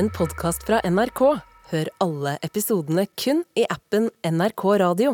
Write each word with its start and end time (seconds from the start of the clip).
en 0.00 0.08
podkast 0.10 0.62
fra 0.64 0.78
NRK. 0.84 1.20
Hør 1.70 1.88
alle 2.00 2.38
episodene 2.46 3.02
kun 3.20 3.42
i 3.58 3.66
appen 3.68 4.06
NRK 4.24 4.62
Radio. 4.80 5.10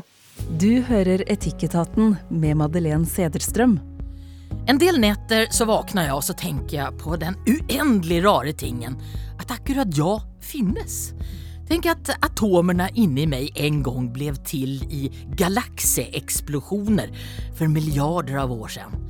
Du 0.60 0.78
hører 0.86 1.24
Etikketaten 1.26 2.12
med 2.30 2.60
Madeleine 2.60 3.08
Sederstrøm. 3.10 3.80
En 4.70 4.78
del 4.78 5.00
netter 5.02 5.50
så 5.50 5.66
våkner 5.66 6.06
jeg 6.06 6.14
og 6.14 6.22
så 6.28 6.38
tenker 6.38 6.76
jeg 6.78 7.00
på 7.02 7.18
den 7.18 7.34
uendelig 7.50 8.22
rare 8.28 8.54
tingen 8.54 8.94
at 9.42 9.56
akkurat 9.56 9.90
jeg 9.90 10.22
finnes. 10.52 11.00
Tenk 11.66 11.90
at 11.90 12.14
atomene 12.20 12.86
inni 12.94 13.26
meg 13.26 13.58
en 13.58 13.82
gang 13.82 14.06
ble 14.14 14.30
til 14.46 14.78
i 14.86 15.08
galakseeksplosjoner 15.40 17.10
for 17.58 17.66
milliarder 17.74 18.38
av 18.46 18.54
år 18.54 18.76
siden. 18.78 19.00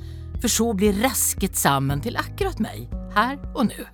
For 0.41 0.49
så 0.49 0.73
blir 0.73 1.05
rasket 1.05 1.59
sammen 1.61 2.01
til 2.01 2.17
akkurat 2.17 2.65
meg, 2.65 2.87
her 3.13 3.37
og 3.53 3.67
nå. 3.75 3.91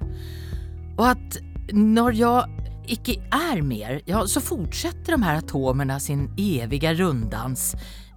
Og 1.01 1.09
at 1.17 1.43
når 1.71 2.19
jeg 2.19 2.63
ikke 2.93 3.17
er 3.31 3.63
mer, 3.63 4.01
ja, 4.09 4.25
så 4.27 4.43
fortsetter 4.43 5.15
de 5.15 5.23
her 5.23 5.41
atomene 5.43 5.99
sin 6.03 6.27
evige 6.41 6.95
runddans 6.99 7.73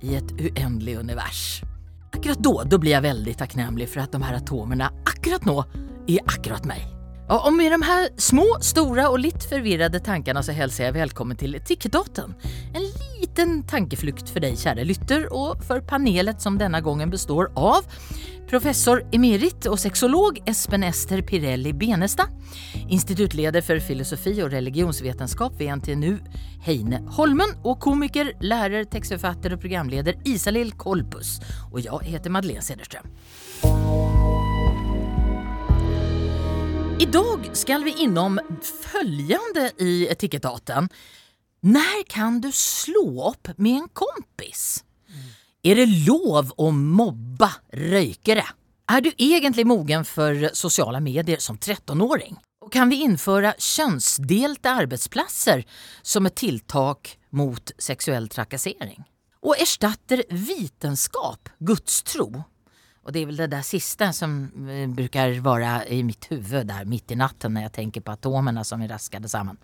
i 0.06 0.16
et 0.18 0.34
uendelig 0.40 0.98
univers. 1.04 1.46
Akkurat 2.16 2.42
da, 2.42 2.54
da 2.72 2.80
blir 2.82 2.96
jeg 2.96 3.05
veldig 3.05 3.38
takknemlig 3.38 3.90
for 3.92 4.05
at 4.05 4.16
de 4.16 4.24
her 4.24 4.40
atomene 4.40 4.90
akkurat 5.05 5.46
nå 5.48 5.60
er 6.08 6.22
akkurat 6.26 6.66
meg. 6.70 6.84
Og 7.34 7.50
med 7.55 7.74
de 7.74 7.80
her 7.82 8.08
små, 8.22 8.46
store 8.62 9.08
og 9.10 9.18
litt 9.24 9.48
forvirrede 9.50 9.98
tankene 10.05 10.44
så 10.46 10.54
hilser 10.54 10.88
jeg 10.88 10.98
velkommen 11.00 11.38
til 11.40 11.58
Etikketaten. 11.58 12.36
En 12.74 12.86
liten 12.86 13.15
tankeflukt 13.36 14.30
for 14.32 14.44
deg, 14.44 14.56
kjære 14.60 14.86
lytter, 14.88 15.28
og 15.36 15.64
for 15.66 15.84
panelet 15.86 16.42
som 16.44 16.60
denne 16.60 16.82
gangen 16.84 17.12
består 17.12 17.52
av 17.60 17.88
professor 18.50 19.02
emerit 19.16 19.66
og 19.70 19.80
sexolog 19.82 20.38
Espen 20.48 20.86
Ester 20.86 21.24
Pirelli 21.26 21.74
Benestad, 21.74 22.30
instituttleder 22.88 23.66
for 23.66 23.82
filosofi 23.84 24.36
og 24.44 24.54
religionsvitenskap 24.54 25.58
ved 25.60 25.82
NTNU 25.82 26.14
Heine 26.68 27.02
Holmen, 27.18 27.55
og 27.66 27.80
komiker, 27.84 28.34
lærer, 28.46 28.86
tekstforfatter 28.86 29.58
og 29.58 29.64
programleder 29.66 30.20
Isalill 30.30 30.72
Kolpus. 30.77 31.40
Og 31.74 31.82
jeg 31.84 32.16
heter 32.16 32.34
Madeleine 32.34 32.64
Cederström. 32.66 33.10
Dag 37.16 37.46
skal 37.55 37.84
vi 37.86 37.94
innom 38.04 38.36
følgende 38.60 39.70
i 39.80 40.08
Etikketaten. 40.12 40.90
Når 41.66 42.04
kan 42.05 42.35
du 42.41 42.52
slå 42.54 43.24
opp 43.26 43.49
med 43.58 43.80
en 43.80 43.88
kompis? 43.90 44.84
Er 45.66 45.80
det 45.80 45.88
lov 46.05 46.52
å 46.62 46.68
mobbe 46.70 47.48
røykere? 47.74 48.44
Er 48.85 49.02
du 49.02 49.10
egentlig 49.18 49.66
mogen 49.66 50.05
for 50.05 50.52
sosiale 50.54 51.02
medier 51.02 51.41
som 51.41 51.58
13-åring? 51.58 52.38
Og 52.62 52.70
kan 52.70 52.93
vi 52.93 53.02
innføre 53.08 53.55
kjønnsdelte 53.58 54.76
arbeidsplasser 54.84 55.66
som 56.05 56.30
et 56.30 56.38
tiltak 56.38 57.16
mot 57.34 57.74
seksuell 57.82 58.30
trakassering? 58.30 59.02
Og 59.41 59.58
erstatter 59.58 60.21
vitenskap 60.30 61.49
gudstro? 61.66 62.30
Og 63.06 63.14
det 63.14 63.22
er 63.22 63.30
vel 63.30 63.42
det 63.44 63.52
der 63.54 63.66
siste 63.66 64.09
som 64.18 64.38
eh, 64.66 64.86
bruker 64.90 65.38
være 65.46 65.74
i 65.94 66.02
mitt 66.06 66.25
huvud 66.31 66.66
der 66.70 66.88
midt 66.90 67.14
i 67.14 67.20
natten 67.20 67.53
når 67.53 67.68
jeg 67.68 67.75
tenker 67.80 68.06
på 68.06 68.16
atomene 68.18 68.66
som 68.66 68.81
vi 68.81 68.90
raskade 68.90 69.30
sammen. 69.30 69.59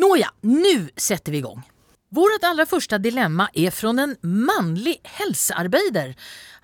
Nåja, 0.00 0.32
nå 0.48 0.78
setter 0.96 1.36
vi 1.36 1.42
igång. 1.44 1.60
Vårt 2.08 2.44
allra 2.48 2.64
første 2.64 2.96
dilemma 3.04 3.50
er 3.52 3.68
fra 3.68 3.90
en 3.92 4.14
manlig 4.24 4.94
hälsoarbeider. 5.18 6.14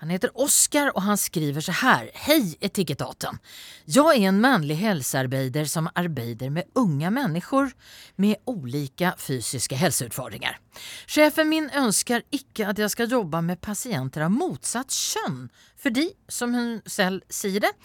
Han 0.01 0.09
heter 0.09 0.31
Oskar 0.41 0.89
og 0.95 1.03
han 1.05 1.19
skriver 1.21 1.61
så 1.61 1.75
her. 1.83 2.07
Hei 2.25 2.55
Etikettaten! 2.65 3.37
Jeg 3.85 4.23
er 4.23 4.31
en 4.31 4.39
manlig 4.41 4.79
hälsoarbeider 4.79 5.69
som 5.69 5.91
arbeider 5.93 6.49
med 6.49 6.71
unge 6.73 7.11
mennesker 7.13 7.69
med 8.17 8.41
olika 8.49 9.13
fysiske 9.21 9.77
helseutfordringer. 9.77 10.57
Chefen 11.05 11.51
min 11.53 11.69
ønsker 11.77 12.25
ikke 12.33 12.71
at 12.71 12.81
jeg 12.81 12.95
skal 12.95 13.13
jobbe 13.13 13.43
med 13.45 13.61
pasienter 13.61 14.25
av 14.25 14.33
motsatt 14.33 14.89
kjønn, 14.89 15.43
fordi, 15.77 16.07
som 16.25 16.57
hun 16.57 16.79
selv 16.89 17.21
sier 17.29 17.61
det, 17.67 17.75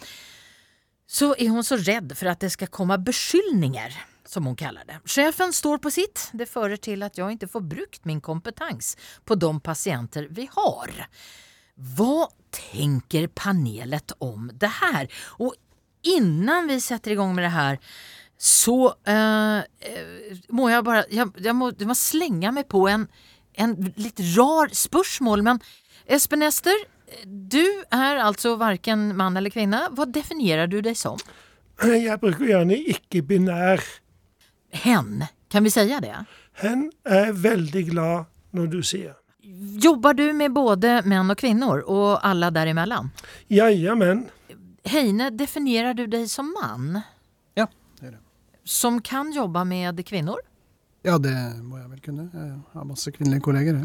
så 1.05 1.35
er 1.37 1.53
hun 1.53 1.67
så 1.67 1.77
redd 1.77 2.17
for 2.17 2.33
at 2.33 2.41
det 2.41 2.55
skal 2.57 2.73
komme 2.73 2.97
beskyldninger 3.05 4.01
som 4.31 4.47
hon 4.47 4.57
kallar 4.57 4.87
det. 4.87 5.01
Chefen 5.05 5.53
står 5.53 5.83
på 5.83 5.91
sitt. 5.91 6.29
Det 6.33 6.49
fører 6.49 6.79
til 6.79 7.03
at 7.07 7.19
jeg 7.19 7.37
ikke 7.37 7.51
får 7.51 7.67
brukt 7.75 8.05
min 8.09 8.23
kompetens 8.23 8.95
på 9.27 9.37
de 9.39 9.51
pasienter 9.65 10.29
vi 10.31 10.47
har. 10.55 10.95
Hva 11.97 12.29
tenker 12.55 13.31
panelet 13.35 14.15
om 14.23 14.51
det 14.55 14.71
her? 14.81 15.11
Og 15.43 15.55
innan 16.17 16.71
vi 16.71 16.79
setter 16.81 17.17
igång 17.17 17.35
med 17.35 17.49
det 17.49 17.55
her 17.57 17.81
så 18.41 18.75
uh, 18.89 19.61
må 20.49 20.71
jeg 20.71 20.85
bare 20.87 21.03
jeg, 21.13 21.27
jeg, 21.45 21.53
må, 21.57 21.67
jeg, 21.77 21.89
må, 21.91 21.97
slenge 21.99 22.53
meg 22.57 22.71
på 22.73 22.87
en, 22.89 23.05
en 23.61 23.75
litt 24.01 24.23
rar 24.33 24.73
spørsmål. 24.73 25.45
Men 25.45 25.61
Espen 26.09 26.47
Ester, 26.47 26.87
du 27.27 27.65
er 27.93 28.23
altså 28.23 28.55
verken 28.61 29.11
mann 29.19 29.37
eller 29.37 29.53
kvinne. 29.53 29.83
Hva 29.93 30.09
definerer 30.09 30.71
du 30.73 30.79
deg 30.85 30.97
som? 30.97 31.21
Jeg 31.85 32.17
bruker 32.21 32.49
gjerne 32.49 32.77
ikke-binær 32.95 33.85
hen. 34.71 35.25
Kan 35.51 35.65
vi 35.65 35.71
si 35.71 35.85
det? 35.85 36.25
Hen 36.53 36.91
er 37.05 37.33
veldig 37.33 37.87
glad 37.91 38.25
når 38.51 38.67
du 38.67 38.83
sier. 38.83 39.17
Jobber 39.83 40.15
du 40.15 40.33
med 40.33 40.53
både 40.53 41.01
menn 41.05 41.31
og 41.33 41.39
kvinner, 41.41 41.83
og 41.91 42.21
alle 42.23 42.51
däremellan? 42.51 43.11
Jajamän. 43.49 44.29
Heine, 44.85 45.31
definierer 45.31 45.95
du 45.95 46.07
deg 46.07 46.29
som 46.31 46.53
mann? 46.55 47.01
Ja, 47.59 47.67
det 48.01 48.07
er 48.07 48.11
det. 48.13 48.21
Som 48.65 49.01
kan 49.03 49.33
jobbe 49.33 49.65
med 49.65 50.01
kvinner? 50.07 50.41
Ja, 51.03 51.19
det 51.19 51.35
må 51.65 51.79
jeg 51.81 51.89
vel 51.91 52.01
kunne. 52.05 52.29
Jeg 52.33 52.59
har 52.73 52.85
masse 52.85 53.13
kvinnelige 53.13 53.45
kolleger. 53.45 53.83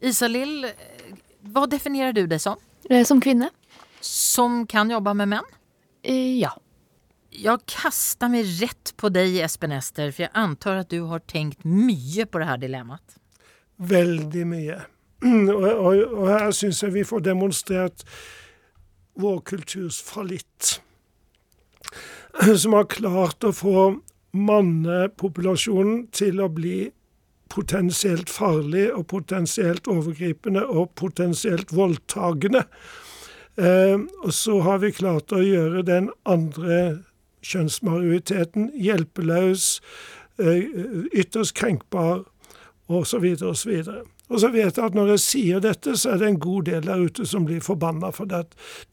Isalill, 0.00 0.66
hva 1.52 1.66
definierer 1.70 2.12
du 2.16 2.26
deg 2.26 2.40
som? 2.42 2.60
Eh, 2.90 3.04
som 3.08 3.20
kvinne. 3.20 3.50
Som 4.00 4.66
kan 4.66 4.90
jobbe 4.90 5.14
med 5.14 5.32
menn? 5.34 5.52
Eh, 6.02 6.38
ja. 6.40 6.52
Jeg 7.32 7.64
kastar 7.70 8.28
meg 8.32 8.48
rett 8.60 8.92
på 9.00 9.08
deg, 9.12 9.38
Espen 9.40 9.72
Ester, 9.72 10.10
for 10.12 10.26
jeg 10.26 10.36
antar 10.36 10.82
at 10.82 10.90
du 10.92 11.06
har 11.08 11.22
tenkt 11.30 11.64
mye 11.64 12.26
på 12.28 12.42
det 12.42 12.48
her 12.50 12.60
dilemmat. 12.60 13.16
Veldig 13.80 14.44
mye. 14.50 14.78
Og, 15.22 15.64
og, 15.64 16.00
og 16.18 16.24
her 16.28 16.50
syns 16.56 16.82
jeg 16.82 16.96
vi 16.96 17.04
får 17.06 17.22
demonstrert 17.24 18.04
vår 19.22 19.38
kulturs 19.48 20.00
fallitt. 20.04 20.80
Som 22.62 22.76
har 22.76 22.90
klart 22.92 23.44
å 23.46 23.52
få 23.54 23.86
mannepopulasjonen 24.32 26.08
til 26.12 26.40
å 26.40 26.50
bli 26.52 26.90
potensielt 27.52 28.32
farlig 28.32 28.86
og 28.94 29.06
potensielt 29.12 29.88
overgripende 29.92 30.64
og 30.72 30.94
potensielt 30.96 31.72
voldtagende. 31.76 32.64
Eh, 33.60 33.98
og 34.24 34.32
så 34.32 34.60
har 34.64 34.80
vi 34.84 34.94
klart 34.96 35.34
å 35.36 35.42
gjøre 35.44 35.84
den 35.84 36.08
andre 36.24 37.02
kjønnsmajoriteten 37.42 38.70
hjelpeløs, 38.78 39.80
eh, 40.38 40.66
ytterst 41.12 41.54
krenkbar 41.58 42.24
osv. 42.88 43.24
osv. 43.42 43.72
Og 44.32 44.40
så 44.40 44.48
vet 44.48 44.76
jeg 44.76 44.84
at 44.84 44.94
når 44.96 45.14
jeg 45.14 45.24
sier 45.24 45.60
dette, 45.60 45.96
så 45.96 46.14
er 46.14 46.22
det 46.22 46.28
en 46.28 46.40
god 46.40 46.68
del 46.70 46.86
der 46.86 47.02
ute 47.04 47.26
som 47.28 47.44
blir 47.48 47.60
forbanna 47.60 48.12
fordi 48.14 48.44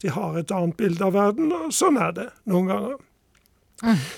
de 0.02 0.10
har 0.12 0.36
et 0.36 0.52
annet 0.52 0.76
bilde 0.76 1.04
av 1.06 1.16
verden, 1.16 1.52
og 1.52 1.72
sånn 1.72 1.96
er 2.00 2.12
det 2.16 2.28
noen 2.50 2.68
ganger. 2.68 2.98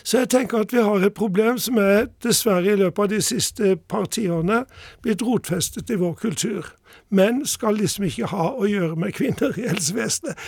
Så 0.03 0.19
jeg 0.19 0.31
tenker 0.33 0.65
at 0.65 0.73
vi 0.75 0.83
har 0.83 1.05
et 1.07 1.15
problem 1.15 1.59
som 1.63 1.79
er 1.79 2.09
dessverre 2.25 2.73
i 2.73 2.79
løpet 2.79 3.05
av 3.05 3.11
de 3.13 3.21
siste 3.23 3.77
par 3.89 4.09
tiårene 4.11 4.65
blitt 5.05 5.23
rotfestet 5.23 5.91
i 5.91 5.99
vår 6.01 6.17
kultur. 6.19 6.73
Menn 7.15 7.43
skal 7.47 7.79
liksom 7.79 8.09
ikke 8.09 8.31
ha 8.33 8.51
å 8.57 8.69
gjøre 8.69 8.97
med 8.99 9.15
kvinner 9.17 9.55
i 9.57 9.69
helsevesenet. 9.69 10.39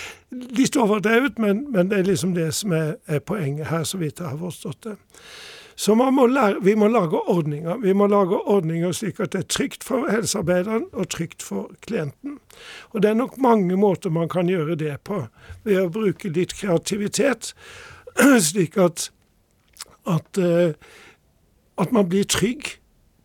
Litt 0.58 0.76
overdrevet, 0.80 1.38
men, 1.38 1.66
men, 1.70 1.90
det 1.92 2.00
er 2.00 2.10
liksom 2.10 2.34
det 2.34 2.50
som 2.58 2.74
er, 2.74 2.96
er 3.06 3.22
poenget 3.22 3.70
her, 3.70 3.84
så 3.84 4.00
vidt 4.00 4.20
jeg 4.20 4.32
har 4.32 4.40
forstått 4.40 4.88
det. 4.88 4.96
Så 5.76 5.94
må 5.98 6.26
lære, 6.26 6.62
vi 6.62 6.74
må 6.78 6.86
lage 6.88 7.18
ordninger. 7.18 7.80
Vi 7.82 7.92
må 7.92 8.06
lage 8.06 8.38
ordninger 8.38 8.92
slik 8.94 9.18
at 9.20 9.32
det 9.34 9.40
er 9.42 9.48
trygt 9.50 9.84
for 9.84 10.06
helsearbeideren 10.10 10.86
og 10.92 11.08
trygt 11.10 11.42
for 11.42 11.72
klienten. 11.82 12.38
Og 12.94 13.02
det 13.02 13.10
er 13.10 13.18
nok 13.18 13.38
mange 13.42 13.76
måter 13.76 14.10
man 14.10 14.28
kan 14.28 14.48
gjøre 14.48 14.78
det 14.78 15.00
på, 15.04 15.24
ved 15.66 15.80
å 15.82 15.90
bruke 15.90 16.30
litt 16.30 16.54
kreativitet, 16.54 17.54
slik 18.48 18.76
at, 18.76 19.10
at, 20.06 20.38
eh, 20.38 20.74
at 21.78 21.92
man 21.92 22.08
blir 22.08 22.24
trygg 22.24 22.76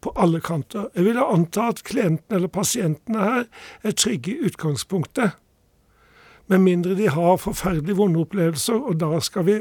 på 0.02 0.14
alle 0.16 0.40
kanter. 0.40 0.88
Jeg 0.96 1.06
vil 1.06 1.20
anta 1.20 1.70
at 1.74 1.84
klienten 1.84 2.36
eller 2.36 2.48
pasientene 2.48 3.24
her 3.24 3.44
er 3.84 3.92
trygge 3.92 4.32
i 4.32 4.46
utgangspunktet. 4.48 5.36
Med 6.48 6.64
mindre 6.66 6.96
de 6.96 7.10
har 7.10 7.38
forferdelig 7.38 7.98
vonde 7.98 8.24
opplevelser, 8.24 8.80
og 8.80 9.00
da 9.00 9.20
skal 9.20 9.46
vi 9.46 9.58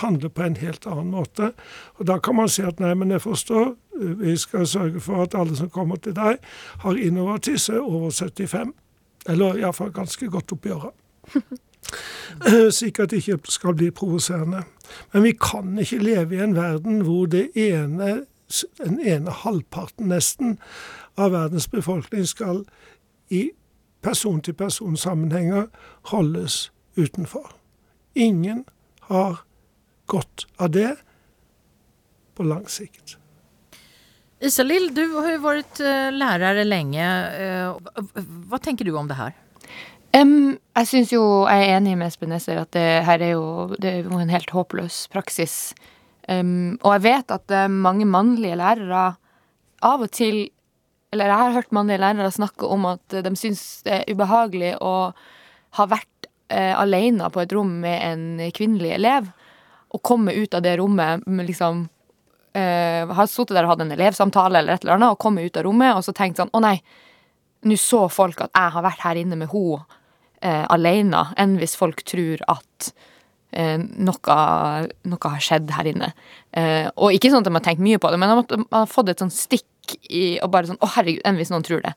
handle 0.00 0.30
på 0.30 0.42
en 0.42 0.56
helt 0.56 0.86
annen 0.86 1.10
måte. 1.10 1.52
Og 1.98 2.06
Da 2.06 2.18
kan 2.18 2.36
man 2.36 2.48
si 2.48 2.62
at 2.62 2.80
nei, 2.80 2.94
men 2.94 3.10
jeg 3.10 3.20
forstår, 3.20 3.74
vi 4.00 4.36
skal 4.36 4.66
sørge 4.66 5.00
for 5.00 5.22
at 5.22 5.34
alle 5.34 5.56
som 5.56 5.70
kommer 5.70 5.96
til 5.96 6.14
deg, 6.14 6.38
har 6.80 6.94
innovativ, 6.94 7.58
er 7.68 7.80
over 7.80 8.10
75. 8.10 8.72
Eller 9.28 9.58
iallfall 9.58 9.92
ganske 9.92 10.30
godt 10.30 10.52
oppi 10.52 10.70
åra. 10.70 10.90
Slik 12.70 13.00
at 13.00 13.10
det 13.10 13.22
ikke 13.22 13.52
skal 13.52 13.76
bli 13.78 13.90
provoserende. 13.90 14.64
Men 15.12 15.22
vi 15.22 15.32
kan 15.32 15.78
ikke 15.78 16.02
leve 16.02 16.36
i 16.36 16.42
en 16.44 16.56
verden 16.56 17.02
hvor 17.06 17.30
ene, 17.34 18.10
den 18.80 19.00
ene 19.00 19.34
halvparten 19.42 20.10
nesten 20.10 20.58
av 21.18 21.32
verdens 21.34 21.68
befolkning 21.70 22.26
skal 22.26 22.64
i 23.30 23.50
person-til-person-sammenhenger 24.02 25.68
holdes 26.10 26.70
utenfor. 26.96 27.52
Ingen 28.14 28.64
har 29.10 29.44
godt 30.06 30.46
av 30.58 30.70
det 30.74 30.94
på 32.34 32.46
lang 32.46 32.66
sikt. 32.70 33.16
Isalill, 34.40 34.88
du 34.96 35.04
har 35.18 35.34
jo 35.34 35.40
vært 35.44 35.82
uh, 35.84 36.08
lærer 36.14 36.62
lenge. 36.64 37.04
Uh, 37.36 38.04
hva 38.48 38.60
tenker 38.62 38.88
du 38.88 38.94
om 38.96 39.08
det 39.10 39.18
her? 39.18 39.34
Um, 40.10 40.56
jeg 40.74 40.88
syns 40.90 41.12
jo 41.14 41.22
jeg 41.46 41.68
er 41.68 41.76
enig 41.76 41.92
med 41.98 42.10
Espen 42.10 42.32
Nesser 42.34 42.58
at 42.58 42.72
det 42.74 43.04
her 43.06 43.22
er 43.22 43.36
jo, 43.36 43.44
er 43.78 44.00
jo 44.02 44.18
en 44.18 44.32
helt 44.32 44.50
håpløs 44.50 45.04
praksis. 45.12 45.72
Um, 46.26 46.80
og 46.82 46.96
jeg 46.96 47.04
vet 47.04 47.34
at 47.34 47.54
mange 47.70 48.06
mannlige 48.10 48.58
lærere 48.58 49.04
av 49.86 50.02
og 50.04 50.10
til 50.12 50.50
Eller 51.10 51.26
jeg 51.26 51.38
har 51.40 51.54
hørt 51.56 51.72
mannlige 51.74 51.98
lærere 51.98 52.30
snakke 52.30 52.66
om 52.70 52.84
at 52.86 53.14
de 53.24 53.30
syns 53.34 53.82
det 53.82 53.94
er 53.96 54.12
ubehagelig 54.14 54.76
å 54.78 55.10
ha 55.78 55.86
vært 55.90 56.28
uh, 56.54 56.74
alene 56.78 57.30
på 57.30 57.40
et 57.42 57.54
rom 57.54 57.72
med 57.82 57.98
en 57.98 58.52
kvinnelig 58.54 58.92
elev, 58.94 59.30
og 59.90 60.02
komme 60.06 60.34
ut 60.34 60.54
av 60.54 60.62
det 60.62 60.76
rommet 60.78 61.26
liksom 61.26 61.82
uh, 62.54 63.14
Har 63.14 63.26
sittet 63.26 63.56
der 63.56 63.66
og 63.66 63.74
hatt 63.74 63.82
en 63.82 63.94
elevsamtale 63.94 64.58
eller 64.58 64.78
et 64.78 64.84
eller 64.86 64.98
annet, 64.98 65.14
og 65.14 65.22
komme 65.22 65.42
ut 65.42 65.56
av 65.56 65.66
rommet 65.66 65.96
og 65.96 66.04
så 66.06 66.14
tenkt 66.14 66.38
sånn 66.38 66.52
Å 66.54 66.62
nei, 66.62 66.76
nå 67.66 67.78
så 67.78 68.06
folk 68.08 68.46
at 68.46 68.54
jeg 68.54 68.74
har 68.76 68.86
vært 68.86 69.02
her 69.06 69.22
inne 69.22 69.38
med 69.38 69.50
henne 69.50 69.99
eh, 70.42 70.66
alene 70.72 71.24
enn 71.40 71.56
hvis 71.60 71.76
folk 71.78 72.02
tror 72.08 72.42
at 72.50 72.90
eh, 73.52 73.76
noe, 73.80 74.38
noe, 75.10 75.32
har 75.34 75.44
skjedd 75.44 75.72
her 75.76 75.90
inne. 75.90 76.12
Eh, 76.56 76.86
og 76.96 77.16
ikke 77.16 77.32
sånn 77.32 77.44
at 77.44 77.50
de 77.50 77.56
har 77.56 77.66
tenkt 77.66 77.84
mye 77.84 78.00
på 78.02 78.12
det, 78.12 78.20
men 78.20 78.32
de 78.32 78.62
har, 78.70 78.88
fått 78.90 79.12
et 79.12 79.22
sånn 79.22 79.34
stikk 79.34 79.66
i 80.06 80.38
og 80.44 80.52
bare 80.52 80.68
sånn 80.68 80.78
Å, 80.78 80.88
herregud, 80.94 81.22
enn 81.26 81.38
hvis 81.40 81.50
noen 81.50 81.66
tror 81.66 81.82
det. 81.84 81.94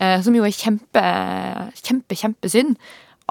Eh, 0.00 0.16
som 0.24 0.36
jo 0.36 0.46
er 0.46 0.54
kjempe, 0.54 1.04
kjempe, 1.82 2.16
kjempesynd. 2.16 2.78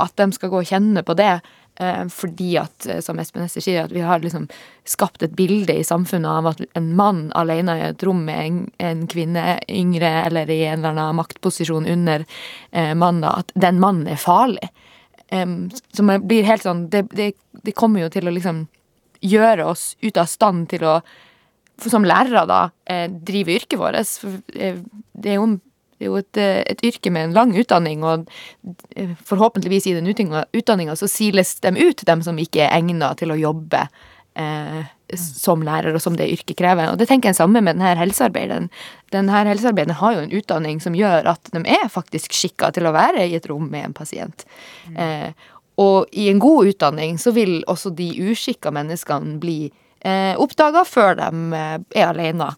At 0.01 0.15
de 0.17 0.25
skal 0.33 0.49
gå 0.49 0.57
og 0.61 0.69
kjenne 0.69 1.03
på 1.05 1.13
det. 1.17 1.35
Eh, 1.75 2.07
fordi 2.07 2.57
at, 2.57 2.85
eh, 2.85 2.99
som 3.01 3.19
Espen 3.19 3.43
Ester 3.43 3.63
sier, 3.65 3.87
at 3.87 3.91
vi 3.91 4.03
har 4.05 4.21
liksom 4.21 4.45
skapt 4.85 5.23
et 5.25 5.33
bilde 5.33 5.73
i 5.73 5.85
samfunnet 5.85 6.29
av 6.29 6.51
at 6.51 6.61
en 6.77 6.91
mann 6.95 7.23
alene 7.33 7.77
i 7.79 7.85
et 7.87 8.05
rom 8.05 8.21
med 8.27 8.41
en, 8.45 8.59
en 8.77 9.01
kvinne 9.09 9.57
yngre 9.65 10.11
eller 10.27 10.51
i 10.53 10.59
en 10.67 10.83
eller 10.83 10.93
annen 10.93 11.17
maktposisjon 11.17 11.89
under 11.89 12.27
eh, 12.71 12.93
mannen, 12.93 13.25
at 13.25 13.49
den 13.57 13.81
mannen 13.81 14.07
er 14.07 14.21
farlig. 14.21 14.69
Um, 15.33 15.71
som 15.95 16.11
blir 16.27 16.45
helt 16.45 16.61
sånn 16.61 16.83
det, 16.93 17.07
det, 17.15 17.31
det, 17.65 17.73
kommer 17.73 18.03
jo 18.03 18.09
til 18.13 18.27
å 18.29 18.33
liksom 18.35 18.67
gjøre 19.23 19.65
oss 19.65 19.95
ute 20.03 20.21
av 20.21 20.29
stand 20.29 20.67
til 20.69 20.83
å 20.85 20.99
som 21.81 22.05
lærere, 22.05 22.43
da, 22.45 22.59
eh, 22.85 23.07
drive 23.09 23.55
yrket 23.55 23.79
vårt. 23.79 24.11
For 24.21 24.37
eh, 24.53 24.77
det 25.17 25.31
er 25.31 25.39
jo 25.39 25.47
det 26.03 26.09
er 26.09 26.11
jo 26.11 26.19
et, 26.19 26.37
eh, 26.37 26.63
et, 26.67 26.83
yrke 26.83 27.11
med 27.13 27.29
en 27.29 27.35
lang 27.37 27.53
utdanning, 27.55 28.03
og 28.03 28.27
eh, 28.95 29.13
forhåpentligvis 29.23 29.87
i 29.87 29.95
den 29.95 30.09
utdanninga 30.11 30.97
så 30.99 31.07
siles 31.07 31.55
de 31.63 31.71
ut, 31.79 32.03
dem 32.05 32.23
som 32.25 32.39
ikke 32.39 32.65
er 32.65 32.75
egna 32.75 33.13
til 33.15 33.31
å 33.31 33.39
jobbe 33.39 33.85
eh, 34.35 34.83
som 35.15 35.63
lærer, 35.63 35.93
og 35.93 36.01
som 36.01 36.17
det 36.17 36.27
yrket 36.33 36.57
krever. 36.59 36.91
Og 36.91 36.99
det 36.99 37.07
tenker 37.07 37.29
jeg 37.29 37.39
samme 37.39 37.61
med 37.61 37.77
denne 37.77 37.93
helsearbeideren. 37.99 38.69
Denne 39.13 39.45
helsearbeideren 39.45 39.99
har 40.01 40.17
jo 40.17 40.25
en 40.25 40.35
utdanning 40.35 40.81
som 40.83 40.97
gjør 40.97 41.29
at 41.35 41.53
de 41.53 41.63
er 41.69 41.87
faktisk 41.93 42.35
skikka 42.35 42.73
til 42.73 42.89
å 42.89 42.95
være 42.95 43.27
i 43.27 43.37
et 43.37 43.47
rom 43.49 43.69
med 43.71 43.91
en 43.91 43.95
pasient. 43.95 44.45
Mm. 44.89 44.97
Eh, 44.97 45.49
og 45.81 46.11
i 46.11 46.27
en 46.29 46.41
god 46.41 46.73
utdanning 46.73 47.17
så 47.21 47.33
vil 47.33 47.61
også 47.71 47.93
de 47.97 48.11
uskikka 48.29 48.73
menneskene 48.73 49.39
bli 49.41 49.57
eh, 50.05 50.33
oppdaga 50.37 50.83
før 50.85 51.17
de 51.21 51.29
eh, 51.57 51.77
er 52.01 52.09
alene. 52.11 52.51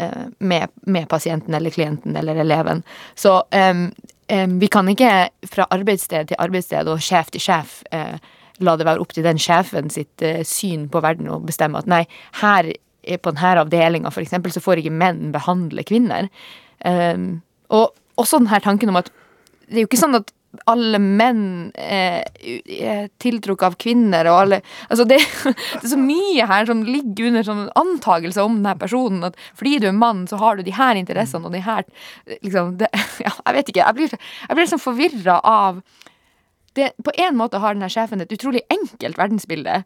Eh, 0.00 0.26
med, 0.38 0.68
med, 0.80 1.08
pasienten 1.08 1.54
eller 1.54 1.70
klienten 1.70 2.16
eller 2.16 2.36
eleven. 2.36 2.82
Så 3.14 3.44
um, 3.70 3.92
um, 4.32 4.58
vi 4.58 4.66
kan 4.66 4.88
ikke 4.88 5.28
fra 5.50 5.66
arbeidssted 5.74 6.28
til 6.30 6.38
arbeidssted 6.38 6.86
og 6.86 7.02
sjef 7.02 7.32
til 7.34 7.42
sjef 7.42 7.80
uh, 7.90 8.14
la 8.62 8.76
det 8.78 8.86
være 8.86 9.02
opp 9.02 9.16
til 9.16 9.26
den 9.26 9.40
sjefen 9.42 9.90
sitt 9.90 10.22
uh, 10.22 10.44
syn 10.46 10.86
på 10.92 11.02
verden 11.02 11.26
og 11.34 11.48
bestemme 11.50 11.82
at 11.82 11.90
nei, 11.90 12.04
her 12.44 12.70
på 13.08 13.32
denne 13.34 13.64
avdelinga 13.64 14.12
f.eks. 14.14 14.36
så 14.54 14.62
får 14.62 14.84
ikke 14.84 14.94
menn 14.94 15.32
behandle 15.34 15.82
kvinner. 15.88 16.30
Um, 16.86 17.40
og 17.74 17.90
også 18.22 18.38
denne 18.38 18.62
tanken 18.62 18.94
om 18.94 19.00
at 19.02 19.10
det 19.66 19.80
er 19.80 19.82
jo 19.82 19.90
ikke 19.90 20.04
sånn 20.04 20.20
at 20.20 20.30
alle 20.64 20.98
menn 21.02 21.42
eh, 21.76 22.22
er 22.24 23.08
tiltrukket 23.20 23.66
av 23.66 23.76
kvinner, 23.80 24.28
og 24.30 24.40
alle 24.42 24.60
Altså, 24.88 25.04
det, 25.08 25.18
det, 25.44 25.82
er 25.82 25.92
så 25.92 26.00
mye 26.00 26.46
her 26.48 26.68
som 26.68 26.82
ligger 26.86 27.28
under 27.28 27.46
sånn 27.46 27.64
antakelser 27.78 28.46
om 28.46 28.58
denne 28.60 28.74
personen, 28.80 29.26
at 29.28 29.38
fordi 29.58 29.76
du 29.82 29.88
er 29.90 29.96
mann, 29.96 30.26
så 30.30 30.40
har 30.40 30.56
du 30.56 30.64
de 30.66 30.74
her 30.76 30.98
interessene 31.00 31.48
og 31.48 31.56
de 31.56 31.62
her 31.64 31.84
liksom 32.40 32.76
det, 32.80 32.90
Ja, 33.26 33.34
jeg 33.44 33.58
vet 33.58 33.72
ikke. 33.72 33.84
Jeg 33.84 33.98
blir, 33.98 34.18
jeg 34.46 34.54
blir 34.54 34.64
liksom 34.64 34.82
forvirra 34.82 35.38
av 35.44 35.82
det, 36.78 36.92
På 37.04 37.12
en 37.18 37.36
måte 37.36 37.60
har 37.60 37.74
denne 37.74 37.90
sjefen 37.92 38.22
et 38.22 38.32
utrolig 38.32 38.62
enkelt 38.72 39.18
verdensbilde. 39.18 39.82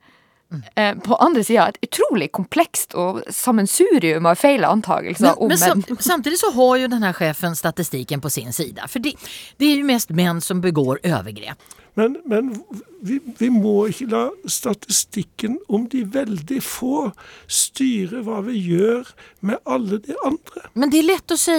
Eh, 0.75 0.95
på 0.99 1.17
andre 1.17 1.45
sida 1.45 1.69
et 1.69 1.79
utrolig 1.87 2.31
komplekst 2.33 2.97
og 2.99 3.23
sammensurium 3.33 4.27
av 4.29 4.41
feil 4.41 4.65
antakelser 4.69 5.39
om 5.39 5.53
men 5.53 5.61
sam, 5.61 5.85
Samtidig 5.99 6.41
så 6.41 6.53
har 6.57 6.77
jo 6.83 6.91
denne 6.93 7.13
sjefen 7.17 7.57
statistikken 7.57 8.21
på 8.21 8.31
sin 8.31 8.53
side. 8.53 8.85
For 8.89 9.03
det, 9.05 9.15
det 9.59 9.71
er 9.71 9.81
jo 9.81 9.89
mest 9.89 10.13
menn 10.17 10.43
som 10.45 10.61
begår 10.65 11.01
overgrep. 11.05 11.71
Men, 11.95 12.17
men 12.25 12.65
vi, 13.05 13.19
vi, 13.39 13.51
må 13.53 13.75
ikke 13.91 14.07
la 14.09 14.23
statistikken 14.49 15.59
om 15.69 15.85
de 15.93 16.07
veldig 16.09 16.61
få 16.65 17.11
styre 17.53 18.23
hva 18.25 18.41
vi 18.47 18.63
gjør 18.65 19.11
med 19.45 19.61
alle 19.69 20.01
de 20.01 20.17
andre. 20.25 20.65
Men 20.73 20.93
det 20.93 21.03
er 21.03 21.09
lett 21.11 21.35
å 21.35 21.39
si 21.41 21.59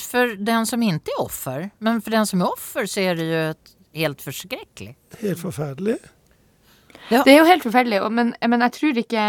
for 0.00 0.32
den 0.40 0.68
som 0.68 0.84
ikke 0.86 1.12
er 1.12 1.20
offer. 1.26 1.68
Men 1.84 2.00
for 2.00 2.16
den 2.16 2.28
som 2.28 2.40
er 2.40 2.56
offer, 2.56 2.88
så 2.88 3.04
er 3.04 3.20
det 3.20 3.28
jo 3.28 3.42
helt 4.00 4.24
forskrekkelig. 4.24 4.94
Helt 5.20 5.44
forferdelig. 5.44 5.98
Ja. 7.10 7.22
Det 7.22 7.34
er 7.34 7.40
jo 7.40 7.48
helt 7.48 7.66
forferdelig, 7.66 8.00
men, 8.10 8.34
men 8.40 8.64
jeg 8.66 8.76
tror 8.78 9.02
ikke 9.02 9.26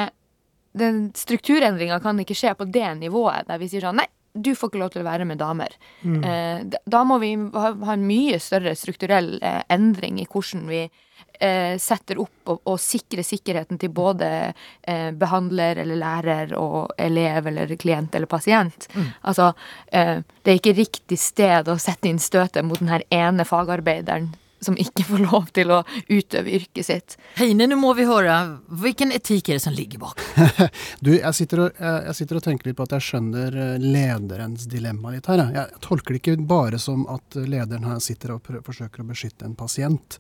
den 0.78 1.08
strukturendringa 1.18 2.00
kan 2.04 2.20
ikke 2.22 2.38
skje 2.38 2.54
på 2.58 2.68
det 2.70 2.90
nivået 3.00 3.48
der 3.50 3.60
vi 3.62 3.70
sier 3.72 3.86
sånn 3.88 4.00
nei, 4.02 4.08
du 4.38 4.54
får 4.56 4.70
ikke 4.70 4.82
lov 4.82 4.94
til 4.94 5.02
å 5.02 5.08
være 5.08 5.26
med 5.26 5.40
damer. 5.42 5.74
Mm. 6.06 6.22
Eh, 6.22 6.80
da 6.86 7.04
må 7.08 7.18
vi 7.24 7.34
ha, 7.34 7.72
ha, 7.74 7.96
en 7.96 8.08
mye 8.08 8.38
større 8.44 8.76
strukturell 8.78 9.38
eh, 9.42 9.64
endring 9.74 10.20
i 10.22 10.28
hvordan 10.30 10.68
vi 10.70 10.84
eh, 10.86 11.74
setter 11.82 12.22
opp 12.22 12.52
og, 12.54 12.62
og, 12.62 12.78
sikrer 12.82 13.26
sikkerheten 13.26 13.82
til 13.82 13.94
både 13.96 14.30
eh, 14.48 15.10
behandler 15.18 15.82
eller 15.84 16.02
lærer 16.02 16.54
og 16.60 16.94
elev 17.02 17.50
eller 17.50 17.74
klient 17.82 18.16
eller 18.16 18.30
pasient. 18.30 18.90
Mm. 18.94 19.08
Altså, 19.32 19.52
eh, 19.92 20.18
det 20.44 20.54
er 20.54 20.62
ikke 20.62 20.78
riktig 20.84 21.20
sted 21.22 21.72
å 21.72 21.80
sette 21.82 22.12
inn 22.12 22.22
støtet 22.22 22.66
mot 22.68 22.84
den 22.84 23.02
ene 23.10 23.48
fagarbeideren 23.48 24.36
som 24.64 24.78
ikke 24.80 25.06
får 25.08 25.24
lov 25.26 25.50
til 25.56 25.72
å 25.74 25.82
utøve 26.08 26.56
yrket 26.58 26.88
sitt. 26.88 27.18
Heine, 27.38 27.68
nå 27.70 27.78
må 27.80 27.94
vi 27.98 28.08
høre. 28.10 28.38
Hvilken 28.82 29.14
etikk 29.16 29.52
er 29.52 29.60
det 29.60 29.66
som 29.66 29.76
ligger 29.76 30.02
bak? 30.02 30.24
du, 31.06 31.14
jeg 31.18 31.34
sitter, 31.38 31.66
og, 31.68 31.78
jeg 31.80 32.18
sitter, 32.18 32.40
og, 32.40 32.46
tenker 32.48 32.72
litt 32.72 32.80
på 32.80 32.88
at 32.88 32.98
jeg 32.98 33.08
skjønner 33.10 33.60
eh, 33.64 33.78
lederens 33.84 34.68
dilemma 34.72 35.14
litt 35.14 35.30
her. 35.30 35.46
Jeg, 35.46 35.56
jeg 35.60 35.86
tolker 35.86 36.16
det 36.16 36.24
ikke 36.24 36.50
bare 36.50 36.82
som 36.82 37.06
at 37.14 37.40
lederen 37.44 37.88
her 37.88 38.02
sitter 38.04 38.36
og 38.38 38.44
prøver, 38.48 38.66
forsøker 38.66 39.04
å 39.04 39.10
beskytte 39.12 39.48
en 39.48 39.58
pasient. 39.58 40.20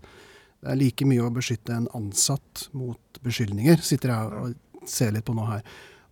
Det 0.61 0.73
er 0.73 0.79
like 0.79 1.05
mye 1.07 1.25
å 1.25 1.33
beskytte 1.33 1.75
en 1.75 1.89
ansatt 1.97 2.67
mot 2.77 3.21
beskyldninger, 3.25 3.81
sitter 3.85 4.13
jeg 4.13 4.41
og 4.41 4.87
ser 4.89 5.13
litt 5.13 5.25
på 5.27 5.35
nå 5.37 5.45
her. 5.49 5.65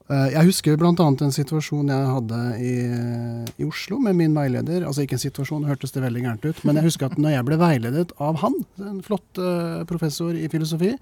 Eh, 0.05 0.27
jeg 0.35 0.49
husker 0.51 0.75
bl.a. 0.77 0.93
en 0.93 1.33
situasjon 1.33 1.89
jeg 1.89 2.09
hadde 2.13 2.39
i, 2.61 2.73
i, 3.57 3.65
Oslo 3.65 3.97
med 4.03 4.17
min 4.19 4.35
veileder. 4.37 4.85
Altså 4.85 5.05
ikke 5.05 5.17
en 5.17 5.23
situasjon, 5.23 5.65
hørtes 5.65 5.95
det 5.95 6.03
veldig 6.03 6.25
gærent 6.27 6.45
ut, 6.45 6.65
men 6.67 6.77
jeg 6.77 6.91
husker 6.91 7.09
at 7.09 7.17
når 7.17 7.37
jeg 7.37 7.47
ble 7.47 7.57
veiledet 7.61 8.11
av 8.21 8.37
han, 8.43 8.59
en 8.85 8.99
flott 9.05 9.41
uh, 9.41 9.81
professor 9.89 10.37
i 10.37 10.49
filosofi, 10.51 10.93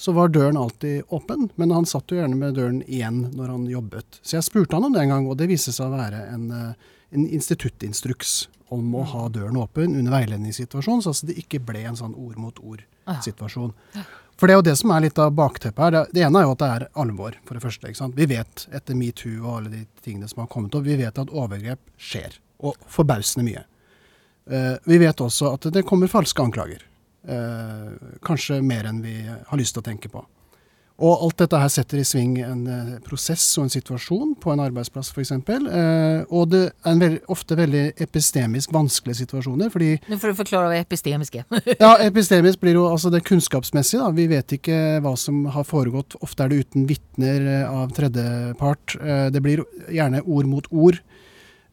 så 0.00 0.14
var 0.16 0.32
døren 0.32 0.58
alltid 0.58 1.12
åpen. 1.14 1.50
Men 1.60 1.74
han 1.76 1.86
satt 1.86 2.10
jo 2.10 2.18
gjerne 2.18 2.38
med 2.40 2.56
døren 2.58 2.80
igjen 2.88 3.28
når 3.36 3.52
han 3.54 3.68
jobbet. 3.70 4.18
Så 4.24 4.38
jeg 4.38 4.48
spurte 4.48 4.78
han 4.78 4.88
om 4.88 4.96
det 4.96 5.04
en 5.04 5.14
gang, 5.14 5.28
og 5.30 5.38
det 5.38 5.50
viste 5.50 5.74
seg 5.76 5.86
å 5.86 6.00
være 6.00 6.24
en, 6.32 6.48
uh, 6.50 6.96
en 7.14 7.28
instituttinstruks 7.28 8.48
om 8.74 8.90
å 8.94 9.04
ha 9.12 9.28
døren 9.34 9.58
åpen 9.58 9.94
under 9.98 10.14
veiledningssituasjonen, 10.14 11.02
så 11.02 11.14
det 11.26 11.38
ikke 11.42 11.62
ble 11.66 11.84
en 11.90 11.98
sånn 11.98 12.14
ord 12.14 12.38
mot 12.38 12.58
ord-situasjon. 12.62 13.72
For 14.40 14.48
det 14.48 14.54
er 14.54 14.60
jo 14.62 14.68
det 14.70 14.76
som 14.80 14.92
er 14.94 15.02
litt 15.04 15.18
av 15.20 15.34
bakteppet 15.36 15.82
her. 15.84 15.96
Det, 16.08 16.22
ene 16.24 16.40
er 16.40 16.46
jo 16.46 16.52
at 16.54 16.62
det 16.62 16.68
er 16.72 16.84
alvor, 17.02 17.34
for 17.44 17.58
det 17.58 17.60
første. 17.60 17.90
ikke 17.90 17.98
sant? 17.98 18.16
Vi 18.16 18.24
vet 18.30 18.62
etter 18.72 18.96
metoo 18.96 19.34
og 19.42 19.58
alle 19.58 19.72
de 19.74 19.80
tingene 20.00 20.30
som 20.30 20.40
har 20.40 20.48
kommet 20.48 20.76
opp, 20.78 20.86
vi 20.86 20.96
vet 20.96 21.20
at 21.20 21.32
overgrep 21.42 21.82
skjer. 22.00 22.38
Og 22.64 22.78
forbausende 22.88 23.44
mye. 23.44 23.66
Uh, 24.48 24.80
vi 24.88 24.96
vet 25.02 25.20
også 25.20 25.52
at 25.58 25.68
det 25.74 25.84
kommer 25.88 26.08
falske 26.08 26.40
anklager. 26.40 26.80
Uh, 27.28 27.92
kanskje 28.24 28.62
mer 28.64 28.88
enn 28.88 29.02
vi 29.04 29.18
har 29.28 29.60
lyst 29.60 29.76
til 29.76 29.84
å 29.84 29.88
tenke 29.90 30.08
på. 30.08 30.24
Og 31.00 31.22
alt 31.24 31.38
dette 31.40 31.58
her 31.62 31.70
setter 31.72 32.00
i 32.00 32.04
sving 32.04 32.34
en 32.44 32.62
eh, 32.68 32.96
prosess 33.06 33.44
og 33.58 33.64
en 33.66 33.72
situasjon 33.72 34.34
på 34.40 34.52
en 34.52 34.60
arbeidsplass 34.60 35.12
f.eks. 35.14 35.32
Eh, 35.32 36.26
og 36.28 36.50
det 36.52 36.62
er 36.68 36.90
en 36.92 37.00
veld, 37.00 37.18
ofte 37.32 37.56
veldig 37.56 37.84
epistemisk 38.04 38.74
vanskelige 38.76 39.22
situasjoner. 39.22 39.70
fordi 39.72 39.94
Nå 40.10 40.18
får 40.20 40.34
du 40.34 40.40
forklare 40.42 40.68
hva 40.72 40.80
epistemisk 40.84 41.40
er. 41.40 41.46
ja, 41.84 41.94
epistemisk 42.04 42.60
blir 42.60 42.76
jo 42.76 42.86
altså 42.90 43.12
det 43.14 43.22
kunnskapsmessige. 43.28 44.02
da. 44.04 44.10
Vi 44.16 44.28
vet 44.30 44.56
ikke 44.58 44.80
hva 45.04 45.14
som 45.16 45.46
har 45.54 45.64
foregått. 45.68 46.18
Ofte 46.20 46.44
er 46.44 46.52
det 46.52 46.66
uten 46.66 46.84
vitner 46.90 47.48
eh, 47.48 47.64
av 47.70 47.94
tredjepart. 47.96 48.98
Eh, 49.00 49.26
Det 49.32 49.40
blir 49.44 49.64
gjerne 49.88 50.20
ord 50.26 50.46
mot 50.52 50.68
ord. 50.70 51.00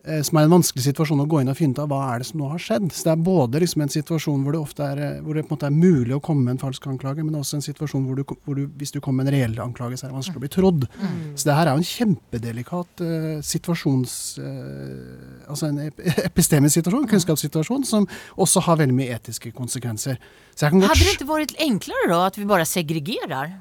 Eh, 0.08 0.22
Som 0.26 0.40
er 0.40 0.48
en 0.48 0.56
vanskelig 0.56 0.86
situasjon 0.86 1.22
å 1.24 1.28
gå 1.30 1.42
inn 1.42 1.52
og 1.52 1.58
finne 1.60 1.76
ut 1.76 1.82
av 1.84 1.90
hva 1.92 2.00
er 2.14 2.24
det 2.24 2.30
som 2.30 2.42
nå 2.42 2.50
har 2.52 2.62
skjedd. 2.64 2.88
Så 2.96 3.08
det 3.08 3.14
er 3.14 3.26
både 3.28 3.62
liksom 3.64 3.84
en 3.86 3.94
situasjon 3.94 4.46
hvor 4.46 4.56
det 4.56 4.62
ofte 4.62 4.88
er, 4.88 5.02
eh, 5.04 5.20
hvor 5.26 5.38
det 5.38 5.46
på 5.46 5.54
en 5.54 5.58
måte 5.58 5.70
er 5.70 5.76
mulig 5.76 6.16
å 6.18 6.22
komme 6.24 6.48
med 6.48 6.56
en 6.56 6.64
falsk 6.66 6.88
anklage, 6.90 7.26
men 7.26 7.38
også 7.40 7.60
en 7.60 7.66
situasjon 7.68 8.08
hvor, 8.08 8.20
du, 8.20 8.38
hvor 8.48 8.58
du, 8.58 8.66
hvis 8.80 8.96
du 8.96 9.02
kommer 9.04 9.24
med 9.24 9.34
en 9.34 9.38
reell 9.38 9.60
anklage, 9.64 10.00
så 10.00 10.08
er 10.08 10.14
det 10.14 10.20
vanskelig 10.20 10.42
å 10.42 10.46
bli 10.46 10.54
trodd. 10.58 10.88
Så 11.36 11.50
det 11.50 11.58
her 11.58 11.68
er 11.68 11.76
jo 11.78 11.84
en 11.84 11.92
kjempedelikat 11.92 13.06
uh, 13.06 13.30
situasjons... 13.46 14.18
Uh, 14.42 15.48
altså 15.48 15.70
en 15.70 15.80
ep 15.88 16.02
epistemisk 16.30 16.80
situasjon, 16.80 17.08
kunnskapssituasjon, 17.12 17.86
som 17.88 18.08
også 18.38 18.64
har 18.68 18.82
veldig 18.82 18.96
mye 18.98 19.16
etiske 19.16 19.52
konsekvenser. 19.56 20.20
Så 20.58 20.66
jeg 20.66 20.74
kan 20.74 20.82
godt 20.82 20.94
Hadde 20.94 21.06
det 21.06 21.16
ikke 21.18 21.30
vært 21.30 21.56
enklere 21.62 22.10
da 22.12 22.22
at 22.32 22.38
vi 22.40 22.46
bare 22.50 22.66
segregerer? 22.68 23.56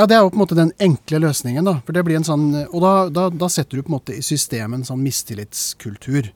Ja, 0.00 0.06
det 0.08 0.16
er 0.16 0.22
jo 0.24 0.30
på 0.32 0.38
en 0.38 0.40
måte 0.40 0.56
den 0.56 0.70
enkle 0.80 1.18
løsningen, 1.26 1.66
da. 1.66 1.76
For 1.84 1.96
det 1.96 2.04
blir 2.06 2.16
en 2.16 2.24
sånn, 2.26 2.46
og 2.70 2.78
da, 2.80 2.92
da, 3.12 3.26
da 3.42 3.48
setter 3.52 3.76
du 3.80 3.84
på 3.84 3.92
en 3.92 3.98
måte 3.98 4.16
i 4.16 4.22
systemet 4.24 4.80
en 4.80 4.86
sånn 4.88 5.02
mistillitskultur. 5.04 6.30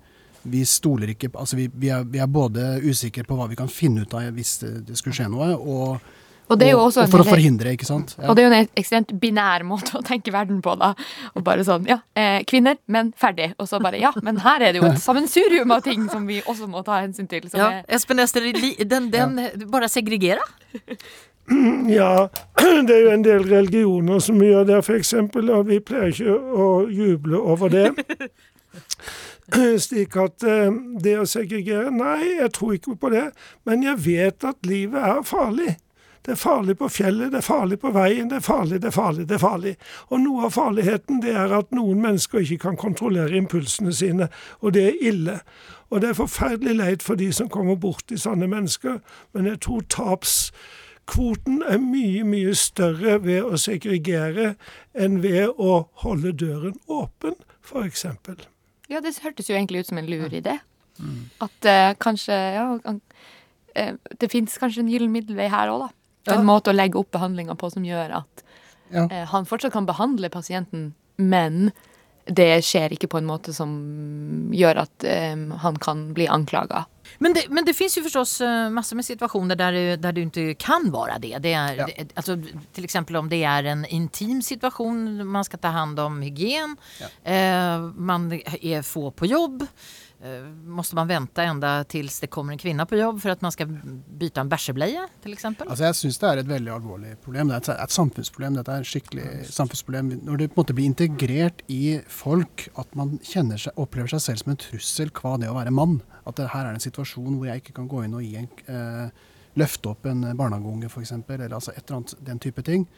Vi 0.44 0.60
stoler 0.68 1.14
ikke 1.14 1.30
på 1.32 1.40
Altså 1.40 1.56
vi, 1.56 1.70
vi, 1.72 1.88
er, 1.88 2.02
vi 2.04 2.20
er 2.20 2.28
både 2.28 2.74
usikre 2.84 3.24
på 3.24 3.38
hva 3.38 3.46
vi 3.48 3.56
kan 3.56 3.70
finne 3.72 4.02
ut 4.04 4.12
av 4.12 4.26
hvis 4.36 4.58
det, 4.60 4.74
det 4.90 4.98
skulle 5.00 5.16
skje 5.16 5.30
noe, 5.32 5.54
og, 5.56 6.10
Og 6.52 6.58
det 6.60 6.66
er 6.66 6.74
jo 6.74 6.82
og, 6.82 6.90
også 6.90 7.06
og 7.06 7.14
for 7.14 7.24
å 7.24 7.26
forhindre, 7.30 7.72
ikke 7.72 7.88
sant. 7.88 8.12
Ja. 8.18 8.28
Og 8.28 8.36
det 8.36 8.44
er 8.44 8.50
jo 8.50 8.52
en 8.52 8.68
ekstremt 8.82 9.14
binær 9.22 9.64
måte 9.64 9.96
å 9.96 10.04
tenke 10.04 10.34
verden 10.34 10.60
på, 10.60 10.76
da. 10.76 10.92
Og 11.32 11.46
bare 11.46 11.64
sånn, 11.64 11.88
ja, 11.88 12.02
eh, 12.20 12.42
kvinner, 12.44 12.76
men 12.84 13.14
ferdig. 13.16 13.54
Og 13.56 13.70
så 13.70 13.80
bare, 13.80 13.96
ja, 14.02 14.12
men 14.20 14.42
her 14.44 14.60
er 14.60 14.76
det 14.76 14.84
jo 14.84 14.90
et 14.90 15.00
sammensurium 15.08 15.72
av 15.72 15.86
ting 15.88 16.04
som 16.12 16.28
vi 16.28 16.42
også 16.44 16.68
må 16.68 16.84
ta 16.84 17.00
hensyn 17.00 17.30
til. 17.32 17.48
Som 17.48 17.64
Ja, 17.64 17.70
er, 17.80 17.88
Espen 17.96 18.20
Ester, 18.20 18.44
den, 18.52 19.08
den, 19.14 19.40
den 19.40 19.70
bare 19.72 19.88
segregere? 19.88 20.44
Ja, 21.98 22.28
det 22.86 22.94
er 22.96 23.02
jo 23.02 23.12
en 23.12 23.24
del 23.24 23.44
religioner 23.50 24.18
som 24.18 24.42
gjør 24.42 24.64
det, 24.64 24.80
eksempel, 24.96 25.50
og 25.52 25.68
vi 25.68 25.80
pleier 25.84 26.12
ikke 26.12 26.34
å 26.34 26.68
juble 26.88 27.38
over 27.38 27.72
det. 27.72 27.90
Slik 29.84 30.16
at 30.16 30.44
eh, 30.48 30.72
det 31.04 31.18
å 31.20 31.28
segregere 31.28 31.92
Nei, 31.92 32.40
jeg 32.40 32.52
tror 32.56 32.76
ikke 32.78 32.96
på 32.96 33.12
det, 33.12 33.26
men 33.68 33.84
jeg 33.84 34.00
vet 34.06 34.46
at 34.48 34.66
livet 34.66 35.04
er 35.04 35.26
farlig. 35.28 35.74
Det 36.24 36.32
er 36.32 36.40
farlig 36.40 36.78
på 36.80 36.88
fjellet, 36.88 37.34
det 37.34 37.42
er 37.42 37.44
farlig 37.44 37.76
på 37.82 37.90
veien, 37.92 38.30
det 38.30 38.38
er 38.38 38.44
farlig, 38.46 38.78
det 38.80 38.88
er 38.88 38.94
farlig, 38.96 39.26
det 39.28 39.36
er 39.36 39.42
farlig. 39.42 39.74
Og 40.08 40.22
noe 40.22 40.46
av 40.46 40.54
farligheten 40.56 41.20
det 41.20 41.34
er 41.36 41.52
at 41.52 41.74
noen 41.76 42.00
mennesker 42.00 42.40
ikke 42.40 42.62
kan 42.62 42.78
kontrollere 42.80 43.36
impulsene 43.36 43.92
sine, 43.92 44.30
og 44.64 44.72
det 44.72 44.86
er 44.88 45.02
ille. 45.10 45.34
Og 45.92 46.00
det 46.00 46.08
er 46.10 46.16
forferdelig 46.16 46.78
leit 46.78 47.04
for 47.04 47.20
de 47.20 47.28
som 47.28 47.52
kommer 47.52 47.76
borti 47.76 48.16
sånne 48.16 48.48
mennesker, 48.48 49.02
men 49.36 49.52
jeg 49.52 49.60
tror 49.68 49.84
tapskvoten 51.06 51.62
er 51.68 51.78
mye, 51.78 52.24
mye 52.24 52.54
større 52.54 53.18
ved 53.22 53.42
å 53.44 53.56
segregere 53.58 54.54
enn 54.94 55.20
ved 55.22 55.48
å 55.58 55.86
holde 56.02 56.32
døren 56.32 56.74
åpen, 56.88 57.34
f.eks. 57.64 58.04
ja, 58.88 59.00
det 59.00 59.14
hørtes 59.22 59.48
jo 59.48 59.54
egentlig 59.56 59.80
ut 59.80 59.86
som 59.88 59.98
en 59.98 60.06
lur 60.06 60.28
idé. 60.32 60.58
At 61.40 61.66
uh, 61.66 61.94
kanskje, 61.98 62.32
ja, 62.54 62.78
kan- 62.84 63.00
eh, 63.74 63.94
det 64.20 64.30
fins 64.30 64.56
kanskje 64.58 64.80
en 64.84 64.88
gyllen 64.88 65.10
middelvei 65.12 65.48
her 65.50 65.68
òg, 65.68 65.80
da. 65.88 65.88
En 66.32 66.38
Ja. 66.40 66.44
måte 66.44 66.70
å 66.70 66.74
legge 66.74 66.96
opp 66.96 67.10
behandlinga 67.10 67.54
på 67.56 67.70
som 67.72 67.82
gjør 67.84 68.14
at 68.22 68.42
Ja. 68.92 69.04
uh, 69.10 69.24
han 69.26 69.44
fortsatt 69.44 69.72
kan 69.72 69.86
behandle 69.86 70.30
pasienten, 70.30 70.94
men 71.18 71.72
det 72.26 72.64
skjer 72.64 72.92
ikke 72.96 73.08
på 73.12 73.18
en 73.20 73.26
måte 73.28 73.52
som 73.52 73.70
gjør 74.54 74.78
at 74.86 75.04
um, 75.34 75.50
han 75.60 75.76
kan 75.76 76.06
bli 76.16 76.26
anklaga. 76.28 76.84
Men 77.18 77.34
det, 77.36 77.42
men 77.50 77.64
det 77.64 77.74
finns 77.76 77.98
ju 77.98 78.02
förstås 78.02 78.40
eh, 78.40 78.70
massor 78.70 78.96
med 78.96 79.04
situationer 79.04 79.56
där, 79.56 79.72
du- 79.72 79.96
där 79.96 80.12
du 80.12 80.22
ikke 80.22 80.54
kan 80.54 80.90
være 80.92 81.18
det. 81.20 81.38
det, 81.42 81.52
er, 81.52 81.74
Ja. 81.76 81.86
det 81.86 82.12
altså, 82.16 82.36
til 82.72 82.84
exempel 82.84 83.16
om 83.16 83.28
det 83.28 83.42
er 83.44 83.64
en 83.64 83.84
intim 83.84 84.40
situation, 84.42 85.26
man 85.26 85.44
skal 85.44 85.58
ta 85.58 85.68
hand 85.68 85.98
om 86.00 86.22
hygien, 86.22 86.76
eh, 87.24 87.80
man 87.94 88.32
er 88.62 88.82
få 88.82 89.10
på 89.10 89.26
jobb. 89.26 89.66
Eh, 90.24 90.44
måste 90.64 90.94
man 90.94 91.08
vänta 91.08 91.42
ända 91.42 91.84
tills 91.84 92.20
det 92.20 92.26
kommer 92.26 92.52
en 92.52 92.58
kvinne 92.58 92.86
på 92.86 92.96
jobb 92.96 93.20
för 93.22 93.30
att 93.30 93.40
man 93.40 93.52
ska 93.52 93.66
byta 94.08 94.40
en 94.40 94.48
bæsjebleie 94.48 95.08
till 95.22 95.32
exempel? 95.32 95.68
Altså 95.68 95.84
Jeg 95.84 95.96
syns 95.98 96.18
det 96.18 96.28
er 96.30 96.40
et 96.40 96.48
veldig 96.48 96.72
alvorlig 96.72 97.10
problem. 97.20 97.50
Det 97.52 97.68
er 97.68 97.82
et, 97.84 97.92
samfunnsproblem. 97.92 98.56
Dette 98.56 98.72
er 98.72 98.86
et 98.86 98.88
skikkelig 98.88 99.26
samfunnsproblem. 99.52 100.14
Når 100.24 100.40
det 100.40 100.48
på 100.48 100.56
en 100.56 100.62
måte 100.62 100.76
blir 100.78 100.88
integrert 100.88 101.60
i 101.68 102.00
folk 102.08 102.68
at 102.80 102.96
man 102.96 103.18
seg, 103.20 103.68
opplever 103.76 104.08
seg 104.14 104.24
selv 104.24 104.40
som 104.40 104.54
en 104.54 104.62
trussel 104.64 105.12
hva 105.12 105.36
det 105.42 105.52
å 105.52 105.58
være 105.58 105.74
mann. 105.76 106.00
At 106.24 106.40
det 106.40 106.48
her 106.54 106.70
er 106.70 106.78
en 106.78 106.80
situasjon 106.80 107.36
hvor 107.36 107.50
jeg 107.50 107.60
ikke 107.60 107.76
kan 107.82 107.90
gå 107.92 108.06
inn 108.06 108.16
og 108.16 108.24
en, 108.24 108.48
eh, 108.64 109.28
løfte 109.60 109.92
opp 109.92 110.08
en 110.08 110.24
barnehageunge 110.32 110.88
f.eks., 110.88 111.12
eller 111.20 111.52
altså 111.52 111.76
et 111.76 111.84
eller 111.84 112.00
annet 112.00 112.16
den 112.24 112.40
type 112.40 112.64
ting. 112.64 112.88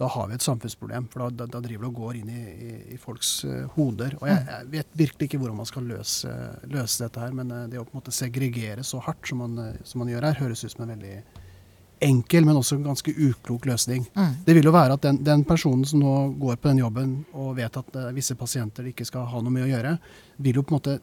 Da 0.00 0.08
har 0.08 0.30
vi 0.30 0.38
et 0.38 0.44
samfunnsproblem, 0.44 1.10
for 1.12 1.26
da, 1.26 1.42
da, 1.42 1.46
da 1.58 1.60
driver 1.60 1.84
det 1.84 1.90
og 1.90 1.98
går 1.98 2.18
inn 2.22 2.30
i, 2.32 2.40
i, 2.40 2.70
i 2.94 2.96
folks 3.00 3.34
uh, 3.44 3.66
hoder. 3.74 4.14
Og 4.22 4.30
jeg, 4.30 4.40
jeg 4.48 4.68
vet 4.72 4.96
virkelig 4.96 5.28
ikke 5.28 5.40
hvordan 5.42 5.58
man 5.58 5.68
skal 5.68 5.84
løse, 5.90 6.32
løse 6.72 7.02
dette 7.02 7.20
her, 7.20 7.34
men 7.36 7.52
uh, 7.52 7.66
det 7.68 7.76
å 7.76 7.84
på 7.84 7.92
en 7.92 8.00
måte 8.00 8.14
segregere 8.16 8.86
så 8.86 9.02
hardt 9.04 9.28
som 9.28 9.42
man, 9.44 9.58
uh, 9.60 9.82
som 9.84 10.00
man 10.00 10.08
gjør 10.08 10.30
her, 10.30 10.38
høres 10.40 10.64
ut 10.64 10.72
som 10.72 10.86
en 10.86 10.94
veldig 10.94 11.12
enkel, 12.08 12.48
men 12.48 12.56
også 12.56 12.78
en 12.78 12.88
ganske 12.88 13.12
uklok 13.12 13.68
løsning. 13.68 14.08
Mm. 14.16 14.40
Det 14.46 14.56
vil 14.56 14.70
jo 14.70 14.72
være 14.72 14.96
at 14.96 15.04
den, 15.04 15.20
den 15.26 15.44
personen 15.44 15.84
som 15.84 16.00
nå 16.00 16.16
går 16.40 16.56
på 16.56 16.70
den 16.70 16.80
jobben 16.80 17.14
og 17.36 17.52
vet 17.60 17.76
at 17.76 18.02
visse 18.16 18.38
pasienter 18.40 18.88
ikke 18.88 19.04
skal 19.04 19.28
ha 19.28 19.44
noe 19.44 19.52
med 19.52 19.66
å 19.66 19.70
gjøre, 19.74 19.96
vil 20.40 20.62
jo 20.62 20.64
på 20.64 20.72
en 20.74 20.80
måte 20.80 20.98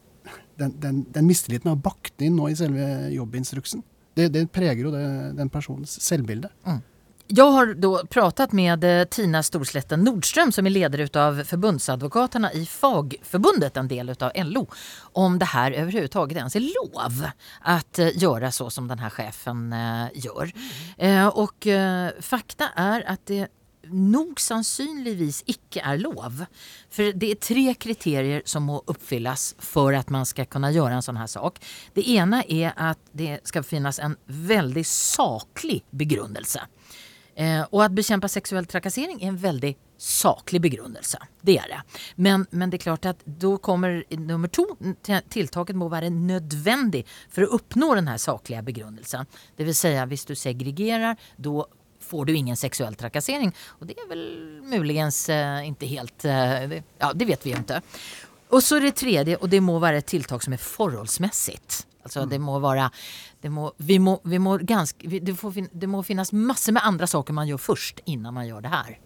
Den, 0.57 0.73
den, 0.81 1.05
den 1.13 1.27
mistilliten 1.29 1.69
har 1.69 1.77
bakt 1.79 2.19
inn 2.25 2.33
nå 2.35 2.49
i 2.49 2.55
selve 2.57 2.83
jobbinstruksen. 3.13 3.83
Det, 4.17 4.25
det 4.33 4.47
preger 4.51 4.87
jo 4.87 4.89
det, 4.91 5.03
den 5.37 5.51
personens 5.53 5.93
selvbilde. 6.03 6.49
Jag 7.29 7.51
har 7.51 7.73
då 7.73 8.05
pratat 8.05 8.51
med 8.51 8.83
eh, 8.83 9.05
Tina 9.05 9.43
Storslätten 9.43 10.03
Nordström 10.03 10.51
som 10.51 10.65
är 10.65 10.69
ledare 10.69 11.03
utav 11.03 11.43
förbundsadvokaterna 11.43 12.53
i 12.53 12.65
Fagförbundet, 12.65 13.77
en 13.77 13.87
del 13.87 14.09
utav 14.09 14.31
LO, 14.35 14.67
om 14.99 15.39
det 15.39 15.45
här 15.45 15.71
överhuvudtaget 15.71 16.37
ens 16.37 16.55
är 16.55 16.59
lov 16.59 17.27
att 17.61 17.99
eh, 17.99 18.17
göra 18.17 18.51
så 18.51 18.69
som 18.69 18.87
den 18.87 18.99
här 18.99 19.09
chefen 19.09 19.73
eh, 19.73 20.05
gör. 20.13 20.51
Eh, 20.97 21.27
och 21.27 21.67
fakta 22.19 22.69
är 22.75 23.09
att 23.09 23.25
det 23.25 23.47
nog 23.89 24.39
sannsynligvis 24.39 25.43
ikke 25.47 25.81
er 25.83 25.99
lov. 26.01 26.45
For 26.91 27.13
det 27.15 27.31
er 27.31 27.41
tre 27.41 27.73
kriterier 27.79 28.41
som 28.45 28.67
må 28.67 28.81
oppfylles 28.85 29.53
for 29.59 29.95
at 29.95 30.09
man 30.13 30.25
skal 30.27 30.47
kunne 30.51 30.71
gjøre 30.75 30.97
en 30.97 31.05
sånn 31.05 31.19
her 31.19 31.29
sak. 31.31 31.59
Det 31.95 32.03
ene 32.17 32.43
er 32.47 32.73
at 32.75 32.99
det 33.11 33.39
skal 33.47 33.67
finnes 33.67 33.99
en 33.99 34.17
veldig 34.27 34.85
saklig 34.87 35.81
begrunnelse. 35.91 36.67
Eh, 37.37 37.61
og 37.69 37.83
at 37.85 37.93
bekjempe 37.93 38.29
seksuell 38.31 38.65
trakassering 38.65 39.19
er 39.21 39.29
en 39.29 39.37
veldig 39.37 39.75
saklig 40.01 40.61
begrunnelse. 40.61 41.19
Det 41.45 41.57
er 41.61 41.69
det. 41.69 41.79
Men, 42.15 42.45
men 42.49 42.71
det 42.73 42.79
er 42.79 42.85
klart 42.87 43.05
at 43.09 43.21
da 43.25 43.51
kommer 43.61 43.99
nummer 44.17 44.49
to. 44.49 44.65
Tiltaket 45.05 45.77
må 45.77 45.89
være 45.93 46.09
nødvendig 46.13 47.03
for 47.29 47.45
å 47.45 47.59
oppnå 47.59 47.93
den 47.97 48.09
her 48.09 48.21
saklige 48.21 48.63
begrunnelsen. 48.65 49.29
Det 49.57 49.69
si 49.77 49.93
hvis 50.09 50.25
du 50.29 50.33
segregerer, 50.37 51.17
da 51.37 51.65
får 52.07 52.25
du 52.25 52.33
ingen 52.37 52.57
sexuell 52.57 52.95
trakassering. 52.97 53.53
Og 53.81 53.89
det 53.89 53.97
er 54.01 54.09
vel 54.09 54.23
muligens 54.69 55.27
eh, 55.33 55.67
ikke 55.69 55.91
helt, 55.93 56.25
eh, 56.25 56.79
ja 56.81 57.11
det 57.13 57.29
vet 57.29 57.45
vi 57.45 57.53
jo 57.53 57.61
ikke. 57.61 57.81
Og 58.55 58.63
så 58.63 58.77
er 58.77 58.87
det 58.87 58.95
tredje, 58.97 59.37
og 59.41 59.49
det 59.51 59.59
må 59.61 59.75
være 59.83 60.01
et 60.01 60.07
tiltak 60.07 60.45
som 60.45 60.55
er 60.55 60.63
forholdsmessig. 60.63 61.59
Altså, 62.07 62.23
det 62.29 62.39
må 62.39 62.55
vara, 62.63 62.85
det 63.41 63.49
må, 63.49 63.71
vi 63.77 63.99
må, 63.99 64.19
vi 64.23 64.39
må 64.39 64.57
ganska, 64.57 65.07
vi- 65.07 65.19
det, 65.19 65.35
fin- 65.35 65.69
det 65.73 65.87
må 65.87 66.03
finnas 66.03 66.31
massor 66.33 66.71
med 66.73 66.83
andra 66.85 67.07
saker 67.07 67.33
man 67.33 67.47
gör 67.47 67.57
först 67.57 67.99
innan 68.05 68.33
man 68.33 68.47
gör 68.47 68.61
det 68.61 68.69
här. 68.69 68.99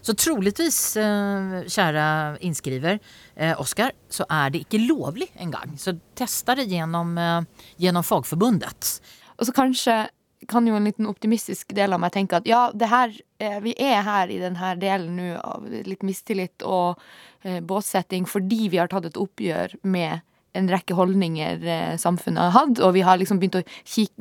Så 0.00 0.14
troligtvis, 0.14 0.96
eh, 0.96 1.64
kära 1.66 2.38
inskriver, 2.38 2.98
eh, 3.36 3.60
Oskar, 3.60 3.92
så 4.08 4.26
är 4.28 4.50
det 4.50 4.58
ikke 4.58 4.78
lovlig 4.78 5.32
en 5.36 5.50
gang. 5.50 5.78
Så 5.78 5.98
testa 6.14 6.54
det 6.54 6.64
genom, 6.64 7.18
eh, 7.18 7.40
genom 7.76 8.04
fagförbundet. 8.04 9.00
Og 9.38 9.46
så 9.46 9.52
kanskje 9.52 10.08
kan 10.48 10.66
jo 10.66 10.74
en 10.76 10.84
liten 10.84 11.06
optimistisk 11.06 11.72
del 11.74 11.92
av 11.92 12.00
meg 12.00 12.12
tenke 12.12 12.36
at 12.36 12.46
ja, 12.46 12.70
her, 12.80 13.14
eh, 13.40 13.60
vi 13.60 13.74
er 13.80 14.02
her 14.02 14.28
i 14.28 14.38
denne 14.38 14.74
delen 14.80 15.16
nå 15.16 15.40
av 15.40 15.64
litt 15.70 16.02
mistillit 16.02 16.62
og 16.62 16.98
eh, 17.42 17.60
båtsetting 17.60 18.26
fordi 18.28 18.68
vi 18.68 18.76
har 18.76 18.88
tatt 18.88 19.06
et 19.06 19.16
oppgjør 19.16 19.74
med 19.82 20.20
en 20.54 20.70
rekke 20.70 20.94
holdninger 20.96 21.66
eh, 21.66 21.96
samfunnet 22.00 22.46
har 22.46 22.54
hatt, 22.54 22.80
og 22.80 22.94
vi 22.96 23.02
har 23.06 23.18
liksom 23.20 23.40
begynt 23.42 23.58
å 23.58 23.64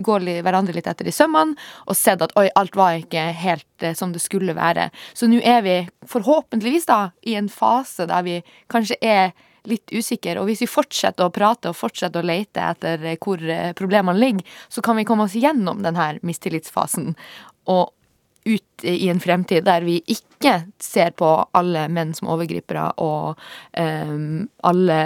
gå 0.08 0.18
hverandre 0.46 0.76
litt 0.76 0.90
etter 0.90 1.08
i 1.10 1.14
sømmene 1.14 1.58
og 1.86 1.98
sett 1.98 2.24
at 2.26 2.34
oi, 2.40 2.48
alt 2.60 2.76
var 2.80 3.00
ikke 3.00 3.30
helt 3.44 3.86
eh, 3.86 3.96
som 3.98 4.14
det 4.14 4.24
skulle 4.24 4.56
være. 4.58 4.90
Så 5.14 5.30
nå 5.30 5.40
er 5.40 5.64
vi 5.66 5.78
forhåpentligvis 6.10 6.90
da 6.90 7.02
i 7.22 7.38
en 7.40 7.50
fase 7.54 8.08
der 8.10 8.26
vi 8.26 8.40
kanskje 8.72 9.00
er 9.02 9.34
litt 9.70 9.94
usikre, 9.96 10.42
og 10.42 10.50
hvis 10.50 10.66
vi 10.66 10.68
fortsetter 10.68 11.30
å 11.30 11.32
prate 11.32 11.72
og 11.72 11.78
fortsetter 11.80 12.20
å 12.20 12.28
lete 12.28 12.66
etter 12.74 13.06
eh, 13.14 13.20
hvor 13.22 13.42
problemene 13.80 14.20
ligger, 14.20 14.56
så 14.70 14.84
kan 14.84 15.00
vi 15.00 15.08
komme 15.08 15.30
oss 15.30 15.38
gjennom 15.40 15.86
denne 15.86 16.16
mistillitsfasen. 16.26 17.14
Og 17.72 17.94
ut 18.46 18.84
i 18.84 19.10
en 19.10 19.20
fremtid 19.20 19.64
der 19.64 19.86
vi 19.86 20.02
ikke 20.12 20.54
ser 20.82 21.14
på 21.16 21.28
alle 21.56 21.86
menn 21.94 22.12
som 22.16 22.28
overgripere 22.34 22.90
og 23.04 23.40
um, 23.80 24.44
alle 24.68 24.98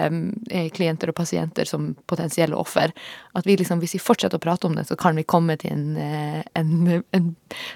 eh, 0.50 0.70
klienter 0.74 1.12
og 1.12 1.17
pasienter 1.20 1.70
som 1.70 1.91
potensielle 2.10 2.58
offer. 2.58 2.94
At 3.38 3.46
vi 3.46 3.58
liksom, 3.60 3.84
hvis 3.84 3.98
vi 4.00 4.01
fortsetter 4.01 4.41
å 4.41 4.46
prate 4.48 4.70
om 4.70 4.77
det, 4.77 4.88
så 4.89 4.98
kan 4.98 5.17
vi 5.20 5.27
komme 5.27 5.60
til 5.62 5.75
en, 5.75 5.86
eh, 6.01 6.41
en, 6.58 7.03
en 7.13 7.29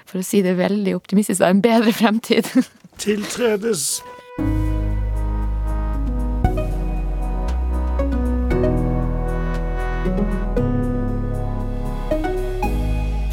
for 0.08 0.22
å 0.22 0.26
si 0.26 0.42
det 0.42 0.58
veldig 0.58 0.96
optimistisk, 0.98 1.44
en 1.46 1.62
bedre 1.62 1.94
fremtid. 1.94 2.50
Tiltredes 3.02 4.02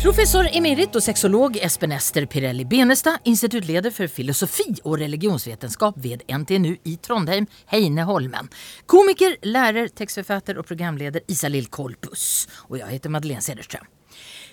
Professor 0.10 0.48
emerit 0.58 0.96
og 0.98 1.04
sexolog 1.06 1.58
Espen 1.62 1.92
Ester 1.94 2.26
Pirelli 2.26 2.64
Benestad, 2.66 3.20
instituttleder 3.30 3.94
for 3.94 4.10
filosofi 4.10 4.66
og 4.80 4.96
religionsvetenskap 5.04 6.00
ved 6.02 6.24
NTNU 6.26 6.72
i 6.90 6.96
Trondheim, 6.98 7.46
Heine 7.70 8.08
Holmen. 8.10 8.50
Komiker, 8.90 9.38
lærer, 9.46 9.94
tekstforfatter 9.94 10.58
og 10.58 10.66
programleder 10.66 11.30
Isalill 11.30 11.70
Kolpus. 11.70 12.48
Og 12.72 12.80
jeg 12.82 12.96
heter 12.96 13.14
Madeleine 13.14 13.46
Cederström. 13.46 13.86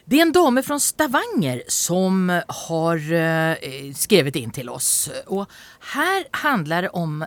Det 0.08 0.20
er 0.20 0.22
en 0.22 0.30
dame 0.30 0.62
fra 0.62 0.76
Stavanger 0.78 1.64
som 1.66 2.28
har 2.30 3.00
eh, 3.12 3.88
skrevet 3.90 4.36
in 4.38 4.52
til 4.54 4.68
oss. 4.70 5.10
Och 5.26 5.50
her 5.94 6.24
handler 6.30 6.82
det 6.82 6.92
om 6.94 7.24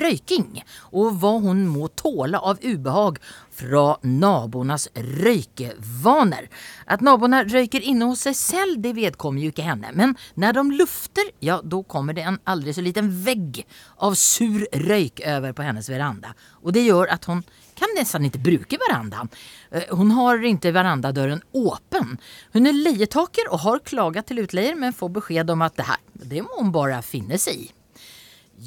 røyking 0.00 0.62
og 0.96 1.18
hva 1.20 1.34
hun 1.44 1.66
må 1.68 1.90
tåle 1.92 2.40
av 2.40 2.64
ubehag 2.64 3.18
fra 3.52 3.98
naboenes 4.00 4.88
røykevaner. 4.96 6.48
At 6.88 7.04
naboene 7.04 7.42
røyker 7.52 7.84
inne 7.84 8.08
hos 8.08 8.24
seg 8.24 8.38
selv, 8.38 8.80
det 8.80 8.94
vedkommer 8.96 9.44
jo 9.44 9.52
ikke 9.52 9.68
henne. 9.68 9.92
Men 9.92 10.16
når 10.40 10.56
de 10.56 10.78
lufter, 10.80 11.28
ja, 11.44 11.58
da 11.60 11.82
kommer 11.84 12.16
det 12.16 12.24
en 12.24 12.40
aldri 12.48 12.72
så 12.72 12.80
liten 12.80 13.12
vegg 13.26 13.60
av 14.00 14.16
sur 14.16 14.64
røyk 14.86 15.20
over 15.36 15.52
på 15.52 15.68
hennes 15.68 15.92
veranda. 15.92 16.32
Og 16.64 16.72
det 16.72 16.86
gjør 16.88 17.12
at 17.12 17.28
hun 17.28 17.44
kan 17.78 17.92
nesten 17.96 18.28
ikke 18.28 18.42
bruke 18.44 18.78
verandan. 18.80 19.30
Hon 19.90 20.12
hun 20.12 20.16
har 20.18 20.42
ikke 20.44 20.72
verandadörren 20.74 21.42
åpen. 21.56 22.16
Hun 22.52 22.68
er 22.68 22.76
leietaker 22.76 23.48
og 23.48 23.62
har 23.64 23.84
klaget 23.86 24.28
til 24.28 24.42
utleier, 24.44 24.74
men 24.76 24.92
får 24.92 25.12
beskjed 25.18 25.52
om 25.54 25.62
at 25.64 25.78
det 25.78 25.86
her, 25.88 26.02
det 26.12 26.42
må 26.44 26.58
hun 26.58 26.72
bare 26.74 27.00
finne 27.06 27.38
seg 27.40 27.64
i. 27.64 27.70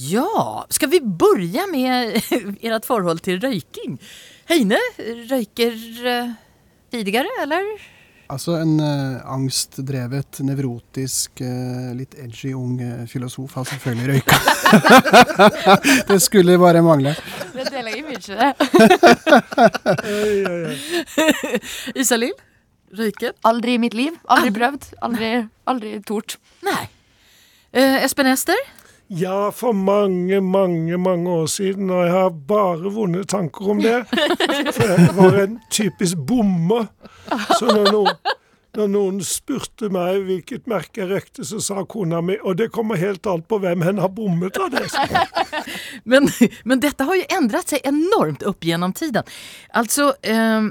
Ja, 0.10 0.66
skal 0.74 0.90
vi 0.92 1.00
begynne 1.00 1.68
med 1.72 2.18
ert 2.66 2.88
forhold 2.88 3.22
til 3.24 3.40
røyking? 3.44 4.00
Heine, 4.50 4.80
røyker 5.30 5.78
uh, 6.04 6.34
tidligere, 6.92 7.32
eller? 7.46 7.70
Altså 8.26 8.56
en 8.58 8.80
uh, 8.82 9.22
angstdrevet, 9.36 10.40
nevrotisk, 10.48 11.42
uh, 11.46 11.92
litt 11.94 12.16
edgy 12.18 12.56
ung 12.58 12.80
uh, 12.82 13.04
filosof 13.10 13.54
har 13.60 13.68
selvfølgelig 13.70 14.08
røyka. 14.16 14.36
det 16.10 16.18
skulle 16.24 16.58
bare 16.62 16.82
mangle. 16.86 17.14
Det 17.54 17.68
deler 17.70 17.92
jeg 17.94 18.04
mye, 18.08 18.18
det. 18.26 18.52
Isalill, 22.02 22.34
røyket? 22.98 23.38
Aldri 23.46 23.78
i 23.78 23.82
mitt 23.86 23.94
liv. 23.98 24.18
Aldri 24.26 24.52
prøvd. 24.58 24.90
Aldri, 25.06 25.30
aldri 25.70 26.00
tort. 26.08 26.40
Nei. 26.66 26.90
Uh, 27.76 28.02
Espen 28.02 28.32
Ester? 28.34 28.58
Ja, 29.08 29.52
for 29.52 29.74
mange, 29.74 30.42
mange 30.42 30.98
mange 30.98 31.30
år 31.30 31.46
siden, 31.48 31.90
og 31.94 32.06
jeg 32.06 32.14
har 32.14 32.30
bare 32.50 32.92
vonde 32.94 33.24
tanker 33.24 33.70
om 33.70 33.82
det. 33.82 34.00
For 34.76 34.90
jeg 34.90 35.12
var 35.18 35.38
en 35.44 35.60
typisk 35.70 36.18
bomme. 36.26 36.88
Så 37.60 37.70
når 37.70 37.92
noen, 37.92 38.16
når 38.76 38.90
noen 38.92 39.20
spurte 39.26 39.92
meg 39.94 40.24
hvilket 40.26 40.66
merke 40.70 41.04
jeg 41.04 41.12
røykte, 41.12 41.46
så 41.46 41.62
sa 41.62 41.86
kona 41.86 42.24
mi 42.26 42.40
og 42.42 42.58
det 42.58 42.72
kommer 42.74 42.98
helt 43.00 43.28
an 43.30 43.46
på 43.46 43.60
hvem 43.62 43.86
hen 43.86 44.02
har 44.02 44.10
bommet 44.16 44.58
av 44.58 44.74
det. 44.74 44.88
Men, 46.12 46.28
men 46.64 46.82
dette 46.84 47.06
har 47.08 47.18
jo 47.18 47.26
endret 47.34 47.72
seg 47.72 47.86
enormt 47.88 48.44
opp 48.46 48.66
gjennom 48.66 48.92
tiden. 48.94 49.26
Altså, 49.74 50.12
eh, 50.22 50.68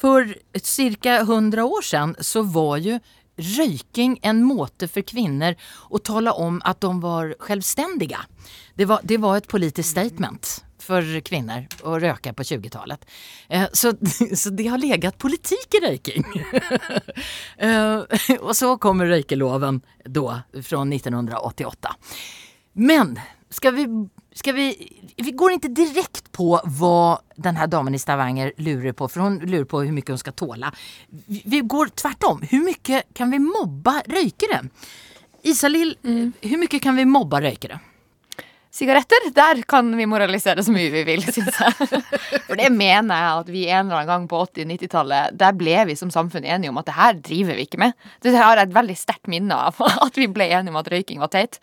for 0.00 0.32
ca. 0.52 1.14
100 1.22 1.64
år 1.64 1.86
siden 1.86 2.16
så 2.20 2.42
var 2.42 2.80
jo 2.84 2.98
røyking 3.36 4.18
en 4.22 4.42
måte 4.44 4.88
for 4.88 5.06
kvinner 5.06 5.56
å 5.90 6.00
tale 6.00 6.32
om 6.32 6.60
at 6.64 6.80
de 6.84 6.92
var 7.02 7.34
selvstendige. 7.46 8.20
Det 8.76 8.88
var, 8.88 9.04
det 9.04 9.20
var 9.22 9.36
et 9.36 9.50
politisk 9.50 9.90
statement 9.90 10.56
for 10.86 11.04
kvinner 11.26 11.66
å 11.86 11.96
røyke 12.00 12.32
på 12.36 12.46
20-tallet. 12.46 13.06
Eh, 13.48 13.66
så, 13.72 13.92
så, 14.40 14.52
det 14.54 14.68
har 14.70 14.82
legat 14.82 15.18
politikk 15.18 15.78
i 15.78 15.84
røyking. 15.86 16.26
eh, 17.66 18.18
og 18.40 18.52
så 18.56 18.74
kommer 18.82 19.10
røykeloven 19.10 19.82
da, 20.04 20.42
fra 20.60 20.84
1988. 20.84 21.96
Men 22.76 23.16
skal 23.52 23.74
vi 23.76 23.86
Ska 24.36 24.52
vi, 24.52 24.66
vi 25.16 25.32
går 25.32 25.54
ikke 25.56 25.70
direkte 25.72 26.28
på 26.36 26.58
hva 26.76 27.16
denne 27.40 27.64
damen 27.72 27.94
i 27.96 28.00
Stavanger 28.00 28.52
lurer 28.60 28.92
på, 28.92 29.08
for 29.08 29.24
hun 29.24 29.38
lurer 29.40 29.64
på 29.64 29.80
hvor 29.80 29.94
mye 29.96 30.12
hun 30.12 30.20
skal 30.20 30.36
tåle. 30.36 30.72
Vi, 31.24 31.62
går 31.64 31.94
tvärtom. 31.96 32.42
Hur 32.50 32.66
mye 32.66 33.00
kan 33.16 33.32
vi 33.32 33.40
mobba 33.40 34.02
røykere? 34.04 34.60
Isalill, 35.48 35.94
mm. 36.04 36.32
hvor 36.42 36.60
mye 36.60 36.82
kan 36.84 37.00
vi 37.00 37.08
mobba 37.08 37.40
røykere? 37.46 37.80
Sigaretter, 38.76 39.30
der 39.32 39.62
kan 39.64 39.88
vi 39.96 40.04
moralisere 40.04 40.60
så 40.60 40.72
mye 40.74 40.90
vi 40.92 41.04
vil, 41.08 41.22
syns 41.32 41.56
jeg. 41.56 42.00
For 42.44 42.58
det 42.60 42.68
mener 42.74 43.16
jeg 43.16 43.40
at 43.40 43.52
vi 43.54 43.62
en 43.70 43.86
eller 43.86 44.02
annen 44.02 44.10
gang 44.10 44.26
på 44.28 44.42
80-90-tallet, 44.50 45.38
der 45.40 45.56
ble 45.56 45.78
vi 45.88 45.96
som 45.96 46.12
samfunn 46.12 46.44
enige 46.44 46.74
om 46.74 46.80
at 46.82 46.90
det 46.90 46.96
her 46.98 47.16
driver 47.30 47.56
vi 47.56 47.64
ikke 47.70 47.80
med. 47.80 47.96
Det 48.20 48.36
har 48.36 48.60
jeg 48.60 48.68
et 48.68 48.76
veldig 48.76 48.98
sterkt 49.00 49.32
minne 49.32 49.56
av, 49.70 49.80
at 50.06 50.20
vi 50.20 50.28
ble 50.28 50.50
enige 50.50 50.74
om 50.74 50.80
at 50.82 50.92
røyking 50.92 51.24
var 51.24 51.32
teit. 51.32 51.56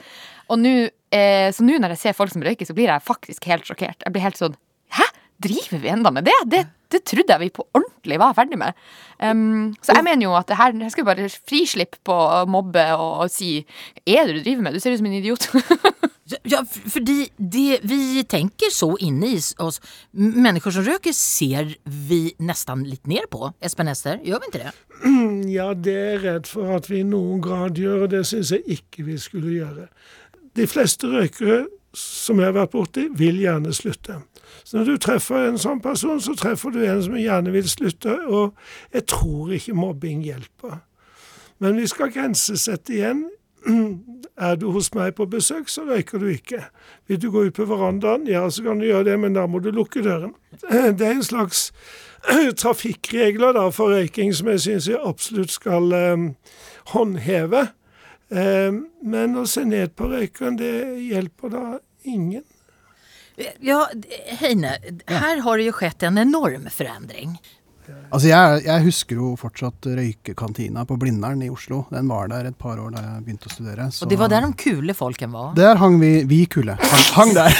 Og 0.53 0.61
nå 0.61 0.75
eh, 1.13 1.49
så 1.53 1.65
nå 1.65 1.79
når 1.81 1.95
jeg 1.95 2.03
ser 2.05 2.17
folk 2.17 2.33
som 2.33 2.45
røyker, 2.45 2.67
så 2.69 2.75
blir 2.77 2.91
jeg 2.91 3.05
faktisk 3.05 3.49
helt 3.49 3.67
sjokkert. 3.67 4.05
Jeg 4.05 4.15
blir 4.15 4.25
helt 4.25 4.39
sånn 4.39 4.57
Hæ? 4.93 5.09
Driver 5.43 5.81
vi 5.81 5.89
enda 5.89 6.11
med 6.13 6.27
det? 6.29 6.35
Det, 6.47 6.61
det 6.93 7.01
trodde 7.09 7.33
jeg 7.33 7.41
vi 7.41 7.53
på 7.55 7.65
ordentlig 7.73 8.19
var 8.21 8.35
ferdig 8.37 8.59
med. 8.61 8.77
Um, 9.17 9.73
så 9.83 9.95
jeg 9.97 10.05
mener 10.05 10.27
jo 10.27 10.35
at 10.37 10.47
det 10.47 10.59
her 10.59 10.75
Jeg 10.77 10.93
skal 10.93 11.07
bare 11.07 11.29
frislippe 11.31 11.99
på 12.05 12.13
å 12.13 12.43
mobbe 12.49 12.85
og, 12.95 13.25
og 13.25 13.33
si 13.33 13.55
Hva 13.63 14.19
er 14.19 14.29
det 14.29 14.37
du 14.37 14.43
driver 14.45 14.67
med? 14.67 14.77
Du 14.77 14.83
ser 14.83 14.93
ut 14.93 15.01
som 15.01 15.09
en 15.09 15.17
idiot. 15.17 15.49
ja, 16.53 16.61
fordi 16.67 17.17
det, 17.37 17.81
vi 17.83 18.23
tenker 18.29 18.71
så 18.73 18.93
inni 19.03 19.35
oss 19.63 19.81
Mennesker 20.13 20.75
som 20.75 20.85
røyker, 20.87 21.15
ser 21.17 21.73
vi 21.83 22.21
nesten 22.39 22.85
litt 22.87 23.09
ned 23.09 23.27
på. 23.33 23.51
Espen 23.63 23.91
Ester, 23.91 24.21
gjør 24.23 24.43
vi 24.43 24.51
ikke 24.51 24.65
det? 24.67 24.75
Ja, 25.51 25.73
det 25.75 25.93
er 25.99 26.11
jeg 26.13 26.23
redd 26.23 26.47
for 26.47 26.77
at 26.77 26.87
vi 26.91 27.01
i 27.01 27.07
noen 27.07 27.41
grad 27.43 27.79
gjør, 27.79 28.05
og 28.05 28.13
det 28.13 28.23
syns 28.29 28.53
jeg 28.53 28.63
ikke 28.77 29.07
vi 29.09 29.17
skulle 29.19 29.57
gjøre. 29.57 29.89
De 30.55 30.67
fleste 30.69 31.09
røykere 31.09 31.65
som 31.93 32.39
jeg 32.39 32.49
har 32.49 32.55
vært 32.57 32.73
borti, 32.73 33.07
vil 33.13 33.37
gjerne 33.41 33.73
slutte. 33.73 34.17
Så 34.63 34.77
når 34.77 34.85
du 34.85 34.97
treffer 35.01 35.47
en 35.47 35.59
sånn 35.61 35.81
person, 35.83 36.21
så 36.21 36.33
treffer 36.37 36.73
du 36.73 36.81
en 36.85 37.03
som 37.05 37.17
gjerne 37.17 37.53
vil 37.53 37.69
slutte, 37.69 38.15
og 38.25 38.55
jeg 38.93 39.05
tror 39.11 39.53
ikke 39.53 39.77
mobbing 39.77 40.23
hjelper. 40.25 40.79
Men 41.61 41.77
vi 41.77 41.87
skal 41.87 42.11
grensesette 42.13 42.97
igjen. 42.97 43.27
Er 44.33 44.55
du 44.57 44.71
hos 44.73 44.87
meg 44.97 45.11
på 45.13 45.27
besøk, 45.29 45.67
så 45.69 45.83
røyker 45.85 46.17
du 46.17 46.25
ikke. 46.31 46.63
Vil 47.07 47.19
du 47.21 47.27
gå 47.31 47.43
ut 47.45 47.53
på 47.53 47.67
verandaen, 47.69 48.25
ja, 48.25 48.41
så 48.49 48.63
kan 48.65 48.81
du 48.81 48.87
gjøre 48.87 49.11
det, 49.11 49.19
men 49.21 49.35
da 49.37 49.43
må 49.45 49.61
du 49.61 49.69
lukke 49.71 50.01
døren. 50.01 50.33
Det 50.97 51.05
er 51.05 51.13
en 51.13 51.23
slags 51.23 51.67
trafikkregler 52.63 53.53
da 53.53 53.67
for 53.69 53.93
røyking 53.93 54.33
som 54.33 54.49
jeg 54.49 54.63
syns 54.65 54.89
vi 54.89 54.97
absolutt 54.97 55.53
skal 55.53 55.93
eh, 55.93 56.25
håndheve. 56.95 57.67
Eh, 58.29 58.71
men 59.01 59.37
å 59.37 59.45
se 59.49 59.65
ned 59.67 59.95
på 59.97 60.09
røykeren, 60.11 60.57
det 60.57 60.73
hjelper 61.03 61.53
da 61.53 61.63
ingen. 62.03 62.43
Ja, 63.65 63.87
Heine, 64.39 64.75
her 65.09 65.41
har 65.41 65.57
det 65.57 65.65
jo 65.65 65.75
skjedd 65.79 66.05
en 66.05 66.21
enorm 66.21 66.67
forandring. 66.69 67.39
Altså 68.13 68.29
jeg, 68.29 68.61
jeg, 68.67 68.83
husker 68.85 69.17
jo 69.17 69.31
fortsatt 69.39 69.87
røykekantina 69.97 70.83
på 70.85 70.97
Blindern 71.01 71.41
i 71.41 71.49
Oslo. 71.49 71.83
Den 71.89 72.11
var 72.11 72.29
der 72.29 72.51
et 72.51 72.57
par 72.61 72.77
år 72.77 72.93
da 72.93 73.01
jeg 73.01 73.23
begynte 73.25 73.49
å 73.49 73.53
studere. 73.53 73.87
Så, 73.89 74.05
og 74.05 74.11
det 74.11 74.19
var 74.21 74.29
der 74.29 74.45
de 74.45 74.51
kule 74.59 74.93
folken 74.97 75.33
var? 75.33 75.55
Der 75.57 75.81
hang 75.81 75.97
vi, 76.01 76.11
vi 76.29 76.43
kule. 76.45 76.77
Hang, 76.77 77.07
hang 77.17 77.33
der. 77.33 77.57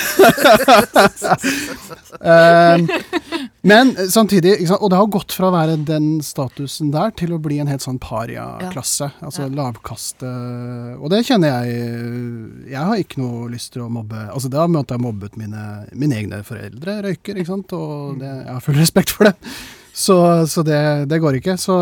um, 2.21 2.85
men 3.73 3.95
samtidig, 4.13 4.59
og 4.77 4.87
det 4.93 4.99
har 5.01 5.09
gått 5.17 5.33
fra 5.33 5.49
å 5.49 5.55
være 5.55 5.79
den 5.89 6.07
statusen 6.25 6.93
der 6.93 7.15
til 7.17 7.33
å 7.33 7.41
bli 7.41 7.57
en 7.63 7.71
helt 7.73 7.85
sånn 7.85 7.99
paria-klasse. 8.03 9.09
Ja. 9.09 9.25
Altså 9.25 9.47
ja. 9.47 9.51
lavkaste 9.57 10.29
Og 10.99 11.09
det 11.11 11.23
kjenner 11.27 11.63
jeg 11.63 12.71
Jeg 12.71 12.79
har 12.79 12.99
ikke 12.99 13.21
noe 13.21 13.47
lyst 13.51 13.73
til 13.73 13.83
å 13.85 13.89
mobbe 13.91 14.25
Altså 14.33 14.49
det 14.51 14.59
har 14.59 14.69
at 14.79 14.91
jeg 14.93 15.01
mobbet 15.01 15.37
mine, 15.39 15.63
mine 15.97 16.17
egne 16.19 16.41
foreldre 16.45 16.99
røyker, 17.07 17.39
ikke 17.39 17.49
sant. 17.49 17.73
Og 17.77 18.19
det, 18.21 18.29
jeg 18.29 18.51
har 18.53 18.63
full 18.63 18.77
respekt 18.79 19.13
for 19.13 19.29
det. 19.29 19.35
Så, 19.95 20.47
så 20.47 20.63
det, 20.65 21.05
det, 21.05 21.19
går 21.21 21.37
ikke. 21.37 21.53
Så 21.61 21.73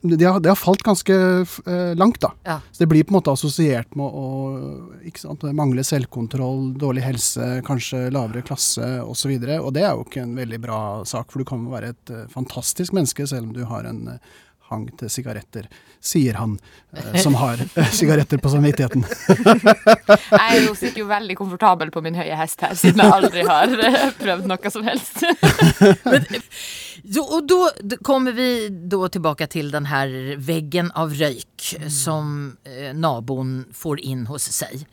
det 0.00 0.24
har, 0.24 0.40
de 0.40 0.48
har 0.48 0.56
falt 0.56 0.82
ganske 0.82 1.12
eh, 1.12 1.92
langt, 1.94 2.20
da. 2.22 2.32
Ja. 2.46 2.56
Så 2.72 2.82
det 2.82 2.88
blir 2.88 3.04
på 3.04 3.12
en 3.12 3.18
måte 3.18 3.34
assosiert 3.36 3.92
med 4.00 4.06
å 4.08 5.10
sant, 5.20 5.44
mangle 5.56 5.84
selvkontroll, 5.84 6.70
dårlig 6.80 7.04
helse, 7.04 7.50
kanskje 7.66 8.06
lavere 8.16 8.44
klasse 8.48 8.88
osv. 9.04 9.34
Og, 9.36 9.50
og 9.58 9.74
det 9.76 9.84
er 9.84 9.92
jo 9.92 10.06
ikke 10.08 10.24
en 10.24 10.38
veldig 10.40 10.62
bra 10.64 10.80
sak, 11.04 11.28
for 11.28 11.42
du 11.44 11.50
kan 11.52 11.68
være 11.68 11.92
et 11.92 12.14
uh, 12.16 12.24
fantastisk 12.32 12.96
menneske 12.96 13.28
selv 13.28 13.50
om 13.50 13.52
du 13.52 13.66
har 13.68 13.84
en, 13.92 14.06
hang 14.70 14.86
til 14.98 15.10
sigaretter, 15.12 15.66
sier 16.00 16.38
han 16.40 16.56
eh, 16.96 17.18
som 17.22 17.34
har 17.38 17.60
eh, 17.60 17.90
sigaretter 17.94 18.40
på 18.42 18.52
samvittigheten. 18.52 19.04
Jeg 20.40 20.64
jo 20.66 20.76
sitter 20.78 21.02
jo 21.02 21.08
veldig 21.10 21.36
komfortabel 21.38 21.92
på 21.94 22.02
min 22.04 22.18
høye 22.18 22.38
hest 22.38 22.62
her, 22.64 22.76
siden 22.78 23.02
jeg 23.02 23.14
aldri 23.18 23.44
har 23.46 23.74
eh, 23.74 24.06
prøvd 24.20 24.48
noe 24.50 24.72
som 24.72 24.86
helst. 24.86 25.22
Så, 27.00 27.22
og 27.24 27.46
da 27.48 27.96
kommer 28.04 28.34
vi 28.36 28.68
da 28.68 29.08
tilbake 29.08 29.46
til 29.50 29.70
den 29.72 29.86
her 29.88 30.10
väggen 30.36 30.90
av 30.98 31.14
røyk 31.16 31.70
som 31.90 32.58
eh, 32.68 32.90
naboen 32.94 33.62
får 33.76 34.02
inn 34.04 34.26
hos 34.28 34.50
sig. 34.52 34.84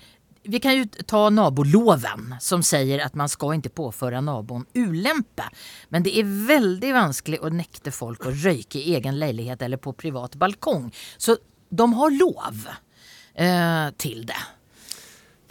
Vi 0.47 0.59
kan 0.59 0.75
ju 0.75 0.85
ta 0.85 1.29
naboloven 1.29 2.35
som 2.39 2.63
säger 2.63 3.05
att 3.05 3.15
man 3.15 3.29
ska 3.29 3.53
inte 3.53 3.69
påföra 3.69 4.21
nabon 4.21 4.65
ulempe. 4.73 5.43
Men 5.89 6.03
det 6.03 6.19
är 6.19 6.47
väldigt 6.47 6.93
vanskligt 6.93 7.43
att 7.43 7.53
nekte 7.53 7.91
folk 7.91 8.25
att 8.25 8.43
röka 8.43 8.77
i 8.77 8.95
egen 8.95 9.19
lägenhet 9.19 9.61
eller 9.61 9.77
på 9.77 9.93
privat 9.93 10.35
balkong. 10.35 10.95
Så 11.17 11.37
de 11.69 11.93
har 11.93 12.11
lov 12.11 12.67
eh, 13.33 13.89
till 13.97 14.25
det. 14.25 14.33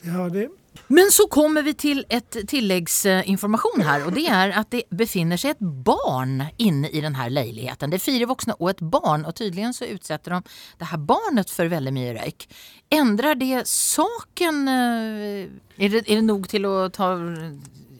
Det 0.02 0.08
har 0.10 0.30
de. 0.30 0.48
Men 0.88 1.10
så 1.12 1.26
kommer 1.32 1.62
vi 1.66 1.74
til 1.78 2.02
et 2.12 2.38
tilleggsinformasjon 2.48 3.84
her, 3.86 4.06
og 4.06 4.14
det 4.16 4.26
er 4.32 4.54
at 4.60 4.70
det 4.74 4.84
befinner 4.94 5.40
seg 5.40 5.56
et 5.56 5.64
barn 5.86 6.40
inne 6.62 6.90
i 6.90 7.02
denne 7.04 7.28
leiligheten. 7.32 7.92
Det 7.92 8.00
er 8.00 8.04
fire 8.04 8.28
voksne 8.30 8.58
og 8.58 8.70
et 8.72 8.82
barn 8.82 9.26
og 9.26 9.36
tydligen 9.38 9.74
så 9.76 9.88
utsetter 9.90 10.36
de 10.36 10.56
det 10.80 10.90
her 10.90 11.02
barnet 11.08 11.52
for 11.52 11.70
veldig 11.72 11.94
mye 11.96 12.16
røyk. 12.18 12.48
Endrer 12.94 13.38
det 13.40 13.64
saken? 13.70 14.66
Er 14.68 15.48
det, 15.78 16.04
er 16.06 16.12
det 16.14 16.24
nok 16.26 16.48
til 16.50 16.68
å 16.68 16.76
ta 16.94 17.14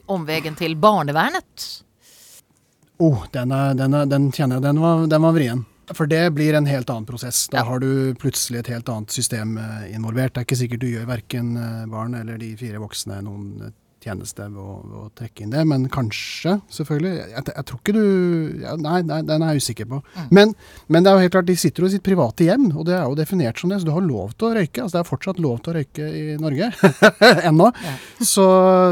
omveien 0.07 0.55
til 0.59 0.77
barnevernet? 0.79 1.67
Oh, 2.97 3.25
den, 3.33 3.53
den, 3.77 3.97
den 4.09 4.31
kjenner 4.33 4.57
jeg, 4.57 4.69
den 4.69 4.79
var, 4.81 5.03
den 5.09 5.25
var 5.27 5.35
vrien. 5.35 5.65
For 5.95 6.05
det 6.07 6.33
blir 6.35 6.53
en 6.57 6.65
helt 6.67 6.89
annen 6.89 7.05
prosess. 7.07 7.47
Da 7.47 7.57
Ja. 7.57 7.63
har 7.63 7.79
du 7.79 8.13
plutselig 8.19 8.59
et 8.59 8.67
helt 8.67 8.89
annet 8.89 9.09
system 9.11 9.57
eh, 9.57 9.93
involvert. 9.95 10.33
Det 10.33 10.41
er 10.41 10.45
ikke 10.45 10.57
sikkert 10.59 10.79
du 10.81 10.87
gjør 10.91 11.05
verken 11.07 11.55
eh, 11.57 11.85
barn 11.87 12.13
eller 12.15 12.37
de 12.37 12.55
fire 12.57 12.77
voksne 12.83 13.21
noen 13.23 13.61
eh, 13.67 13.71
tjeneste 14.03 14.45
ved 14.47 14.61
å, 14.61 14.75
ved 14.83 14.97
å 15.01 15.09
trekke 15.17 15.43
inn 15.43 15.53
det, 15.53 15.63
men 15.67 15.87
kanskje, 15.93 16.57
selvfølgelig. 16.73 17.13
Jeg, 17.33 17.45
jeg 17.49 17.67
tror 17.69 17.81
ikke 17.81 17.95
du 17.95 18.03
ja, 18.61 18.75
Nei, 18.77 18.99
nei, 19.05 19.19
den 19.25 19.43
er 19.43 19.55
jeg 19.55 19.63
usikker 19.63 19.89
på. 19.89 20.01
Men, 20.33 20.53
men 20.91 21.03
det 21.03 21.11
er 21.11 21.17
jo 21.17 21.25
helt 21.25 21.35
klart, 21.35 21.49
de 21.49 21.57
sitter 21.59 21.83
jo 21.83 21.89
i 21.89 21.95
sitt 21.95 22.05
private 22.05 22.45
hjem, 22.47 22.69
og 22.75 22.85
det 22.87 22.95
er 22.97 23.05
jo 23.07 23.17
definert 23.17 23.59
som 23.59 23.71
det, 23.71 23.79
så 23.81 23.89
du 23.89 23.93
har 23.95 24.05
lov 24.05 24.35
til 24.37 24.49
å 24.49 24.53
røyke. 24.57 24.83
Altså 24.83 24.97
det 24.97 25.01
er 25.01 25.09
fortsatt 25.09 25.41
lov 25.43 25.59
til 25.63 25.73
å 25.73 25.77
røyke 25.79 26.07
i 26.07 26.23
Norge. 26.41 26.69
Ennå. 27.49 27.71
Så, 28.21 28.47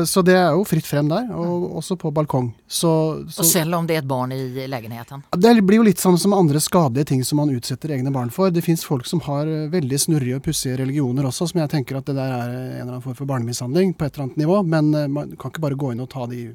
så 0.09 0.25
det 0.25 0.37
er 0.39 0.57
jo 0.57 0.65
fritt 0.67 0.89
frem 0.89 1.11
der, 1.11 1.29
og 1.35 1.77
også 1.81 1.97
på 2.01 2.11
balkong. 2.15 2.51
Så, 2.67 2.91
så 3.29 3.43
og 3.43 3.49
selv 3.49 3.77
om 3.77 3.87
det 3.87 3.99
er 3.99 4.03
et 4.03 4.09
barn 4.09 4.33
i 4.33 4.67
lägenheten. 4.67 5.23
det 5.37 5.53
blir 5.61 5.81
jo 5.81 5.87
litt 5.87 6.01
sånn 6.01 6.17
som 6.21 6.33
andre 6.35 6.59
skadelige 6.63 7.11
ting 7.13 7.23
som 7.27 7.39
man 7.41 7.53
utsetter 7.53 7.93
egne 7.95 8.13
barn 8.13 8.31
for. 8.33 8.53
Det 8.53 8.63
fins 8.65 8.85
folk 8.85 9.07
som 9.09 9.21
har 9.27 9.45
eh, 9.49 9.67
veldig 9.73 9.99
snurrige 10.01 10.39
og 10.39 10.45
pussige 10.47 10.79
religioner 10.81 11.27
også, 11.29 11.49
som 11.51 11.61
jeg 11.61 11.71
tenker 11.75 11.99
at 11.99 12.09
det 12.09 12.17
der 12.17 12.33
er 12.33 12.49
en 12.55 12.81
eller 12.81 12.95
annen 12.95 13.05
form 13.05 13.17
for 13.17 13.29
barnemishandling 13.29 13.93
på 13.93 14.07
et 14.07 14.15
eller 14.15 14.27
annet 14.27 14.41
nivå. 14.41 14.61
Men 14.71 14.91
man 15.11 15.35
kan 15.39 15.53
ikke 15.53 15.63
bare 15.63 15.77
gå 15.79 15.91
inn 15.93 16.03
og 16.03 16.09
ta 16.11 16.25
de 16.31 16.47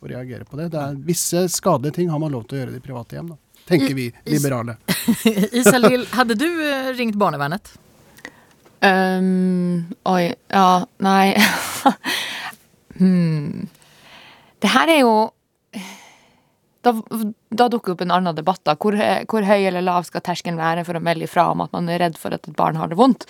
og 0.00 0.08
reagere 0.08 0.46
på 0.48 0.56
det. 0.56 0.70
det 0.72 0.80
er, 0.80 0.96
visse 1.04 1.44
skadelige 1.52 1.98
ting 1.98 2.10
har 2.10 2.20
man 2.22 2.32
lov 2.32 2.46
til 2.48 2.56
å 2.56 2.62
gjøre 2.62 2.72
i 2.72 2.78
de 2.78 2.84
private 2.84 3.18
hjem, 3.18 3.34
da. 3.34 3.38
Tenker 3.68 3.94
vi 3.94 4.06
liberale. 4.24 4.78
Isalill, 5.60 6.06
hadde 6.14 6.36
du 6.40 6.48
eh, 6.48 6.90
ringt 6.96 7.18
barnevernet? 7.20 7.74
Um, 8.80 9.90
oi, 10.08 10.32
ja, 10.48 10.86
nei 11.04 11.34
hmm. 12.96 13.66
Det 14.56 14.70
her 14.72 14.88
er 14.88 15.02
jo 15.02 15.12
Da, 16.80 16.94
da 17.52 17.66
dukker 17.68 17.92
opp 17.92 18.00
en 18.00 18.14
annen 18.16 18.32
debatt. 18.38 18.62
da. 18.64 18.72
Hvor, 18.80 18.96
hvor 19.28 19.44
høy 19.44 19.58
eller 19.68 19.84
lav 19.84 20.08
skal 20.08 20.24
terskelen 20.24 20.56
være 20.56 20.86
for 20.88 20.96
å 20.96 21.04
melde 21.04 21.28
ifra 21.28 21.50
om 21.52 21.60
at 21.66 21.74
man 21.76 21.92
er 21.92 22.00
redd 22.00 22.16
for 22.16 22.32
at 22.32 22.48
et 22.48 22.56
barn 22.56 22.80
har 22.80 22.88
det 22.88 22.96
vondt? 22.96 23.28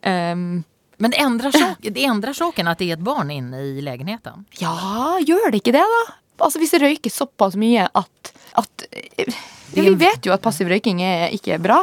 Um, 0.00 0.62
Men 1.00 1.14
det 1.14 1.20
ändrar, 1.24 1.54
sak, 1.56 1.78
det 1.80 2.04
ändrar 2.04 2.36
saken 2.36 2.68
at 2.68 2.80
det 2.80 2.90
er 2.90 2.98
et 2.98 3.04
barn 3.04 3.30
inne 3.32 3.62
i 3.64 3.80
leiligheten? 3.84 4.44
ja, 4.60 5.16
gjør 5.24 5.50
det 5.50 5.62
ikke 5.62 5.72
det, 5.78 5.84
da? 5.94 6.02
Altså 6.40 6.60
Hvis 6.60 6.72
det 6.74 6.80
røyker 6.82 7.12
såpass 7.12 7.56
mye 7.60 7.86
at, 7.88 8.32
at 8.60 8.84
ja, 9.20 9.84
Vi 9.84 9.94
vet 10.00 10.24
jo 10.28 10.32
at 10.32 10.44
passiv 10.44 10.68
røyking 10.68 11.00
er, 11.04 11.28
ikke 11.36 11.54
er 11.56 11.62
bra. 11.64 11.82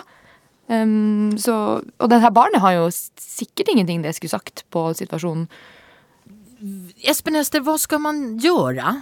Um, 0.67 1.38
så, 1.39 1.80
og 1.80 2.10
det 2.12 2.19
her 2.21 2.34
barnet 2.36 2.62
har 2.62 2.75
jo 2.75 2.88
sikkert 2.91 3.69
ingenting 3.71 4.01
det 4.03 4.15
skulle 4.17 4.34
sagt 4.34 4.65
på 4.73 4.89
situasjonen. 4.97 5.47
Espen 7.06 7.38
Ester, 7.38 7.62
hva 7.62 7.77
skal 7.80 8.01
man 8.01 8.21
gjøre? 8.41 8.95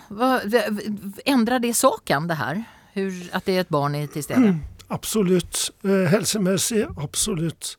Ändrar 1.25 1.63
det 1.63 1.73
saken 1.79 2.27
det 2.27 2.39
her? 2.39 2.63
Hur, 2.95 3.11
at 3.35 3.47
det 3.47 3.55
er 3.55 3.63
et 3.65 3.71
barn 3.71 3.95
til 4.11 4.23
stede? 4.23 4.51
Mm, 4.53 4.63
Absolutt. 4.93 5.71
Eh, 5.83 6.05
Helsemessig, 6.11 6.85
absolutt. 7.01 7.75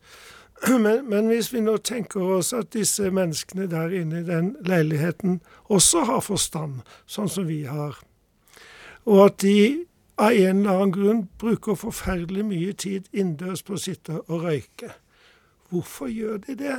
Men, 0.67 1.05
men 1.11 1.29
hvis 1.31 1.53
vi 1.55 1.61
nå 1.63 1.77
tenker 1.77 2.21
oss 2.39 2.53
at 2.57 2.73
disse 2.75 3.11
menneskene 3.15 3.69
der 3.71 3.93
inne 3.95 4.21
i 4.21 4.27
den 4.27 4.57
leiligheten 4.67 5.41
også 5.71 6.05
har 6.09 6.25
forstand, 6.27 6.81
sånn 7.07 7.31
som 7.31 7.47
vi 7.47 7.63
har, 7.71 8.01
og 9.07 9.25
at 9.29 9.39
de 9.45 9.87
av 10.19 10.33
en 10.33 10.61
eller 10.65 10.71
annen 10.71 10.93
grunn 10.93 11.23
bruker 11.39 11.77
forferdelig 11.79 12.45
mye 12.49 12.73
tid 12.73 13.09
innendørs 13.13 13.63
på 13.63 13.77
å 13.77 13.81
sitte 13.81 14.21
og 14.27 14.47
røyke. 14.47 14.91
Hvorfor 15.71 16.09
gjør 16.11 16.41
de 16.47 16.57
det? 16.59 16.79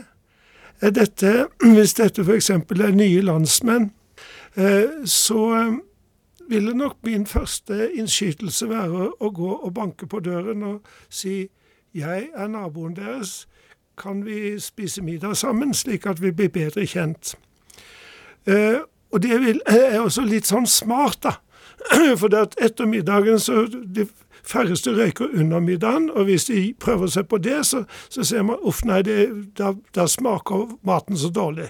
Er 0.81 0.93
dette, 0.93 1.47
hvis 1.61 1.95
dette 1.97 2.25
f.eks. 2.25 2.49
er 2.49 2.95
nye 2.95 3.21
landsmenn, 3.21 3.91
eh, 4.55 5.05
så 5.05 5.43
eh, 5.57 5.77
ville 6.49 6.73
nok 6.73 6.97
min 7.03 7.25
første 7.25 7.91
innskytelse 7.93 8.69
være 8.69 9.11
å 9.19 9.31
gå 9.33 9.53
og 9.55 9.73
banke 9.73 10.07
på 10.07 10.19
døren 10.19 10.63
og 10.63 10.91
si 11.09 11.47
jeg 11.97 12.29
er 12.35 12.51
naboen 12.51 12.95
deres, 12.95 13.47
kan 13.97 14.25
vi 14.25 14.59
spise 14.59 15.01
middag 15.01 15.37
sammen, 15.37 15.73
slik 15.73 16.05
at 16.05 16.21
vi 16.21 16.31
blir 16.31 16.49
bedre 16.53 16.85
kjent. 16.85 17.35
Eh, 18.47 18.79
og 19.11 19.23
det 19.23 19.39
vil, 19.41 19.61
er 19.65 19.99
også 20.01 20.25
litt 20.27 20.47
sånn 20.47 20.67
smart, 20.67 21.21
da. 21.23 21.37
For 22.19 22.33
etter 22.33 22.87
middagen 22.89 23.39
så 23.39 23.67
De 23.69 24.07
færreste 24.47 24.93
røyker 24.95 25.33
under 25.33 25.59
middagen, 25.59 26.09
og 26.09 26.29
hvis 26.29 26.47
de 26.47 26.73
prøver 26.79 27.11
seg 27.11 27.27
på 27.27 27.39
det, 27.43 27.59
så, 27.67 27.83
så 28.09 28.23
ser 28.23 28.45
man 28.47 28.61
uff, 28.63 28.83
nei, 28.87 29.01
det, 29.03 29.27
da, 29.59 29.73
da 29.95 30.07
smaker 30.07 30.69
maten 30.87 31.19
så 31.19 31.29
dårlig. 31.33 31.67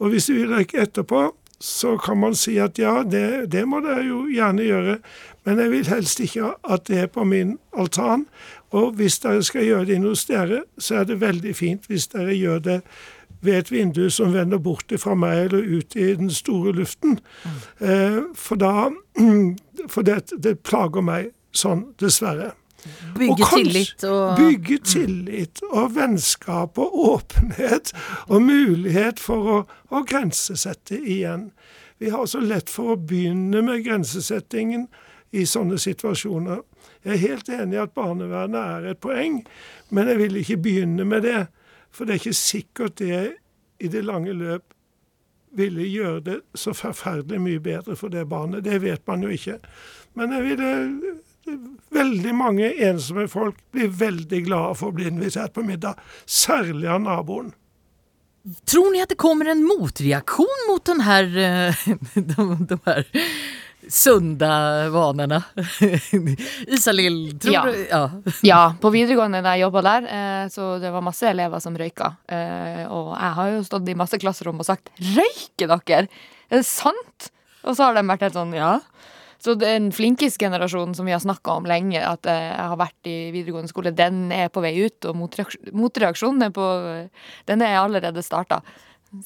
Og 0.00 0.12
hvis 0.12 0.30
de 0.30 0.38
vil 0.38 0.54
røyke 0.54 0.80
etterpå, 0.80 1.26
så 1.62 1.94
kan 2.00 2.18
man 2.18 2.34
si 2.34 2.56
at 2.58 2.78
ja, 2.80 3.02
det, 3.06 3.52
det 3.52 3.66
må 3.68 3.82
dere 3.84 4.02
jo 4.08 4.24
gjerne 4.32 4.64
gjøre, 4.66 4.96
men 5.44 5.60
jeg 5.62 5.70
vil 5.70 5.90
helst 5.92 6.22
ikke 6.24 6.54
at 6.64 6.88
det 6.88 7.04
er 7.04 7.12
på 7.12 7.26
min 7.28 7.58
altan. 7.78 8.24
Og 8.72 8.94
hvis 8.96 9.18
dere 9.20 9.42
skal 9.44 9.66
gjøre 9.66 9.88
det 9.88 9.98
inn 9.98 10.06
hos 10.08 10.24
dere, 10.28 10.62
så 10.80 11.02
er 11.02 11.10
det 11.10 11.20
veldig 11.20 11.52
fint 11.56 11.88
hvis 11.90 12.08
dere 12.12 12.36
gjør 12.36 12.62
det 12.64 12.78
ved 13.42 13.58
et 13.58 13.70
vindu 13.72 14.06
som 14.10 14.32
vender 14.34 14.60
bort 14.62 14.92
fra 15.02 15.16
meg 15.18 15.46
eller 15.46 15.66
ut 15.78 15.96
i 15.98 16.12
den 16.14 16.30
store 16.30 16.72
luften. 16.76 17.18
Eh, 17.80 18.22
for 18.34 18.60
da 18.60 18.90
For 19.90 20.06
det, 20.06 20.28
det 20.38 20.60
plager 20.62 21.02
meg 21.02 21.32
sånn, 21.50 21.88
dessverre. 21.98 22.52
Bygge 23.16 23.34
kanskje 23.42 23.56
tillit 23.56 24.04
og 24.06 24.36
Bygge 24.38 24.78
tillit 24.86 25.62
og 25.70 25.96
vennskap 25.96 26.78
og 26.78 26.94
åpenhet 27.00 27.90
og 28.28 28.44
mulighet 28.46 29.22
for 29.22 29.50
å, 29.50 29.58
å 29.90 30.02
grensesette 30.06 30.98
igjen. 30.98 31.50
Vi 31.98 32.10
har 32.14 32.26
så 32.30 32.40
lett 32.42 32.70
for 32.70 32.94
å 32.94 32.98
begynne 32.98 33.62
med 33.66 33.84
grensesettingen 33.86 34.86
i 35.34 35.44
sånne 35.46 35.78
situasjoner. 35.82 36.62
Jeg 37.02 37.14
er 37.14 37.24
helt 37.24 37.48
enig 37.50 37.76
i 37.76 37.82
at 37.82 37.94
barnevernet 37.96 38.60
er 38.60 38.90
et 38.92 39.00
poeng, 39.02 39.40
men 39.90 40.10
jeg 40.10 40.20
vil 40.20 40.38
ikke 40.42 40.60
begynne 40.62 41.06
med 41.08 41.26
det. 41.26 41.40
For 41.92 42.06
det 42.06 42.14
er 42.14 42.22
ikke 42.22 42.38
sikkert 42.38 43.00
det 43.02 43.22
i 43.82 43.90
det 43.90 44.04
lange 44.06 44.32
løp 44.36 44.68
ville 45.52 45.84
gjøre 45.84 46.20
det 46.24 46.38
så 46.56 46.72
forferdelig 46.72 47.40
mye 47.42 47.60
bedre 47.60 47.96
for 47.98 48.12
det 48.12 48.24
barnet. 48.30 48.64
Det 48.64 48.78
vet 48.82 49.02
man 49.10 49.26
jo 49.26 49.32
ikke. 49.34 49.58
Men 50.16 50.32
jeg 50.32 50.48
ville 50.48 50.72
Veldig 51.92 52.32
mange 52.38 52.68
ensomme 52.86 53.24
folk 53.26 53.56
blir 53.74 53.88
veldig 53.98 54.44
glade 54.46 54.76
for 54.78 54.92
å 54.92 54.94
bli 54.94 55.08
invitert 55.10 55.50
på 55.56 55.64
middag, 55.66 55.98
særlig 56.22 56.86
av 56.86 57.00
naboen. 57.02 57.50
Tror 58.70 58.92
ni 58.94 59.02
at 59.02 59.10
det 59.10 59.18
kommer 59.22 59.50
en 59.50 59.64
motreaktion 59.66 60.64
mot 60.68 60.84
den 60.86 61.02
eh, 61.02 61.82
de, 62.14 62.46
de 62.70 62.78
här 62.86 63.10
sunda 63.88 64.88
vanorna? 64.90 65.42
Isalill, 66.66 67.38
tror 67.40 67.54
Ja. 67.54 67.62
du? 67.66 67.86
Ja. 67.90 68.10
Ja, 68.42 68.60
på 68.80 68.90
videregående 68.94 69.42
da 69.42 69.54
jeg 69.56 69.64
jobba 69.66 69.82
der, 69.86 70.06
eh, 70.06 70.48
så 70.52 70.78
det 70.82 70.90
var 70.92 71.02
masse 71.04 71.26
elever 71.30 71.60
som 71.62 71.76
røyka. 71.78 72.12
Eh, 72.28 72.84
og 72.90 73.12
jeg 73.16 73.32
har 73.38 73.50
jo 73.56 73.62
stått 73.66 73.88
i 73.88 73.94
masse 73.98 74.18
klasserom 74.18 74.58
og 74.60 74.66
sagt 74.68 74.90
'røyker 74.98 75.68
dere?' 75.86 76.08
Er 76.52 76.56
det 76.60 76.66
sant? 76.66 77.30
Og 77.64 77.76
så 77.76 77.84
har 77.86 77.94
de 77.94 78.02
vært 78.06 78.20
helt 78.26 78.34
sånn 78.34 78.52
'ja'. 78.52 78.80
Så 79.42 79.56
den 79.58 79.90
flinkis-generasjonen 79.90 80.94
som 80.94 81.04
vi 81.06 81.10
har 81.12 81.18
snakka 81.18 81.56
om 81.56 81.64
lenge, 81.66 81.98
at 81.98 82.26
eh, 82.26 82.52
jeg 82.54 82.68
har 82.70 82.76
vært 82.78 83.06
i 83.10 83.32
videregående 83.34 83.68
skole, 83.68 83.90
den 83.90 84.30
er 84.30 84.48
på 84.48 84.62
vei 84.62 84.84
ut, 84.86 85.04
og 85.04 85.16
motreaksjonen 85.16 86.42
er, 86.46 86.50
på, 86.50 87.08
den 87.46 87.62
er 87.62 87.80
allerede 87.80 88.22
starta. 88.22 88.60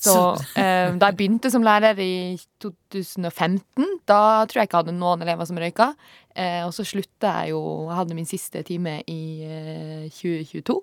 Så 0.02 0.14
eh, 0.58 0.90
da 0.98 1.10
jeg 1.10 1.16
begynte 1.18 1.50
som 1.52 1.62
lærer 1.62 1.98
i 2.02 2.34
2015, 2.62 3.84
da 4.08 4.20
tror 4.48 4.60
jeg 4.60 4.68
ikke 4.68 4.80
jeg 4.80 4.86
hadde 4.86 4.96
noen 4.98 5.22
elever 5.22 5.46
som 5.46 5.60
røyka. 5.62 5.92
Eh, 6.34 6.64
og 6.66 6.72
så 6.74 6.84
slutta 6.84 7.30
jeg 7.40 7.54
jo 7.54 7.60
Jeg 7.86 7.96
hadde 8.00 8.16
min 8.18 8.28
siste 8.28 8.62
time 8.66 8.98
i 9.06 9.20
eh, 9.46 10.08
2022. 10.10 10.80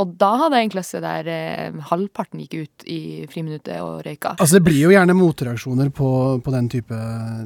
Og 0.00 0.14
da 0.18 0.30
hadde 0.40 0.58
jeg 0.58 0.66
en 0.66 0.72
klasse 0.72 1.00
der 1.02 1.28
eh, 1.30 1.76
halvparten 1.90 2.40
gikk 2.42 2.54
ut 2.64 2.86
i 2.90 3.00
friminuttet 3.30 3.78
og 3.78 4.00
røyka. 4.02 4.32
Altså 4.34 4.58
Det 4.58 4.64
blir 4.66 4.80
jo 4.80 4.90
gjerne 4.90 5.14
motreaksjoner 5.14 5.92
på, 5.94 6.08
på 6.42 6.54
den 6.54 6.70
type 6.72 6.98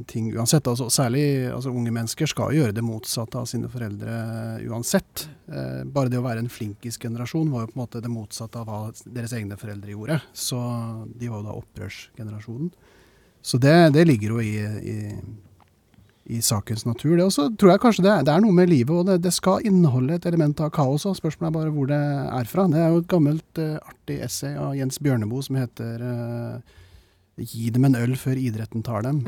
ting 0.09 0.31
uansett. 0.33 0.71
Altså, 0.71 0.89
særlig 0.93 1.25
altså, 1.53 1.73
unge 1.75 1.93
mennesker 1.93 2.31
skal 2.31 2.55
jo 2.55 2.63
gjøre 2.63 2.77
det 2.79 2.85
motsatte 2.87 3.43
av 3.43 3.49
sine 3.51 3.69
foreldre 3.73 4.15
uansett. 4.65 5.27
Eh, 5.53 5.83
bare 5.93 6.13
det 6.13 6.21
å 6.21 6.25
være 6.25 6.47
en 6.47 6.53
flinkis-generasjon 6.53 7.53
var 7.53 7.67
jo 7.67 7.73
på 7.75 7.77
en 7.77 7.85
måte 7.85 8.03
det 8.05 8.13
motsatte 8.13 8.63
av 8.63 8.71
hva 8.71 8.81
deres 9.05 9.37
egne 9.37 9.61
foreldre 9.61 9.93
gjorde. 9.93 10.21
Så 10.33 10.63
de 11.13 11.29
var 11.29 11.43
jo 11.43 11.51
da 11.51 11.59
opprørsgenerasjonen. 11.61 12.73
Så 13.45 13.61
det, 13.61 13.77
det 13.95 14.09
ligger 14.09 14.39
jo 14.39 14.41
i, 14.43 14.57
i 14.65 14.97
i 16.29 16.43
sakens 16.45 16.85
natur. 16.87 17.17
Det. 17.17 17.25
Og 17.25 17.33
så 17.33 17.49
tror 17.57 17.73
jeg 17.73 17.83
kanskje 17.83 18.05
det, 18.05 18.17
det, 18.29 18.35
er 18.35 18.43
noe 18.45 18.57
med 18.57 18.69
livet, 18.69 18.93
og 18.93 19.07
det, 19.09 19.21
det, 19.25 19.33
skal 19.37 19.65
inneholde 19.67 20.19
et 20.19 20.27
element 20.29 20.61
av 20.61 20.73
kaos. 20.77 21.07
og 21.09 21.17
Spørsmålet 21.17 21.49
er 21.49 21.57
bare 21.57 21.73
hvor 21.73 21.89
det 21.89 22.01
er 22.41 22.51
fra. 22.51 22.67
Det 22.69 22.83
er 22.83 22.91
jo 22.93 23.01
et 23.01 23.09
gammelt, 23.15 23.63
uh, 23.63 23.79
artig 23.81 24.19
essay 24.27 24.53
av 24.59 24.77
Jens 24.77 25.01
Bjørneboe 25.01 25.47
som 25.47 25.57
heter 25.61 26.05
uh, 26.05 26.77
'Gi 27.39 27.69
dem 27.71 27.85
en 27.87 27.95
øl 27.95 28.17
før 28.19 28.35
idretten 28.35 28.83
tar 28.83 29.05
dem'. 29.07 29.21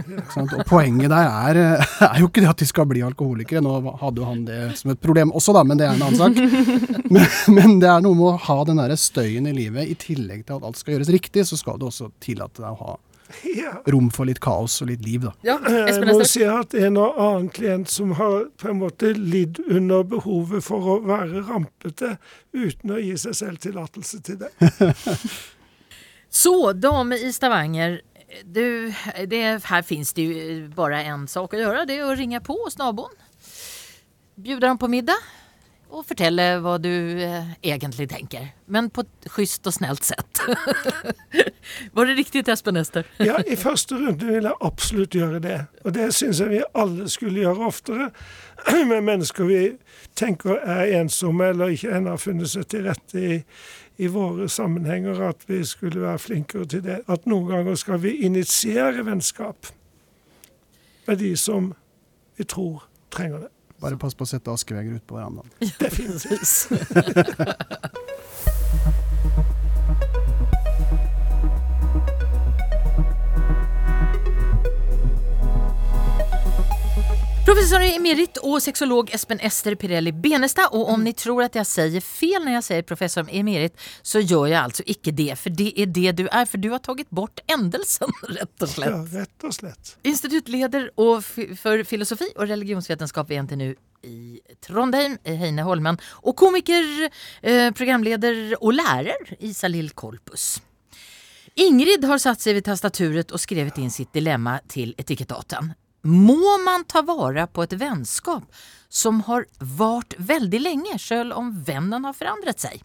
Og 0.42 0.64
Poenget 0.66 1.12
der 1.12 1.28
er, 1.30 1.60
uh, 1.78 1.90
er, 2.10 2.20
jo 2.20 2.28
ikke 2.28 2.42
det 2.42 2.52
at 2.52 2.64
de 2.64 2.68
skal 2.68 2.88
bli 2.90 3.04
alkoholikere. 3.06 3.62
Nå 3.64 3.78
hadde 4.02 4.20
jo 4.20 4.28
han 4.28 4.44
det 4.44 4.60
som 4.82 4.92
et 4.92 5.00
problem 5.00 5.32
også, 5.32 5.54
da, 5.56 5.64
men 5.64 5.80
det 5.80 5.86
er 5.86 5.94
en 5.94 6.08
annen 6.08 6.20
sak. 6.20 6.36
Men, 7.10 7.24
men 7.50 7.72
det 7.82 7.88
er 7.90 8.02
noe 8.04 8.14
med 8.14 8.26
å 8.28 8.36
ha 8.38 8.54
den 8.68 8.78
der 8.78 8.92
støyen 8.94 9.48
i 9.50 9.54
livet. 9.56 9.88
I 9.90 9.96
tillegg 9.98 10.44
til 10.46 10.60
at 10.60 10.66
alt 10.68 10.78
skal 10.78 10.94
gjøres 10.94 11.08
riktig, 11.10 11.42
så 11.48 11.56
skal 11.58 11.74
du 11.80 11.88
også 11.88 12.06
tillate 12.22 12.62
deg 12.62 12.70
å 12.70 12.84
ha 12.84 12.92
ja. 13.56 13.72
rom 13.90 14.10
for 14.14 14.28
litt 14.28 14.40
kaos 14.42 14.80
og 14.82 14.90
litt 14.90 15.04
liv, 15.06 15.26
da. 15.28 15.32
Ja, 15.46 15.56
jeg 15.88 16.04
må 16.08 16.18
si 16.28 16.44
at 16.48 16.74
en 16.78 16.98
og 17.00 17.18
annen 17.20 17.48
klient 17.54 17.90
som 17.92 18.14
har 18.18 18.50
på 18.60 18.70
en 18.72 18.80
måte 18.82 19.12
lidd 19.16 19.62
under 19.68 20.04
behovet 20.06 20.64
for 20.66 20.94
å 20.94 20.98
være 21.06 21.44
rampete, 21.48 22.16
uten 22.56 22.94
å 22.96 23.00
gi 23.00 23.16
seg 23.24 23.38
selv 23.38 23.64
tillatelse 23.64 24.22
til 24.26 24.40
det. 24.44 24.52
Så, 26.42 26.54
dame 26.78 27.18
i 27.18 27.32
Stavanger. 27.34 28.00
Du, 28.46 28.92
det, 29.26 29.42
her 29.66 29.82
finnes 29.82 30.12
det 30.14 30.28
jo 30.28 30.58
bare 30.76 31.02
én 31.10 31.26
sak 31.30 31.56
å 31.56 31.58
gjøre. 31.58 31.86
Det 31.88 31.98
er 31.98 32.06
å 32.06 32.14
ringe 32.14 32.38
på 32.46 32.54
hos 32.60 32.78
naboen. 32.78 33.16
Bjuda 34.40 34.70
dem 34.70 34.78
på 34.80 34.88
middag 34.88 35.18
og 35.90 36.04
fortelle 36.06 36.44
hva 36.62 36.76
du 36.82 36.90
eh, 36.90 37.50
egentlig 37.66 38.06
tenker. 38.10 38.50
Men 38.70 38.88
på 38.94 39.02
et 39.04 39.28
schysst 39.34 39.66
og 39.66 39.74
snelt 39.74 40.06
sett. 40.06 40.42
Var 41.96 42.08
det 42.08 42.16
riktig, 42.18 42.44
Espen 42.48 42.78
Ester? 42.80 43.08
ja, 43.28 43.40
i 43.42 43.56
første 43.58 43.98
runde 43.98 44.28
vil 44.28 44.46
jeg 44.46 44.56
absolutt 44.66 45.16
gjøre 45.18 45.42
det. 45.42 45.58
Og 45.84 45.94
det 45.96 46.10
syns 46.16 46.40
jeg 46.42 46.52
vi 46.54 46.62
alle 46.78 47.08
skulle 47.10 47.42
gjøre 47.42 47.66
oftere. 47.66 48.08
Med 48.90 49.04
mennesker 49.06 49.50
vi 49.50 49.60
tenker 50.18 50.62
er 50.62 50.94
ensomme 51.00 51.50
eller 51.52 51.74
ikke 51.74 51.92
ennå 51.96 52.14
har 52.14 52.22
funnet 52.22 52.52
seg 52.54 52.68
til 52.70 52.86
rette 52.86 53.20
i, 53.20 53.42
i 54.00 54.10
våre 54.10 54.48
sammenhenger, 54.48 55.20
at 55.30 55.44
vi 55.50 55.62
skulle 55.66 56.02
være 56.06 56.22
flinkere 56.22 56.70
til 56.70 56.84
det. 56.86 57.02
At 57.10 57.28
noen 57.30 57.50
ganger 57.50 57.78
skal 57.80 58.02
vi 58.04 58.20
initiere 58.26 59.06
vennskap 59.06 59.72
med 61.06 61.18
de 61.18 61.34
som 61.36 61.72
vi 62.38 62.46
tror 62.46 62.86
trenger 63.10 63.46
det. 63.46 63.54
Bare 63.80 63.96
pass 64.00 64.14
på 64.14 64.26
å 64.26 64.28
sette 64.28 64.52
askeveger 64.52 64.98
ut 64.98 65.06
på 65.08 65.16
verandaen. 65.16 65.48
Definitivt. 65.80 66.68
Professor 77.50 77.82
emerit 77.82 78.36
og 78.46 78.60
sexolog 78.62 79.08
Espen 79.10 79.40
Ester 79.42 79.74
Pirelli 79.74 80.12
Benestad. 80.14 80.70
Og 80.70 80.92
om 80.92 81.00
ni 81.02 81.10
tror 81.18 81.48
at 81.48 81.56
jeg 81.58 81.66
sier 81.66 82.04
fel 82.04 82.44
når 82.44 82.52
jeg 82.60 82.66
sier 82.68 82.84
professor 82.86 83.32
emerit, 83.40 83.74
så 84.06 84.22
gjør 84.22 84.44
jeg 84.52 84.58
altså 84.60 84.86
ikke 84.94 85.14
det. 85.18 85.26
For 85.40 85.56
det 85.58 85.66
er 85.74 85.90
det 85.90 86.12
du 86.20 86.22
er. 86.28 86.46
For 86.46 86.62
du 86.62 86.68
har 86.70 86.78
tatt 86.86 87.10
bort 87.10 87.42
endelsen, 87.50 88.14
rett 88.36 88.62
og 88.62 88.70
slett. 88.70 88.94
Ja, 88.94 89.24
rett 89.24 89.48
og 89.48 89.56
slett. 89.56 89.92
Instituttleder 90.06 90.86
for 90.94 91.84
filosofi 91.90 92.30
og 92.36 92.46
religionsvitenskap 92.52 93.34
ved 93.34 93.48
NTNU 93.48 93.68
i 94.06 94.38
Trondheim, 94.62 95.18
Heine 95.26 95.66
Holmen. 95.66 95.98
Og 96.22 96.38
komiker, 96.38 96.86
eh, 97.42 97.74
programleder 97.74 98.60
og 98.60 98.78
lærer 98.78 99.34
Isalill 99.42 99.90
Kolpus. 99.90 100.60
Ingrid 101.58 102.06
har 102.06 102.22
satt 102.22 102.46
seg 102.46 102.60
ved 102.60 102.70
tastaturet 102.70 103.34
og 103.34 103.42
skrevet 103.42 103.82
inn 103.82 103.90
sitt 103.90 104.14
dilemma 104.14 104.60
til 104.70 104.94
etikettaten 105.02 105.74
må 106.02 106.58
man 106.64 106.86
ta 106.88 107.02
vare 107.06 107.46
på 107.46 107.64
et 107.64 107.74
vennskap 107.80 108.46
som 108.90 109.20
har 109.28 109.46
vart 109.58 110.16
veldig 110.18 110.60
lenge, 110.60 110.98
selv 110.98 111.36
om 111.38 111.52
vennen 111.66 112.06
har 112.08 112.16
forandret 112.16 112.62
seg. 112.62 112.80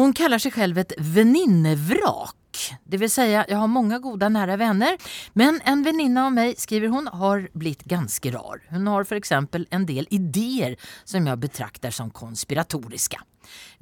Hun 0.00 0.14
kaller 0.16 0.40
seg 0.40 0.54
selv 0.56 0.78
et 0.80 0.94
venninnevrak. 0.96 2.38
Det 2.84 3.00
vil 3.00 3.10
si, 3.12 3.26
jeg 3.28 3.58
har 3.58 3.68
mange 3.68 3.98
gode, 4.00 4.28
nære 4.32 4.56
venner, 4.60 4.96
men 5.36 5.58
en 5.68 5.82
venninne 5.84 6.24
av 6.28 6.32
meg, 6.32 6.56
skriver 6.60 6.92
hun, 6.92 7.10
har 7.20 7.46
blitt 7.58 7.84
ganske 7.88 8.32
rar. 8.32 8.62
Hun 8.72 8.88
har 8.88 9.04
for 9.08 9.20
eksempel 9.20 9.66
en 9.72 9.84
del 9.88 10.08
ideer 10.12 10.78
som 11.04 11.28
jeg 11.28 11.42
betrakter 11.42 11.92
som 11.92 12.12
konspiratoriske. 12.12 13.20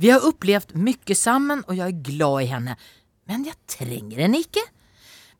Vi 0.02 0.10
har 0.10 0.26
opplevd 0.26 0.74
mye 0.78 1.18
sammen, 1.18 1.62
og 1.68 1.78
jeg 1.78 1.92
er 1.94 2.04
glad 2.10 2.42
i 2.42 2.50
henne, 2.50 2.76
men 3.30 3.46
jeg 3.46 3.58
trenger 3.70 4.24
henne 4.24 4.42
ikke. 4.42 4.66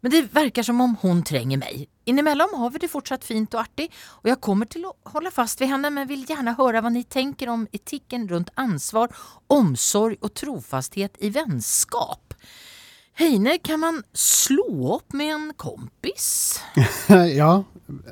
Men 0.01 0.13
det 0.13 0.23
verkar 0.33 0.65
som 0.65 0.81
om 0.81 0.97
hun 1.03 1.23
trenger 1.27 1.61
meg. 1.61 1.85
Innimellom 2.09 2.55
har 2.57 2.71
vi 2.73 2.81
det 2.83 2.91
fortsatt 2.91 3.25
fint 3.27 3.53
og 3.55 3.63
artig, 3.67 3.91
og 4.23 4.31
jeg 4.31 4.41
kommer 4.43 4.69
til 4.71 4.87
å 4.89 4.95
holde 5.13 5.33
fast 5.35 5.61
ved 5.61 5.71
henne, 5.75 5.93
men 5.93 6.09
vil 6.09 6.25
gjerne 6.29 6.57
høre 6.57 6.81
hva 6.81 6.93
ni 6.93 7.05
tenker 7.05 7.53
om 7.53 7.67
etikken 7.77 8.25
rundt 8.31 8.53
ansvar, 8.61 9.13
omsorg 9.53 10.17
og 10.25 10.33
trofasthet 10.41 11.21
i 11.21 11.33
vennskap. 11.35 12.35
Heine, 13.21 13.59
kan 13.61 13.83
man 13.83 14.03
slå 14.17 14.65
opp 14.97 15.13
med 15.13 15.35
en 15.35 15.49
kompis? 15.61 16.61
ja, 17.41 17.53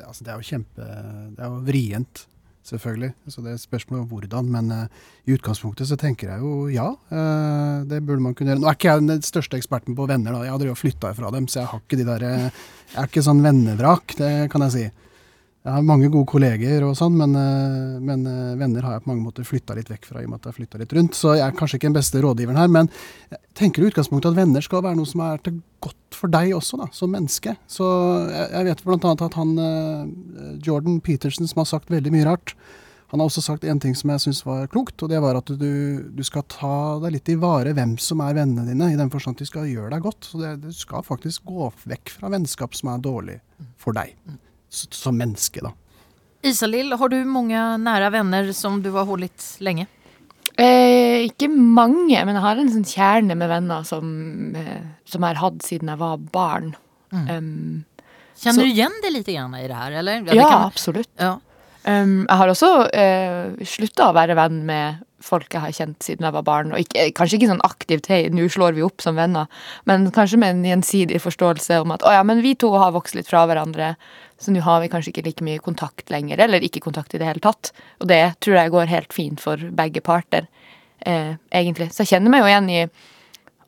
altså 0.05 0.27
det 0.27 0.33
er 0.35 0.37
jo 0.37 0.48
kjempe 0.51 0.88
Det 1.33 1.40
er 1.40 1.48
jo 1.48 1.62
vrient 1.64 2.27
selvfølgelig. 2.68 3.11
Så 3.33 3.42
det 3.42 3.50
er 3.52 3.59
et 3.59 3.64
spørsmål 3.64 4.02
om 4.02 4.09
hvordan. 4.12 4.52
Men 4.52 4.70
uh, 4.74 5.09
i 5.26 5.35
utgangspunktet 5.37 5.88
så 5.90 5.98
tenker 6.00 6.33
jeg 6.33 6.44
jo 6.44 6.68
ja, 6.72 6.88
uh, 6.92 7.87
det 7.88 8.02
burde 8.07 8.24
man 8.24 8.37
kunne 8.38 8.52
gjøre. 8.52 8.62
Nå 8.62 8.70
er 8.70 8.78
ikke 8.78 8.92
jeg 8.92 9.04
den 9.09 9.26
største 9.26 9.61
eksperten 9.61 9.96
på 9.98 10.09
venner, 10.11 10.37
da. 10.37 10.44
Jeg 10.46 10.54
har 10.54 10.78
flytta 10.78 11.12
fra 11.16 11.33
dem, 11.35 11.48
så 11.48 11.62
jeg 11.62 11.72
har 11.72 11.85
ikke 11.85 12.00
de 12.00 12.09
der 12.09 12.26
uh, 12.28 12.64
Jeg 12.92 13.02
er 13.02 13.11
ikke 13.11 13.26
sånn 13.26 13.44
vennevrak, 13.44 14.16
det 14.20 14.33
kan 14.52 14.66
jeg 14.68 14.76
si. 14.76 14.87
Jeg 15.68 15.74
har 15.74 15.85
mange 15.85 16.09
gode 16.09 16.24
kolleger 16.31 16.87
og 16.87 16.94
sånn, 16.96 17.18
men, 17.18 17.35
men, 18.00 18.22
venner 18.57 18.87
har 18.87 18.94
jeg 18.96 19.04
på 19.04 19.11
mange 19.11 19.26
måter 19.26 19.44
flytta 19.44 19.76
litt 19.76 19.90
vekk 19.92 20.09
fra 20.09 20.22
i 20.22 20.24
og 20.24 20.33
med 20.33 20.40
at 20.40 20.48
jeg 20.48 20.64
har 20.72 20.81
litt 20.81 20.94
rundt. 20.96 21.18
Så 21.18 21.35
jeg 21.37 21.44
er 21.44 21.57
kanskje 21.59 21.76
ikke 21.76 21.90
den 21.90 21.98
beste 21.98 22.22
rådgiveren 22.24 22.61
her, 22.61 22.70
men 22.72 22.88
jeg 23.28 23.42
tenker 23.61 23.85
i 23.85 23.90
utgangspunktet 23.90 24.33
at 24.33 24.38
venner 24.38 24.64
skal 24.64 24.81
være 24.87 24.96
noe 24.96 25.11
som 25.11 25.26
er 25.26 25.44
til 25.44 25.61
godt 25.85 26.16
for 26.16 26.33
deg 26.33 26.54
også, 26.57 26.81
da, 26.81 26.88
som 26.96 27.12
menneske. 27.12 27.52
Så 27.68 27.85
jeg, 28.33 28.48
jeg 28.54 28.68
vet 28.70 28.85
bl.a. 28.87 29.12
at 29.12 29.37
han 29.37 29.54
Jordan 30.64 31.02
Peterson, 31.04 31.50
som 31.50 31.61
har 31.61 31.68
sagt 31.76 31.92
veldig 31.92 32.16
mye 32.16 32.31
rart, 32.31 32.57
han 33.09 33.20
har 33.20 33.31
også 33.31 33.40
sagt 33.40 33.64
en 33.64 33.78
ting 33.81 33.94
som 33.96 34.11
jeg 34.12 34.20
syns 34.20 34.42
var 34.44 34.66
klokt, 34.68 35.00
og 35.00 35.09
det 35.09 35.20
var 35.24 35.38
at 35.38 35.48
du, 35.48 35.70
du, 36.12 36.24
skal 36.26 36.44
ta 36.52 36.98
deg 37.04 37.14
litt 37.14 37.31
i 37.33 37.38
vare 37.40 37.72
hvem 37.76 37.94
som 38.04 38.20
er 38.20 38.37
vennene 38.37 38.66
dine, 38.68 38.90
i 38.92 38.98
den 39.00 39.12
forstand 39.12 39.38
at 39.38 39.44
de 39.44 39.48
skal 39.48 39.68
gjøre 39.70 39.94
deg 39.94 40.04
godt. 40.04 40.28
Så 40.28 40.40
det, 40.42 40.59
du 40.66 40.68
skal 40.76 41.07
faktisk 41.07 41.48
gå 41.48 41.70
vekk 41.88 42.12
fra 42.18 42.33
vennskap 42.35 42.76
som 42.76 42.92
er 42.92 43.00
dårlig 43.04 43.38
for 43.81 43.96
deg, 43.96 44.12
som 44.70 45.16
menneske, 45.18 45.62
da. 45.64 45.72
Isalill, 46.46 46.92
har 46.94 47.11
du 47.11 47.18
mange 47.26 47.61
nære 47.83 48.12
venner 48.14 48.50
som 48.54 48.78
du 48.83 48.92
har 48.94 49.09
holdt 49.09 49.57
lenge? 49.64 49.88
Eh, 50.59 51.28
ikke 51.28 51.48
mange, 51.50 52.18
men 52.26 52.35
jeg 52.35 52.42
har 52.42 52.61
en 52.61 52.70
sånn 52.72 52.87
kjerne 52.87 53.37
med 53.38 53.50
venner 53.50 53.85
som, 53.87 54.07
eh, 54.59 54.87
som 55.07 55.22
jeg 55.22 55.37
har 55.37 55.42
hatt 55.44 55.66
siden 55.66 55.92
jeg 55.92 56.00
var 56.00 56.16
barn. 56.35 56.72
Mm. 57.14 57.26
Um, 57.31 58.09
Kjenner 58.38 58.62
så, 58.62 58.64
du 58.66 58.70
igjen 58.70 58.96
det 59.02 59.12
litt 59.14 59.28
i 59.31 59.37
det 59.38 59.78
her, 59.78 59.98
eller? 60.00 60.24
Ja, 60.26 60.35
ja 60.35 60.48
kan, 60.48 60.64
absolutt. 60.66 61.11
Ja. 61.18 61.37
Um, 61.85 62.26
jeg 62.26 62.40
har 62.40 62.50
også 62.52 62.72
eh, 62.90 63.66
slutta 63.66 64.11
å 64.11 64.16
være 64.18 64.35
venn 64.38 64.64
med 64.66 65.04
folk 65.24 65.52
jeg 65.52 65.62
har 65.62 65.74
kjent 65.74 66.04
siden 66.04 66.26
jeg 66.26 66.35
var 66.37 66.46
barn. 66.46 66.72
Og 66.72 66.83
ikke, 66.83 67.09
kanskje 67.16 67.38
ikke 67.38 67.50
sånn 67.50 67.64
aktivt 67.66 68.07
'hei, 68.11 68.28
nå 68.31 68.46
slår 68.52 68.76
vi 68.76 68.85
opp 68.87 69.02
som 69.02 69.18
venner', 69.18 69.48
men 69.85 70.11
kanskje 70.14 70.38
med 70.38 70.57
en 70.57 70.64
gjensidig 70.64 71.20
forståelse 71.22 71.81
om 71.83 71.92
at 71.92 72.02
'å 72.02 72.12
ja, 72.12 72.22
men 72.22 72.42
vi 72.42 72.54
to 72.54 72.70
har 72.76 72.92
vokst 72.92 73.14
litt 73.14 73.28
fra 73.28 73.46
hverandre', 73.46 73.96
så 74.38 74.54
nå 74.54 74.61
har 74.62 74.81
vi 74.81 74.88
kanskje 74.88 75.12
ikke 75.12 75.26
like 75.26 75.44
mye 75.44 75.59
kontakt 75.59 76.11
lenger, 76.11 76.38
eller 76.38 76.61
ikke 76.61 76.81
kontakt 76.81 77.14
i 77.14 77.18
det 77.18 77.26
hele 77.26 77.40
tatt. 77.40 77.72
Og 78.00 78.09
det 78.09 78.38
tror 78.40 78.54
jeg 78.54 78.70
går 78.70 78.87
helt 78.87 79.12
fint 79.12 79.40
for 79.40 79.57
begge 79.57 80.00
parter, 80.00 80.46
eh, 81.04 81.37
egentlig. 81.50 81.90
Så 81.90 82.07
jeg 82.07 82.14
kjenner 82.14 82.31
meg 82.31 82.40
jo 82.40 82.46
igjen 82.46 82.70
i 82.70 82.90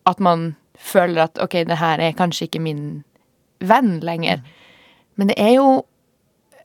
at 0.06 0.20
man 0.20 0.56
føler 0.78 1.24
at 1.24 1.38
ok, 1.38 1.64
det 1.66 1.78
her 1.78 2.00
er 2.00 2.16
kanskje 2.16 2.48
ikke 2.48 2.62
min 2.62 3.04
venn 3.60 4.00
lenger. 4.00 4.40
Mm. 4.40 4.44
Men 5.16 5.28
det 5.28 5.36
er 5.38 5.54
jo 5.58 5.68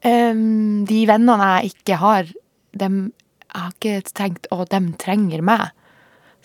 um, 0.05 0.85
De 0.87 1.01
vennene 1.09 1.51
jeg 1.57 1.73
ikke 1.73 1.99
har, 1.99 2.31
dem, 2.77 3.11
jeg 3.55 3.63
har 3.63 3.73
ikke 3.73 4.13
tenkt 4.17 4.47
å, 4.51 4.65
dem 4.67 4.91
trenger 4.99 5.41
meg. 5.45 5.69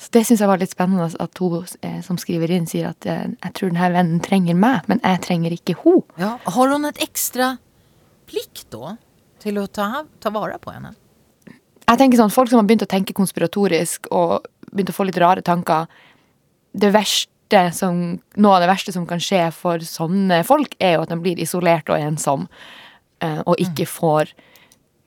Så 0.00 0.08
det 0.14 0.22
syns 0.24 0.40
jeg 0.40 0.48
var 0.48 0.60
litt 0.62 0.70
spennende 0.72 1.10
at 1.20 1.40
hun 1.42 1.64
eh, 1.84 1.98
som 2.06 2.16
skriver 2.16 2.52
inn, 2.54 2.68
sier 2.70 2.92
at 2.94 3.04
eh, 3.10 3.26
jeg 3.34 3.52
tror 3.58 3.72
denne 3.72 3.90
vennen 3.92 4.22
trenger 4.24 4.56
meg, 4.56 4.86
men 4.88 5.02
jeg 5.04 5.20
trenger 5.26 5.52
ikke 5.56 5.74
hun. 5.82 6.04
Ja, 6.22 6.36
har 6.54 6.72
hun 6.72 6.86
et 6.88 7.02
ekstra 7.04 7.56
plikt 8.30 8.70
da 8.72 8.94
til 9.42 9.58
å 9.60 9.66
ta, 9.66 10.04
ta 10.22 10.32
vare 10.32 10.56
på 10.62 10.72
henne? 10.72 10.94
Jeg 11.90 11.98
tenker 11.98 12.20
sånn, 12.20 12.30
Folk 12.30 12.52
som 12.52 12.60
har 12.60 12.68
begynt 12.68 12.86
å 12.86 12.88
tenke 12.88 13.16
konspiratorisk 13.18 14.06
og 14.14 14.46
begynt 14.70 14.92
å 14.92 14.94
få 14.94 15.08
litt 15.08 15.18
rare 15.18 15.42
tanker 15.42 15.88
Det 16.70 16.92
verste 16.94 17.64
som, 17.74 17.96
Noe 18.38 18.52
av 18.54 18.62
det 18.62 18.68
verste 18.70 18.94
som 18.94 19.08
kan 19.10 19.18
skje 19.18 19.48
for 19.56 19.82
sånne 19.82 20.44
folk, 20.46 20.76
er 20.78 20.94
jo 20.94 21.02
at 21.02 21.10
de 21.10 21.18
blir 21.18 21.40
isolert 21.42 21.90
og 21.90 21.98
ensom. 21.98 22.46
eh, 23.20 23.40
Og 23.42 23.58
ikke 23.58 23.88
får 23.90 24.30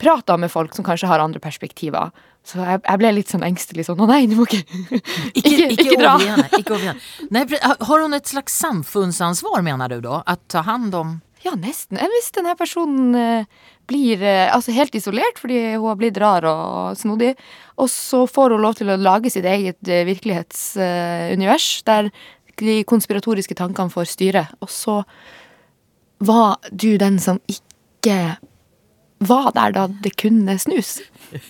prata 0.03 0.35
med 0.37 0.51
folk 0.51 0.75
som 0.75 0.85
kanskje 0.85 1.07
har 1.09 1.23
andre 1.23 1.39
perspektiver. 1.43 2.11
Så 2.43 2.59
jeg, 2.59 2.81
jeg 2.83 2.99
ble 2.99 3.11
litt 3.15 3.29
sånn 3.31 3.43
engstelig. 3.47 3.85
sånn, 3.87 4.01
Å 4.03 4.07
nei, 4.09 4.25
du 4.27 4.35
må 4.35 4.43
ikke 4.45 4.63
Ikke, 5.39 5.51
Ikke- 5.55 5.69
ikke, 5.77 5.99
dra. 6.01 6.17
henne. 6.19 6.47
Ikke 6.59 6.79
henne. 6.81 6.97
Nei, 7.31 7.45
har 7.63 8.01
hun 8.03 8.13
et 8.17 8.27
slags 8.27 8.57
samfunnsansvar, 8.59 9.61
mener 9.63 9.95
du 9.95 10.01
da? 10.09 10.19
At 10.27 10.43
ta 10.51 10.61
hand 10.67 10.93
om 10.99 11.21
Ja, 11.43 11.55
nesten. 11.59 11.97
Hvis 11.99 12.29
denne 12.35 12.53
personen 12.59 13.15
eh, 13.19 13.45
blir 13.91 14.21
eh, 14.23 14.47
altså 14.55 14.71
helt 14.75 14.93
isolert 14.95 15.39
fordi 15.43 15.57
hun 15.77 15.89
har 15.89 15.97
blitt 15.99 16.19
rar 16.23 16.45
og 16.47 16.95
snodig, 16.99 17.33
og 17.75 17.89
så 17.91 18.21
får 18.31 18.55
hun 18.55 18.63
lov 18.63 18.77
til 18.79 18.91
å 18.93 18.99
lage 18.99 19.31
sitt 19.33 19.43
eget 19.47 19.79
virkelighetsunivers, 20.71 21.83
der 21.87 22.11
de 22.61 22.83
konspiratoriske 22.87 23.55
tankene 23.59 23.91
får 23.91 24.07
styre, 24.13 24.45
og 24.61 24.69
så 24.71 24.99
var 26.23 26.59
du 26.71 26.93
den 27.01 27.17
som 27.19 27.39
ikke 27.51 28.37
var 29.27 29.51
der 29.55 29.73
da 29.75 29.87
det 30.03 30.15
kunne 30.21 30.57
snus. 30.59 30.97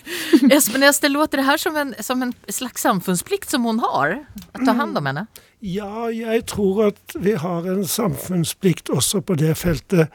Espen 0.54 0.82
Ester, 0.82 1.08
låter 1.08 1.40
det 1.40 1.46
her 1.48 1.60
som 1.60 1.76
en, 1.76 1.94
som 2.00 2.22
en 2.22 2.32
slags 2.48 2.82
samfunnsplikt 2.82 3.50
som 3.50 3.64
hun 3.68 3.82
har? 3.84 4.20
Å 4.54 4.64
ta 4.64 4.76
hand 4.76 4.98
om 4.98 5.10
henne? 5.10 5.26
Ja, 5.64 6.10
jeg 6.12 6.44
tror 6.50 6.90
at 6.90 7.16
vi 7.16 7.36
har 7.40 7.66
en 7.68 7.86
samfunnsplikt 7.88 8.90
også 8.92 9.22
på 9.24 9.36
det 9.40 9.54
feltet. 9.60 10.12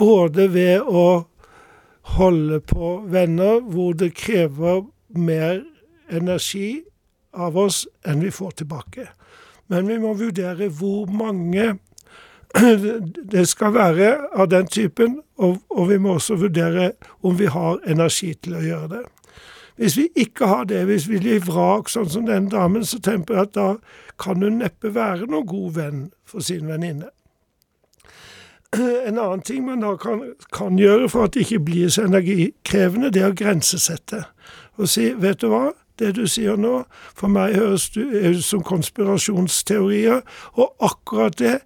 Både 0.00 0.48
ved 0.52 0.84
å 0.84 1.24
holde 2.16 2.60
på 2.64 2.96
venner 3.12 3.60
hvor 3.64 3.94
det 3.96 4.12
krever 4.18 4.84
mer 5.16 5.62
energi 6.10 6.82
av 7.32 7.56
oss 7.58 7.84
enn 8.04 8.20
vi 8.24 8.32
får 8.34 8.60
tilbake. 8.62 9.06
Men 9.70 9.86
vi 9.86 10.00
må 10.02 10.16
vurdere 10.18 10.68
hvor 10.74 11.08
mange 11.08 11.76
det 13.32 13.46
skal 13.48 13.74
være 13.74 14.10
av 14.34 14.48
den 14.50 14.66
typen, 14.66 15.20
og, 15.38 15.60
og 15.70 15.88
vi 15.90 15.98
må 15.98 16.16
også 16.18 16.34
vurdere 16.40 16.92
om 17.22 17.38
vi 17.38 17.46
har 17.46 17.78
energi 17.86 18.34
til 18.34 18.58
å 18.58 18.64
gjøre 18.64 18.88
det. 18.96 19.04
Hvis 19.80 19.96
vi 19.96 20.08
ikke 20.16 20.46
har 20.46 20.64
det, 20.68 20.82
hvis 20.84 21.06
vi 21.08 21.18
blir 21.22 21.40
vrak 21.46 21.88
sånn 21.88 22.10
som 22.10 22.26
den 22.28 22.50
damen, 22.52 22.84
så 22.84 22.98
tenker 23.00 23.34
jeg 23.34 23.48
at 23.48 23.54
da 23.56 23.68
kan 24.20 24.42
hun 24.44 24.58
neppe 24.60 24.92
være 24.92 25.30
noen 25.30 25.46
god 25.48 25.70
venn 25.78 26.02
for 26.28 26.44
sin 26.44 26.68
venninne. 26.68 27.08
En 29.08 29.18
annen 29.18 29.40
ting 29.42 29.64
man 29.66 29.80
da 29.82 29.94
kan, 29.98 30.20
kan 30.52 30.78
gjøre 30.78 31.08
for 31.10 31.26
at 31.26 31.34
det 31.34 31.46
ikke 31.46 31.64
blir 31.70 31.88
så 31.88 32.04
energikrevende, 32.10 33.10
det 33.10 33.22
er 33.22 33.32
å 33.32 33.38
grensesette. 33.38 34.24
Og 34.76 34.90
si, 34.90 35.08
vet 35.16 35.40
du 35.40 35.48
hva, 35.50 35.70
det 36.00 36.14
du 36.16 36.26
sier 36.30 36.60
nå, 36.60 36.82
for 37.16 37.32
meg 37.32 37.56
høres 37.58 37.90
ut 37.96 38.44
som 38.44 38.62
konspirasjonsteorier, 38.64 40.22
og 40.56 40.76
akkurat 40.84 41.36
det 41.40 41.56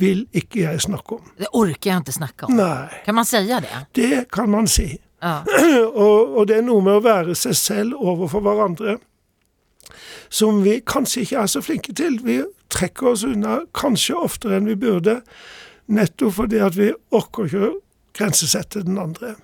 vil 0.00 0.24
ikke 0.34 0.64
jeg 0.64 0.80
snakke 0.84 1.18
om. 1.18 1.32
Det 1.38 1.48
orker 1.52 1.90
jeg 1.90 2.02
ikke 2.04 2.16
snakke 2.16 2.46
om. 2.48 2.56
Nei, 2.58 3.00
Kan 3.06 3.14
man 3.14 3.24
si 3.28 3.40
det? 3.46 3.62
det 3.94 4.28
kan 4.34 4.50
man 4.50 4.66
si. 4.70 4.88
Ja. 5.22 5.40
og, 6.04 6.36
og 6.38 6.46
det 6.50 6.58
er 6.58 6.66
noe 6.66 6.82
med 6.84 6.98
å 6.98 7.04
være 7.04 7.34
seg 7.38 7.54
selv 7.56 8.00
overfor 8.00 8.44
hverandre 8.44 8.98
som 10.34 10.62
vi 10.64 10.80
kanskje 10.86 11.22
ikke 11.22 11.42
er 11.44 11.50
så 11.52 11.62
flinke 11.62 11.94
til. 11.94 12.18
Vi 12.24 12.40
trekker 12.74 13.12
oss 13.12 13.22
unna 13.26 13.60
kanskje 13.76 14.16
oftere 14.18 14.58
enn 14.58 14.66
vi 14.66 14.76
burde, 14.80 15.20
nettopp 15.86 16.34
fordi 16.40 16.58
at 16.64 16.78
vi 16.78 16.90
orker 17.14 17.46
ikke 17.46 17.68
å 17.68 17.72
grensesette 18.16 18.82
den 18.86 18.98
andre. 18.98 19.34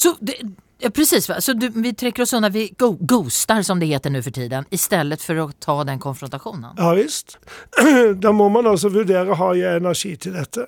Så 0.00 0.16
det, 0.24 0.40
ja, 0.84 0.90
precis, 0.90 1.30
så 1.38 1.52
du, 1.52 1.68
vi 1.68 1.94
trekker 1.94 2.22
oss 2.22 2.32
undan, 2.32 2.52
vi 2.52 2.74
go 2.78 2.96
ghostar 3.00 3.62
som 3.62 3.80
det 3.80 3.86
heter 3.86 4.10
nu 4.10 4.22
för 4.22 4.30
tiden, 4.30 4.64
istället 4.70 5.22
för 5.22 5.36
att 5.36 5.60
ta 5.60 5.84
den 5.84 5.98
konfrontationen. 5.98 6.74
Ja 6.76 6.94
visst. 6.94 7.38
Da 8.16 8.32
må 8.32 8.48
man 8.48 8.66
altså 8.66 8.88
vurdere 8.88 9.34
har 9.34 9.54
jeg 9.54 9.76
energi 9.76 10.16
til 10.16 10.36
dette. 10.36 10.66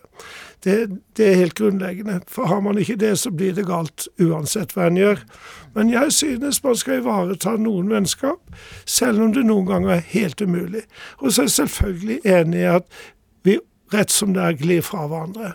Det, 0.64 0.86
det 1.16 1.28
er 1.28 1.34
helt 1.34 1.54
grunnleggende. 1.54 2.20
For 2.26 2.48
har 2.48 2.60
man 2.60 2.78
ikke 2.78 2.96
det, 2.96 3.16
så 3.20 3.30
blir 3.30 3.52
det 3.52 3.66
galt 3.68 4.08
uansett 4.16 4.72
hva 4.72 4.88
en 4.88 4.96
gjør. 4.96 5.20
Men 5.76 5.92
jeg 5.92 6.12
synes 6.16 6.62
man 6.64 6.80
skal 6.80 7.02
ivareta 7.02 7.52
noen 7.60 7.92
vennskap, 7.92 8.40
selv 8.88 9.20
om 9.20 9.36
det 9.36 9.44
noen 9.44 9.68
ganger 9.68 9.98
er 9.98 10.08
helt 10.16 10.40
umulig. 10.40 10.86
Og 11.20 11.28
så 11.28 11.44
er 11.44 11.50
jeg 11.50 11.58
selvfølgelig 11.58 12.18
enig 12.24 12.64
i 12.64 12.72
at 12.72 12.88
vi 13.44 13.60
rett 13.92 14.10
som 14.10 14.32
det 14.32 14.48
er 14.48 14.56
glir 14.64 14.80
fra 14.80 15.04
hverandre. 15.04 15.52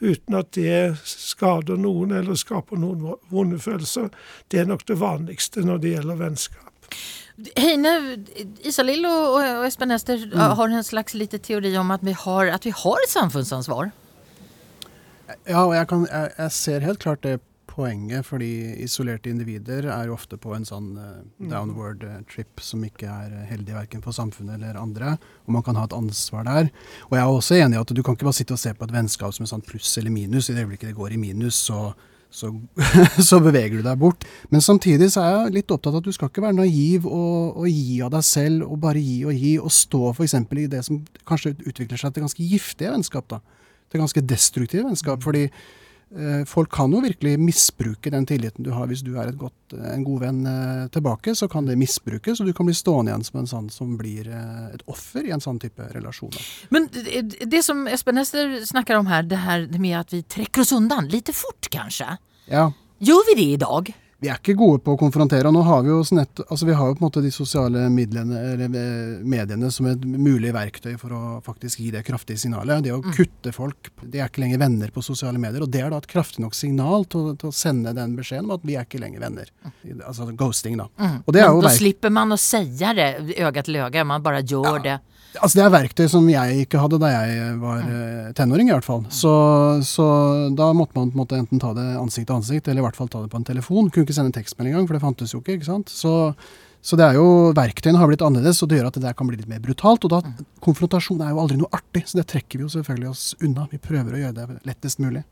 Uten 0.00 0.36
at 0.38 0.52
det 0.56 0.96
skader 1.04 1.76
noen 1.80 2.14
eller 2.16 2.38
skaper 2.38 2.80
noen 2.80 3.16
vonde 3.28 3.60
følelser. 3.60 4.08
Det 4.48 4.62
er 4.62 4.68
nok 4.68 4.86
det 4.88 4.96
vanligste 5.00 5.64
når 5.66 5.82
det 5.82 5.94
gjelder 5.94 6.20
vennskap. 6.20 6.66
Heine, 7.56 7.92
Isalill 8.68 9.06
og, 9.06 9.34
och 9.34 9.66
Espen 9.66 9.90
mm. 9.90 10.38
har 10.38 10.68
en 10.68 10.84
slags 10.84 11.14
lite 11.14 11.38
teori 11.38 11.76
om 11.78 11.90
at 11.90 12.02
vi 12.02 12.12
har, 12.12 12.46
at 12.46 12.66
vi 12.66 12.70
har 12.70 13.04
et 13.04 13.10
samfunnsansvar. 13.10 13.90
Ja, 15.46 15.64
og 15.64 15.74
jeg, 15.74 15.88
kan, 15.88 16.06
jeg, 16.10 16.30
jeg 16.38 16.52
ser 16.52 16.84
helt 16.84 16.98
klart 16.98 17.22
det 17.22 17.38
poenget, 17.80 18.26
fordi 18.28 18.50
isolerte 18.84 19.30
individer 19.32 19.88
er 19.90 20.08
jo 20.08 20.16
ofte 20.16 20.38
på 20.40 20.52
en 20.56 20.66
sånn 20.68 20.92
eh, 21.00 21.22
downward 21.50 22.04
eh, 22.06 22.20
trip 22.30 22.60
som 22.64 22.84
ikke 22.84 23.08
er 23.08 23.32
eh, 23.38 23.48
heldig 23.50 23.76
verken 23.78 24.04
for 24.04 24.16
samfunnet 24.16 24.58
eller 24.58 24.78
andre, 24.80 25.16
og 25.46 25.56
man 25.56 25.64
kan 25.66 25.78
ha 25.80 25.86
et 25.88 25.96
ansvar 25.96 26.46
der. 26.48 26.70
Og 27.08 27.16
jeg 27.16 27.24
er 27.24 27.34
også 27.40 27.58
enig 27.58 27.78
i 27.78 27.82
at 27.82 27.94
du 27.96 28.02
kan 28.04 28.16
ikke 28.16 28.28
bare 28.28 28.38
sitte 28.40 28.56
og 28.56 28.62
se 28.62 28.74
på 28.76 28.86
et 28.86 28.94
vennskap 28.94 29.34
som 29.34 29.46
en 29.46 29.52
sånn 29.54 29.66
pluss 29.66 29.96
eller 30.00 30.14
minus. 30.14 30.50
I 30.50 30.56
det 30.56 30.66
øyeblikket 30.66 30.92
det 30.92 30.98
går 30.98 31.16
i 31.16 31.20
minus, 31.20 31.60
så, 31.70 31.92
så, 32.30 32.52
så 33.30 33.40
beveger 33.42 33.80
du 33.80 33.86
deg 33.88 34.02
bort. 34.02 34.26
Men 34.52 34.64
samtidig 34.64 35.12
så 35.14 35.24
er 35.24 35.32
jeg 35.34 35.56
litt 35.60 35.72
opptatt 35.74 35.96
av 35.96 36.02
at 36.02 36.10
du 36.10 36.14
skal 36.16 36.32
ikke 36.32 36.44
være 36.44 36.60
naiv 36.60 37.08
og, 37.08 37.62
og 37.64 37.70
gi 37.70 38.02
av 38.04 38.12
deg 38.14 38.28
selv, 38.28 38.68
og 38.68 38.84
bare 38.84 39.02
gi 39.02 39.22
og 39.24 39.46
gi, 39.46 39.56
og 39.62 39.72
stå 39.74 40.04
f.eks. 40.12 40.36
i 40.44 40.68
det 40.76 40.84
som 40.86 41.00
kanskje 41.28 41.56
utvikler 41.64 42.00
seg 42.00 42.14
til 42.14 42.28
ganske 42.28 42.52
giftige 42.52 42.94
vennskap. 42.94 43.32
da 43.32 43.42
til 43.90 44.02
ganske 44.02 44.22
destruktive 44.22 44.86
vennskap. 44.86 45.22
Fordi 45.22 45.46
eh, 45.48 45.50
folk 46.50 46.70
kan 46.74 46.90
jo 46.90 47.00
virkelig 47.04 47.36
misbruke 47.38 48.10
den 48.10 48.26
tilliten 48.26 48.64
du 48.66 48.72
har 48.74 48.88
hvis 48.90 49.02
du 49.06 49.12
er 49.20 49.30
godt, 49.38 49.54
en 49.94 50.02
god 50.04 50.20
venn 50.24 50.40
eh, 50.50 50.88
tilbake. 50.90 51.34
Så 51.38 51.46
kan 51.48 51.66
det 51.68 51.76
misbrukes, 51.78 52.40
og 52.42 52.46
du 52.50 52.52
kan 52.56 52.66
bli 52.66 52.74
stående 52.74 53.12
igjen 53.12 53.24
som 53.28 53.40
en 53.40 53.46
sånn 53.50 53.70
som 53.70 53.96
blir 54.00 54.26
eh, 54.26 54.74
et 54.74 54.82
offer 54.90 55.28
i 55.28 55.30
en 55.30 55.40
sånn 55.44 55.60
type 55.62 55.86
relasjon. 55.94 56.34
Men 56.74 56.88
det- 56.90 57.62
som 57.64 57.86
Espen 57.86 58.16
Hester 58.18 58.58
snakker 58.66 58.96
om 58.98 59.06
her, 59.06 59.22
det 59.22 59.38
her 59.38 59.66
med 59.78 59.98
at 60.00 60.10
vi 60.12 60.22
trekker 60.22 60.62
oss 60.62 60.72
undan 60.72 61.08
lite 61.08 61.32
fort 61.32 61.70
kanskje. 61.70 62.18
Ja, 62.50 62.72
Gjør 63.00 63.22
vi 63.30 63.34
det 63.38 63.48
idag? 63.54 63.94
Vi 64.20 64.28
er 64.28 64.36
ikke 64.36 64.54
gode 64.58 64.82
på 64.84 64.92
å 64.94 64.98
konfrontere. 65.00 65.48
og 65.48 65.54
nå 65.54 65.62
har 65.64 65.82
Vi 65.82 65.88
jo 65.88 66.02
nett, 66.12 66.40
altså 66.50 66.66
vi 66.68 66.74
har 66.76 66.86
jo 66.90 66.94
på 66.94 67.00
en 67.02 67.06
måte 67.08 67.22
de 67.24 67.30
sosiale 67.32 67.86
midlene, 67.88 68.36
eh, 68.52 69.22
mediene 69.24 69.70
som 69.72 69.86
et 69.86 70.00
mulig 70.04 70.52
verktøy 70.52 70.98
for 71.00 71.08
å 71.16 71.42
faktisk 71.42 71.78
gi 71.80 71.90
det 71.90 72.04
kraftige 72.04 72.36
signalet. 72.38 72.82
Det 72.84 72.92
å 72.92 73.00
kutte 73.02 73.52
folk 73.52 73.88
De 74.04 74.18
er 74.20 74.28
ikke 74.28 74.42
lenger 74.42 74.58
venner 74.58 74.88
på 74.90 75.02
sosiale 75.02 75.38
medier. 75.38 75.62
og 75.62 75.70
Det 75.70 75.80
er 75.80 75.90
da 75.90 75.96
et 75.96 76.06
kraftig 76.06 76.40
nok 76.40 76.54
signal 76.54 77.04
til, 77.06 77.34
til 77.36 77.48
å 77.48 77.52
sende 77.54 77.94
den 77.94 78.14
beskjeden 78.16 78.44
om 78.44 78.50
at 78.58 78.60
vi 78.64 78.74
er 78.76 78.84
ikke 78.84 79.00
lenger 79.00 79.20
venner. 79.20 79.46
Altså 80.06 80.30
ghosting, 80.36 80.76
da. 80.76 80.88
Og 81.26 81.32
det 81.32 81.40
er 81.42 81.46
Men 81.48 81.56
jo 81.56 81.60
då 81.62 81.68
verk- 81.68 81.78
slipper 81.78 82.10
man 82.12 82.30
å 82.32 82.38
si 82.38 82.64
det 82.94 83.38
øye 83.40 83.62
til 83.64 83.74
øye. 83.76 84.04
man 84.06 84.22
bare 84.22 84.42
gjør 84.42 84.76
ja. 84.76 84.78
det. 84.82 85.00
Altså 85.38 85.60
Det 85.60 85.62
er 85.62 85.74
verktøy 85.74 86.08
som 86.10 86.24
jeg 86.26 86.64
ikke 86.64 86.80
hadde 86.82 86.98
da 86.98 87.10
jeg 87.12 87.52
var 87.60 87.84
eh, 87.84 88.30
tenåring, 88.34 88.70
i 88.70 88.74
hvert 88.74 88.86
fall. 88.86 89.04
Så, 89.14 89.32
så 89.86 90.06
da 90.58 90.72
måtte 90.74 90.98
man 90.98 91.12
måte 91.14 91.38
enten 91.38 91.62
ta 91.62 91.70
det 91.76 91.86
ansikt 92.00 92.26
til 92.30 92.40
ansikt, 92.40 92.70
eller 92.70 92.82
i 92.82 92.86
hvert 92.88 92.98
fall 92.98 93.10
ta 93.12 93.22
det 93.22 93.30
på 93.30 93.38
en 93.38 93.46
telefon. 93.46 93.92
Kunne 93.94 94.08
ikke 94.08 94.16
sende 94.16 94.32
en 94.32 94.38
tekstmelding 94.40 94.74
engang, 94.74 94.88
for 94.90 94.98
det 94.98 95.04
fantes 95.04 95.34
jo 95.36 95.42
ikke. 95.42 95.60
ikke 95.60 95.68
sant? 95.68 95.92
Så, 95.94 96.32
så 96.82 96.98
det 96.98 97.06
er 97.06 97.20
jo, 97.20 97.28
verktøyene 97.54 98.02
har 98.02 98.10
blitt 98.10 98.26
annerledes, 98.26 98.62
og 98.64 98.72
det 98.72 98.80
gjør 98.80 98.90
at 98.90 98.98
det 98.98 99.04
der 99.06 99.16
kan 99.18 99.30
bli 99.30 99.38
litt 99.38 99.50
mer 99.50 99.62
brutalt. 99.62 100.08
Og 100.08 100.16
da, 100.16 100.48
konfrontasjon 100.66 101.22
er 101.22 101.30
jo 101.30 101.42
aldri 101.44 101.60
noe 101.62 101.70
artig, 101.78 102.08
så 102.10 102.18
det 102.18 102.26
trekker 102.34 102.58
vi 102.58 102.66
jo 102.66 102.74
selvfølgelig 102.74 103.12
oss 103.12 103.26
unna. 103.38 103.70
Vi 103.70 103.78
prøver 103.82 104.16
å 104.16 104.24
gjøre 104.24 104.38
det 104.40 104.62
lettest 104.66 105.02
mulig. 105.04 105.22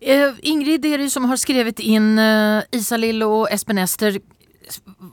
Eh, 0.00 0.28
Ingrid, 0.50 0.82
det 0.82 0.96
er 0.96 1.02
du 1.04 1.10
som 1.12 1.26
har 1.30 1.38
skrevet 1.38 1.82
inn 1.84 2.16
uh, 2.18 2.66
Isalill 2.74 3.22
og 3.26 3.44
Espen 3.52 3.78
Ester. 3.82 4.18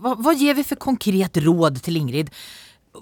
Hva, 0.02 0.16
hva 0.16 0.34
gir 0.38 0.58
vi 0.58 0.66
for 0.66 0.80
konkret 0.82 1.38
råd 1.46 1.84
til 1.86 2.02
Ingrid? 2.02 2.32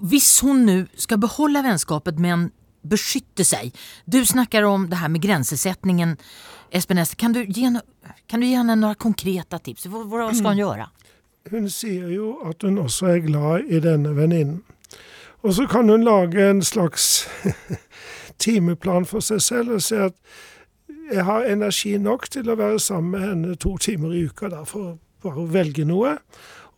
Hvis 0.02 0.40
hon 0.40 0.66
nu 0.66 0.86
ska 0.94 1.16
behålla 1.16 1.62
vänskapet 1.62 2.18
men 2.18 2.50
beskytte 2.86 3.44
seg. 3.44 3.74
Du 4.04 4.26
snakker 4.26 4.62
om 4.62 4.90
det 4.90 4.96
här 4.96 5.08
med 5.08 5.20
gränssättningen. 5.20 6.16
Espen 6.70 6.98
Ester, 6.98 7.16
kan 7.16 7.32
du 7.32 7.44
ge, 7.44 8.56
henne 8.56 8.74
några 8.74 8.94
konkreta 8.94 9.58
tips? 9.58 9.86
Hva 9.86 10.34
skal 10.34 10.54
hun 10.54 10.58
gjøre? 10.58 10.88
Hun 11.50 11.68
sier 11.70 12.10
jo 12.10 12.32
at 12.46 12.62
hun 12.66 12.78
også 12.82 13.06
er 13.14 13.22
glad 13.26 13.70
i 13.70 13.80
denne 13.80 14.14
venninnen. 14.16 14.62
Og 15.46 15.54
så 15.54 15.66
kan 15.70 15.88
hun 15.88 16.02
lage 16.04 16.42
en 16.50 16.62
slags 16.62 17.28
timeplan 18.42 19.06
for 19.06 19.22
seg 19.22 19.42
selv 19.42 19.76
og 19.76 19.82
si 19.82 19.98
at 20.00 20.16
jeg 21.12 21.22
har 21.24 21.46
energi 21.46 21.92
nok 22.02 22.26
til 22.34 22.50
å 22.50 22.56
være 22.58 22.80
sammen 22.82 23.12
med 23.14 23.22
henne 23.28 23.54
to 23.62 23.76
timer 23.78 24.14
i 24.16 24.24
uka 24.26 24.50
da, 24.50 24.64
for 24.66 24.96
bare 25.22 25.44
å 25.44 25.46
velge 25.50 25.84
noe. 25.86 26.16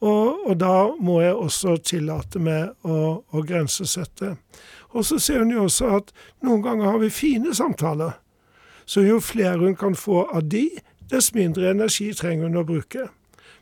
Og, 0.01 0.46
og 0.46 0.55
da 0.61 0.74
må 1.03 1.20
jeg 1.24 1.34
også 1.34 1.76
tillate 1.82 2.38
meg 2.42 2.70
å, 2.86 3.24
å 3.26 3.42
grensesette. 3.42 4.36
Og 4.94 5.05
så 5.05 5.18
ser 5.18 5.42
hun 5.42 5.53
jo 5.53 5.66
også 5.66 5.90
at 5.99 6.12
noen 6.46 6.62
ganger 6.62 6.92
har 6.92 7.01
vi 7.03 7.11
fine 7.12 7.55
samtaler. 7.55 8.16
Så 8.88 9.03
jo 9.05 9.18
flere 9.20 9.59
hun 9.59 9.76
kan 9.76 9.99
få 9.99 10.24
av 10.32 10.46
de, 10.49 10.68
dess 11.11 11.32
mindre 11.34 11.70
energi 11.70 12.12
trenger 12.16 12.49
hun 12.49 12.61
å 12.62 12.66
bruke. 12.68 13.09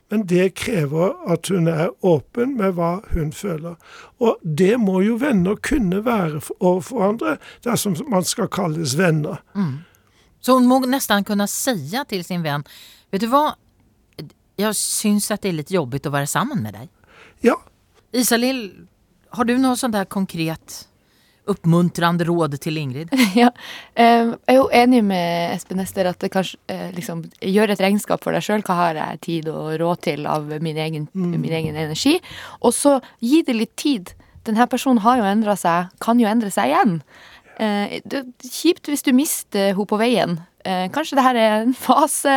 Men 0.09 0.23
det 0.29 0.53
krever 0.55 1.17
at 1.27 1.49
hun 1.51 1.67
er 1.67 1.89
åpen 2.05 2.53
med 2.59 2.77
hva 2.77 3.01
hun 3.11 3.33
føler. 3.35 3.75
Og 4.23 4.39
det 4.41 4.77
må 4.79 5.01
jo 5.03 5.17
venner 5.19 5.57
kunne 5.59 5.99
være 6.05 6.39
overfor 6.59 7.01
hverandre 7.01 7.35
dersom 7.65 7.97
man 8.07 8.23
skal 8.23 8.47
kalles 8.47 8.95
venner. 8.97 9.41
Mm. 9.57 9.81
Så 10.39 10.55
hun 10.55 10.69
må 10.69 10.79
nesten 10.87 11.27
kunne 11.27 11.49
si 11.51 11.75
til 12.07 12.23
sin 12.23 12.45
venn 12.45 12.63
Vet 13.11 13.23
du 13.23 13.29
hva, 13.31 13.55
jeg 14.57 14.77
syns 14.77 15.29
at 15.33 15.43
det 15.43 15.51
er 15.51 15.59
litt 15.61 15.73
jobbig 15.73 16.03
å 16.07 16.13
være 16.13 16.29
sammen 16.29 16.61
med 16.63 16.77
deg. 16.77 16.91
Ja. 17.45 17.55
Isalill, 18.15 18.61
har 19.35 19.45
du 19.45 19.57
noe 19.61 19.77
sånt 19.77 19.95
der 19.95 20.07
konkret 20.09 20.83
oppmuntrende 21.47 22.25
råd 22.27 22.57
til 22.63 22.79
Ingrid? 22.81 23.13
ja. 23.41 23.51
Jeg 23.95 24.35
er 24.49 24.57
jo 24.57 24.67
enig 24.75 25.03
med 25.07 25.53
Espen 25.53 25.81
Ester 25.83 26.09
at 26.09 26.19
det 26.23 26.31
kanskje 26.33 26.59
eh, 26.71 26.89
liksom 26.95 27.23
gjør 27.39 27.73
et 27.73 27.83
regnskap 27.83 28.23
for 28.23 28.35
deg 28.35 28.45
sjøl. 28.45 28.65
Hva 28.67 28.79
har 28.81 29.01
jeg 29.01 29.23
tid 29.27 29.51
og 29.53 29.75
råd 29.81 30.03
til 30.09 30.27
av 30.29 30.49
min 30.63 30.79
egen, 30.87 31.09
mm. 31.13 31.35
min 31.37 31.57
egen 31.61 31.77
energi? 31.77 32.17
Og 32.61 32.75
så 32.75 32.97
gi 33.23 33.43
det 33.47 33.57
litt 33.57 33.75
tid. 33.79 34.13
Denne 34.47 34.67
personen 34.71 35.03
har 35.03 35.19
jo 35.19 35.27
endra 35.27 35.57
seg, 35.59 35.91
kan 36.03 36.19
jo 36.21 36.29
endre 36.29 36.51
seg 36.53 36.71
igjen. 36.71 37.01
Eh, 37.57 37.99
det 38.05 38.21
er 38.21 38.51
kjipt 38.53 38.89
hvis 38.89 39.05
du 39.05 39.13
mister 39.17 39.71
henne 39.71 39.89
på 39.89 39.99
veien. 39.99 40.37
Eh, 40.67 40.87
kanskje 40.93 41.17
det 41.17 41.25
her 41.25 41.39
er 41.39 41.55
en 41.61 41.77
fase 41.77 42.33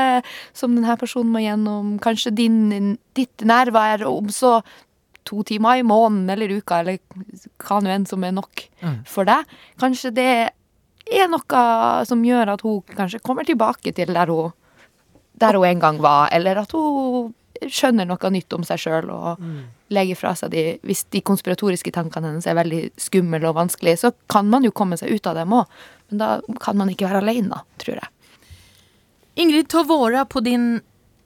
som 0.57 0.77
denne 0.77 0.97
personen 1.01 1.33
må 1.35 1.43
gjennom. 1.45 1.99
Kanskje 2.03 2.33
din, 2.37 2.97
ditt 3.19 3.45
nærvær 3.45 4.07
om 4.09 4.31
så 4.33 4.61
to 5.29 5.43
timer 5.47 5.81
i 5.81 5.85
måneden 5.87 6.31
eller 6.33 6.57
uka, 6.57 6.81
eller 6.81 6.99
hva 7.61 7.81
nå 7.83 7.93
enn 7.93 8.07
som 8.09 8.25
er 8.25 8.33
nok 8.35 8.65
mm. 8.81 9.03
for 9.09 9.29
deg. 9.29 9.45
Kanskje 9.83 10.15
det 10.17 10.31
er 11.11 11.29
noe 11.31 11.65
som 12.09 12.25
gjør 12.25 12.55
at 12.55 12.65
hun 12.65 12.81
kanskje 12.97 13.23
kommer 13.25 13.47
tilbake 13.47 13.93
til 13.97 14.15
der 14.17 14.33
hun, 14.33 14.55
der 15.41 15.59
hun 15.59 15.69
en 15.69 15.83
gang 15.83 16.01
var, 16.03 16.31
eller 16.33 16.63
at 16.63 16.73
hun 16.77 17.35
skjønner 17.69 18.09
noe 18.09 18.31
nytt 18.33 18.53
om 18.57 18.65
seg 18.67 18.81
sjøl 18.81 19.11
og 19.13 19.41
mm. 19.43 19.59
legger 19.93 20.19
fra 20.19 20.33
seg 20.39 20.53
de 20.55 20.65
Hvis 20.87 21.05
de 21.13 21.21
konspiratoriske 21.25 21.93
tankene 21.95 22.31
hennes 22.31 22.49
er 22.49 22.57
veldig 22.59 22.83
skumle 23.01 23.43
og 23.49 23.59
vanskelig, 23.59 23.99
så 24.01 24.13
kan 24.31 24.49
man 24.51 24.65
jo 24.65 24.73
komme 24.73 24.97
seg 25.01 25.13
ut 25.13 25.29
av 25.29 25.37
dem 25.41 25.53
òg. 25.57 25.81
Men 26.11 26.23
da 26.23 26.31
kan 26.63 26.79
man 26.81 26.93
ikke 26.93 27.09
være 27.11 27.23
alene, 27.25 27.61
tror 27.83 28.01
jeg. 28.01 28.11
Ingrid, 29.41 29.69
ta 29.71 29.85
vare 29.87 30.25
på 30.29 30.43
din 30.45 30.81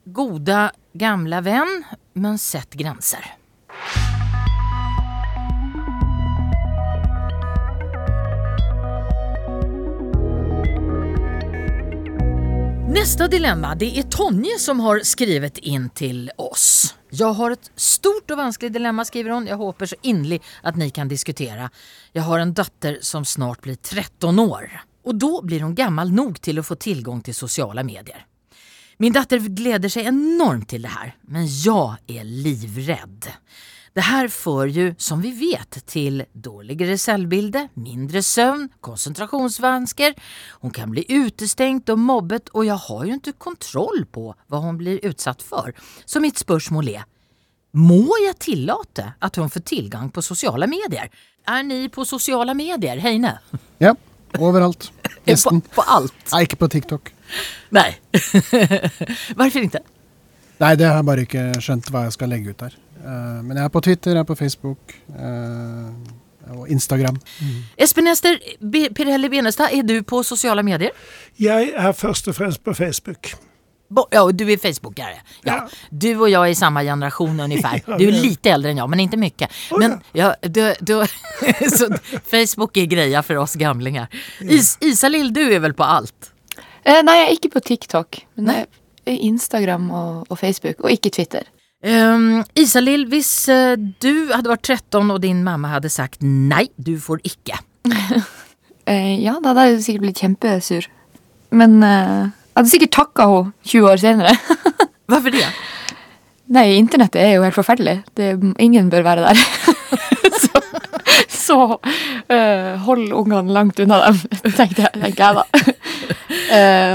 gode, 0.05 0.69
gamle 0.93 1.41
venn, 1.45 1.81
men 2.13 2.37
sett 2.41 2.77
grenser. 2.77 3.25
Nästa 12.95 13.27
dilemma 13.27 13.75
det 13.75 13.99
är 13.99 14.03
Tonje 14.03 14.59
som 14.59 14.79
har 14.79 14.99
skrivit 14.99 15.57
in 15.57 15.89
till 15.89 16.31
oss. 16.37 16.95
Jag 17.09 17.33
har 17.33 17.51
ett 17.51 17.71
stort 17.75 18.31
och 18.31 18.37
vanskligt 18.37 18.73
dilemma 18.73 19.05
skriver 19.05 19.29
hon. 19.29 19.47
Jag 19.47 19.57
hoppas 19.57 19.89
så 19.89 19.95
innerlig 20.01 20.41
att 20.63 20.75
ni 20.75 20.89
kan 20.89 21.07
diskutera. 21.07 21.69
Jag 22.11 22.23
har 22.23 22.39
en 22.39 22.53
dotter 22.53 22.97
som 23.01 23.25
snart 23.25 23.61
blir 23.61 23.75
13 23.75 24.39
år 24.39 24.81
och 25.03 25.15
då 25.15 25.41
blir 25.41 25.61
hon 25.61 25.75
gammal 25.75 26.11
nog 26.11 26.41
till 26.41 26.59
att 26.59 26.67
få 26.67 26.75
tillgång 26.75 27.21
till 27.21 27.35
sociala 27.35 27.83
medier. 27.83 28.25
Min 28.97 29.13
dotter 29.13 29.39
gläder 29.39 29.89
sig 29.89 30.05
enormt 30.05 30.69
till 30.69 30.81
det 30.81 30.87
här, 30.87 31.15
men 31.21 31.47
jag 31.47 31.95
är 32.07 32.23
livrädd. 32.23 33.25
Det 33.95 34.01
här 34.01 34.27
för 34.27 34.67
ju, 34.67 34.95
som 34.97 35.21
vi 35.21 35.31
vet, 35.31 35.85
till 35.85 36.23
dårligere 36.33 36.97
selvbilde, 36.97 37.67
mindre 37.73 38.23
søvn, 38.23 38.69
konsentrasjonsvansker. 38.81 40.13
Hun 40.61 40.71
kan 40.71 40.91
bli 40.91 41.05
utestengt 41.07 41.89
og 41.89 41.99
mobbet, 41.99 42.51
og 42.51 42.65
jeg 42.67 42.75
har 42.75 43.05
jo 43.07 43.15
ikke 43.15 43.33
kontroll 43.45 44.03
på 44.11 44.33
hva 44.51 44.61
hun 44.65 44.75
blir 44.81 44.99
utsatt 45.07 45.39
for. 45.39 45.71
Så 46.03 46.19
mitt 46.19 46.43
spørsmål 46.43 46.91
er, 46.91 47.07
må 47.71 48.19
jeg 48.25 48.35
tillate 48.43 49.13
at 49.15 49.39
hun 49.39 49.47
får 49.53 49.63
tilgang 49.71 50.11
på 50.11 50.23
sosiale 50.27 50.67
medier? 50.67 51.07
Er 51.47 51.63
ni 51.63 51.87
på 51.87 52.03
sosiale 52.03 52.51
medier, 52.51 52.99
Heine? 52.99 53.37
Ja, 53.79 53.95
overalt. 54.35 54.91
Nesten. 55.23 55.63
På, 55.71 55.79
på 55.79 55.89
alt? 56.01 56.17
Nei, 56.33 56.43
ikke 56.43 56.59
på 56.65 56.67
TikTok. 56.75 57.13
Nei. 57.71 57.93
Hvorfor 58.11 59.63
ikke? 59.69 59.87
Nei, 60.59 60.75
det 60.75 60.83
har 60.83 60.99
jeg 60.99 61.07
bare 61.07 61.23
ikke 61.29 61.51
skjønt 61.63 61.87
hva 61.95 62.09
jeg 62.09 62.19
skal 62.19 62.35
legge 62.35 62.51
ut 62.51 62.59
der. 62.67 62.75
Uh, 63.01 63.41
men 63.45 63.57
jeg 63.57 63.63
er 63.63 63.73
på 63.73 63.81
Twitter, 63.85 64.11
jeg 64.11 64.23
er 64.23 64.29
på 64.29 64.37
Facebook 64.39 64.95
uh, 65.19 65.89
og 66.55 66.69
Instagram. 66.69 67.17
Mm. 67.41 67.57
Espen 67.77 68.07
Ester 68.07 68.39
Pirelli 68.95 69.29
Benestad, 69.29 69.73
er 69.73 69.83
du 69.83 69.97
på 70.03 70.23
sosiale 70.23 70.63
medier? 70.63 70.95
Jeg 71.39 71.73
er 71.75 71.91
først 71.91 72.27
og 72.27 72.35
fremst 72.35 72.63
på 72.63 72.73
Facebook. 72.73 73.35
Bo 73.87 74.07
ja, 74.11 74.23
du 74.31 74.45
er 74.49 74.57
Facebookare. 74.57 75.21
Ja. 75.45 75.53
ja. 75.53 75.57
Du 75.91 76.07
og 76.15 76.29
jeg 76.31 76.41
er 76.41 76.53
i 76.53 76.57
samme 76.57 76.81
generasjon 76.83 77.39
ungefär. 77.39 77.81
Du 77.99 78.05
er 78.07 78.15
litt 78.17 78.45
eldre 78.49 78.73
enn 78.73 78.81
jeg, 78.81 78.91
men 78.91 79.03
ikke 79.05 79.19
mye. 79.21 79.49
Men 79.77 79.99
ja, 80.17 80.31
du, 80.41 80.61
du, 80.81 80.95
så 81.77 81.89
Facebook 82.25 82.77
er 82.81 82.89
greia 82.89 83.21
for 83.25 83.43
oss 83.43 83.55
gamlinger. 83.59 84.09
Is 84.41 84.75
Isalill, 84.81 85.31
du 85.33 85.43
er 85.45 85.61
vel 85.63 85.77
på 85.77 85.85
alt? 85.85 86.31
Eh, 86.85 87.01
nei, 87.05 87.19
jeg 87.21 87.27
er 87.27 87.37
ikke 87.37 87.53
på 87.57 87.65
TikTok. 87.71 88.23
Men 88.37 88.51
nei. 88.51 88.63
Instagram 89.05 89.91
og, 89.93 90.31
og 90.33 90.39
Facebook, 90.39 90.79
og 90.81 90.89
ikke 90.89 91.11
Twitter. 91.13 91.45
Um, 91.85 92.41
Isalill, 92.57 93.03
hvis 93.11 93.29
uh, 93.53 93.75
du 93.77 94.31
hadde 94.31 94.49
vært 94.49 94.65
13 94.65 95.11
og 95.13 95.19
din 95.21 95.43
mamma 95.45 95.75
hadde 95.75 95.91
sagt 95.93 96.23
nei, 96.25 96.65
du 96.81 96.95
får 96.97 97.21
ikke. 97.27 97.59
uh, 97.85 98.23
ja, 99.25 99.35
da 99.37 99.51
hadde 99.51 99.67
jeg 99.67 99.83
sikkert 99.85 100.07
blitt 100.07 100.21
kjempesur. 100.23 100.87
Men 101.53 101.77
uh, 101.85 102.25
jeg 102.25 102.57
hadde 102.57 102.71
sikkert 102.71 102.95
takka 102.97 103.27
henne 103.29 103.69
20 103.69 103.89
år 103.91 104.01
senere. 104.01 104.33
Hvorfor 105.11 105.35
det? 105.35 105.45
Nei, 106.55 106.65
internettet 106.79 107.21
er 107.21 107.35
jo 107.35 107.45
helt 107.45 107.57
forferdelig. 107.57 107.99
Det, 108.17 108.31
ingen 108.61 108.89
bør 108.89 109.05
være 109.05 109.29
der. 109.29 109.45
så, 110.45 110.63
så 111.29 111.59
hold 112.85 113.13
ungene 113.13 113.53
langt 113.53 113.81
unna 113.81 114.01
dem, 114.07 114.19
tenkte 114.57 114.87
jeg, 114.87 114.91
tenker 115.03 115.21
jeg 115.21 115.37
da. 115.37 115.45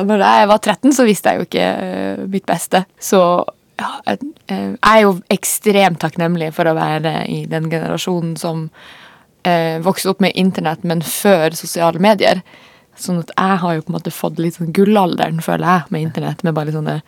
når 0.07 0.23
jeg 0.23 0.51
var 0.51 0.63
13, 0.63 0.95
så 0.95 1.07
visste 1.07 1.31
jeg 1.35 1.43
jo 1.43 1.49
ikke 1.49 2.29
mitt 2.31 2.47
beste. 2.51 2.85
Så 2.99 3.23
jeg 3.81 4.77
er 4.81 4.99
jo 5.03 5.15
ekstremt 5.33 6.01
takknemlig 6.03 6.51
for 6.57 6.69
å 6.69 6.77
være 6.77 7.25
i 7.31 7.45
den 7.51 7.71
generasjonen 7.73 8.35
som 8.41 8.67
eh, 9.47 9.79
vokste 9.85 10.13
opp 10.13 10.21
med 10.25 10.37
internett, 10.39 10.85
men 10.85 11.03
før 11.05 11.57
sosiale 11.57 12.03
medier. 12.03 12.43
Sånn 13.01 13.23
at 13.23 13.33
jeg 13.37 13.59
har 13.63 13.77
jo 13.77 13.87
på 13.87 13.93
en 13.93 13.97
måte 13.97 14.13
fått 14.13 14.41
litt 14.43 14.59
sånn 14.59 14.75
gullalderen, 14.77 15.41
føler 15.45 15.67
jeg, 15.67 15.93
med 15.95 16.07
internett. 16.09 16.45
Med 16.45 16.57
bare 16.57 16.69
litt 16.69 16.79
sånne 16.79 17.01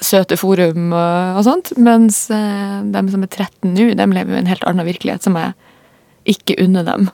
søte 0.00 0.38
forum 0.40 0.92
og, 0.92 1.38
og 1.38 1.44
sånt. 1.46 1.74
Mens 1.80 2.24
eh, 2.32 2.78
de 2.94 3.04
som 3.12 3.26
er 3.26 3.32
13 3.32 3.72
nå, 3.72 3.90
de 3.98 4.08
lever 4.14 4.34
jo 4.34 4.40
en 4.40 4.50
helt 4.52 4.66
annen 4.68 4.88
virkelighet 4.88 5.26
som 5.26 5.36
jeg 5.40 5.56
ikke 6.36 6.58
unner 6.62 6.86
dem. 6.86 7.10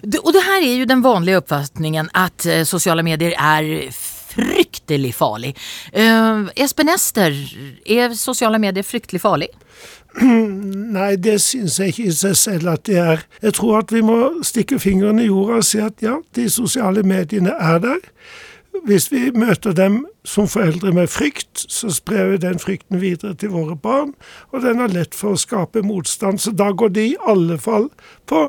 Og 0.00 0.30
det 0.32 0.44
her 0.46 0.62
er 0.64 0.78
jo 0.80 0.88
den 0.88 1.02
vanlige 1.04 1.42
oppfatningen 1.42 2.08
at 2.16 2.46
uh, 2.48 2.62
sosiale 2.64 3.02
medier 3.04 3.34
er 3.36 3.90
fryktelig 4.34 5.14
farlig. 5.18 5.54
Uh, 5.94 6.50
Espen 6.56 6.92
Ester, 6.92 7.34
er 7.86 8.14
sosiale 8.18 8.60
medier 8.62 8.86
fryktelig 8.86 9.22
farlig? 9.22 9.50
Nei, 10.96 11.14
det 11.16 11.38
syns 11.44 11.78
jeg 11.80 11.94
ikke 11.94 12.08
i 12.10 12.14
seg 12.18 12.36
selv 12.38 12.70
at 12.72 12.86
det 12.88 12.98
er. 13.02 13.24
Jeg 13.42 13.56
tror 13.58 13.80
at 13.84 13.94
vi 13.94 14.02
må 14.04 14.18
stikke 14.46 14.80
fingrene 14.82 15.24
i 15.24 15.30
jorda 15.30 15.60
og 15.60 15.66
si 15.66 15.82
at 15.82 16.02
ja, 16.04 16.18
de 16.36 16.48
sosiale 16.50 17.04
mediene 17.06 17.54
er 17.54 17.82
der. 17.82 18.00
Hvis 18.86 19.10
vi 19.12 19.30
møter 19.34 19.74
dem 19.76 20.04
som 20.24 20.48
foreldre 20.48 20.92
med 20.94 21.10
frykt, 21.10 21.66
så 21.68 21.90
sprer 21.92 22.30
vi 22.30 22.40
den 22.40 22.58
frykten 22.58 23.00
videre 23.00 23.34
til 23.34 23.52
våre 23.52 23.76
barn, 23.76 24.14
og 24.54 24.62
den 24.62 24.80
er 24.80 24.92
lett 24.94 25.14
for 25.14 25.34
å 25.34 25.40
skape 25.40 25.82
motstand. 25.84 26.40
Så 26.40 26.54
da 26.56 26.70
går 26.72 26.94
de 26.94 27.06
i 27.10 27.16
alle 27.28 27.58
fall 27.58 27.90
på 28.30 28.46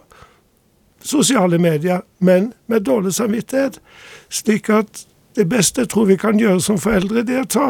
sosiale 1.04 1.58
medier, 1.58 2.06
men 2.20 2.54
med 2.70 2.86
dårlig 2.88 3.16
samvittighet. 3.18 3.82
Slik 4.30 4.70
at 4.70 5.06
det 5.38 5.48
beste 5.50 5.86
jeg 5.86 5.92
tror 5.94 6.10
vi 6.10 6.20
kan 6.20 6.40
gjøre 6.40 6.62
som 6.64 6.80
foreldre, 6.82 7.24
det 7.28 7.38
er 7.38 7.48
å 7.48 7.52
ta 7.52 7.70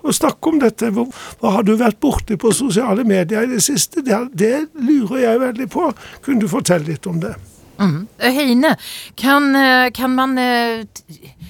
og 0.00 0.16
snakke 0.16 0.48
om 0.48 0.60
dette. 0.62 0.90
Hva 0.94 1.54
har 1.56 1.66
du 1.66 1.74
vært 1.76 2.00
borti 2.00 2.38
på 2.40 2.54
sosiale 2.56 3.04
medier 3.04 3.44
i 3.44 3.54
det 3.54 3.62
siste? 3.64 4.04
Det, 4.04 4.16
det 4.32 4.54
lurer 4.80 5.26
jeg 5.26 5.42
veldig 5.42 5.68
på. 5.72 5.90
Kunne 6.24 6.44
du 6.44 6.48
fortelle 6.48 6.88
litt 6.88 7.08
om 7.10 7.20
det? 7.20 7.34
Mm. 7.80 8.06
Heine, 8.20 8.74
kan, 9.16 9.54
eh, 9.56 9.90
kan, 9.96 10.12
man 10.12 10.36
eh, 10.38 10.82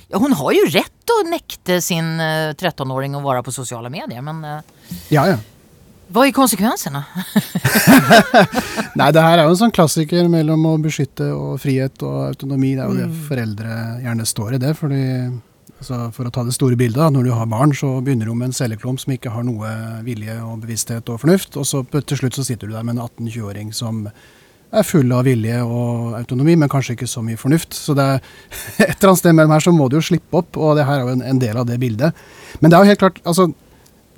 ja, 0.08 0.18
Hun 0.18 0.34
har 0.38 0.52
jo 0.54 0.68
rett 0.70 1.10
å 1.10 1.24
nekte 1.26 1.80
sin 1.82 2.20
13-åring 2.22 3.16
eh, 3.16 3.18
å 3.18 3.24
være 3.24 3.42
på 3.42 3.54
sosiale 3.54 3.90
medier, 3.90 4.22
men 4.22 4.44
Ja, 5.10 5.26
ja. 5.26 5.40
Hva 6.10 6.24
er 6.26 6.34
konsekvensene? 6.34 7.04
Nei, 8.98 9.10
det 9.14 9.22
her 9.22 9.38
er 9.38 9.44
jo 9.44 9.52
en 9.52 9.60
sånn 9.60 9.74
klassiker 9.74 10.26
mellom 10.30 10.64
å 10.66 10.72
beskytte 10.82 11.28
og 11.30 11.60
frihet 11.62 12.02
og 12.02 12.32
autonomi. 12.32 12.72
Det 12.74 12.82
er 12.82 12.90
jo 12.90 12.98
det 12.98 13.06
mm. 13.12 13.20
foreldre 13.28 13.76
gjerne 14.02 14.26
står 14.26 14.56
i 14.56 14.60
det. 14.64 14.72
fordi 14.78 15.04
Altså 15.78 16.10
for 16.16 16.28
å 16.28 16.32
ta 16.34 16.44
det 16.46 16.54
store 16.56 16.78
bildet, 16.80 17.12
når 17.14 17.28
du 17.28 17.32
har 17.36 17.48
barn, 17.50 17.72
så 17.76 17.98
begynner 18.04 18.28
du 18.28 18.34
med 18.34 18.50
en 18.50 18.56
celleklump 18.56 19.00
som 19.02 19.14
ikke 19.14 19.32
har 19.34 19.46
noe 19.46 19.70
vilje 20.06 20.36
og 20.44 20.60
bevissthet 20.64 21.08
og 21.12 21.22
fornuft, 21.22 21.56
og 21.60 21.66
så 21.68 21.84
til 21.94 22.20
slutt 22.20 22.38
så 22.38 22.44
sitter 22.46 22.68
du 22.68 22.76
der 22.76 22.86
med 22.86 22.98
en 22.98 23.06
18-20-åring 23.06 23.72
som 23.76 24.04
er 24.70 24.86
full 24.86 25.10
av 25.14 25.24
vilje 25.26 25.56
og 25.64 26.14
autonomi, 26.18 26.54
men 26.58 26.70
kanskje 26.70 26.94
ikke 26.94 27.08
så 27.10 27.22
mye 27.26 27.38
fornuft. 27.40 27.74
Så 27.74 27.96
det 27.98 28.06
er 28.06 28.20
et 28.86 28.94
eller 28.94 29.10
annet 29.12 29.22
sted 29.22 29.34
mellom 29.34 29.56
her 29.56 29.64
så 29.66 29.74
må 29.74 29.88
du 29.90 29.98
jo 29.98 30.06
slippe 30.10 30.42
opp, 30.42 30.58
og 30.58 30.78
det 30.78 30.86
her 30.86 31.00
er 31.00 31.08
jo 31.08 31.16
en, 31.16 31.26
en 31.26 31.42
del 31.42 31.58
av 31.58 31.66
det 31.70 31.80
bildet. 31.82 32.22
Men 32.60 32.70
det 32.70 32.78
er 32.78 32.84
jo 32.84 32.92
helt 32.94 33.02
klart, 33.02 33.20
altså 33.24 33.50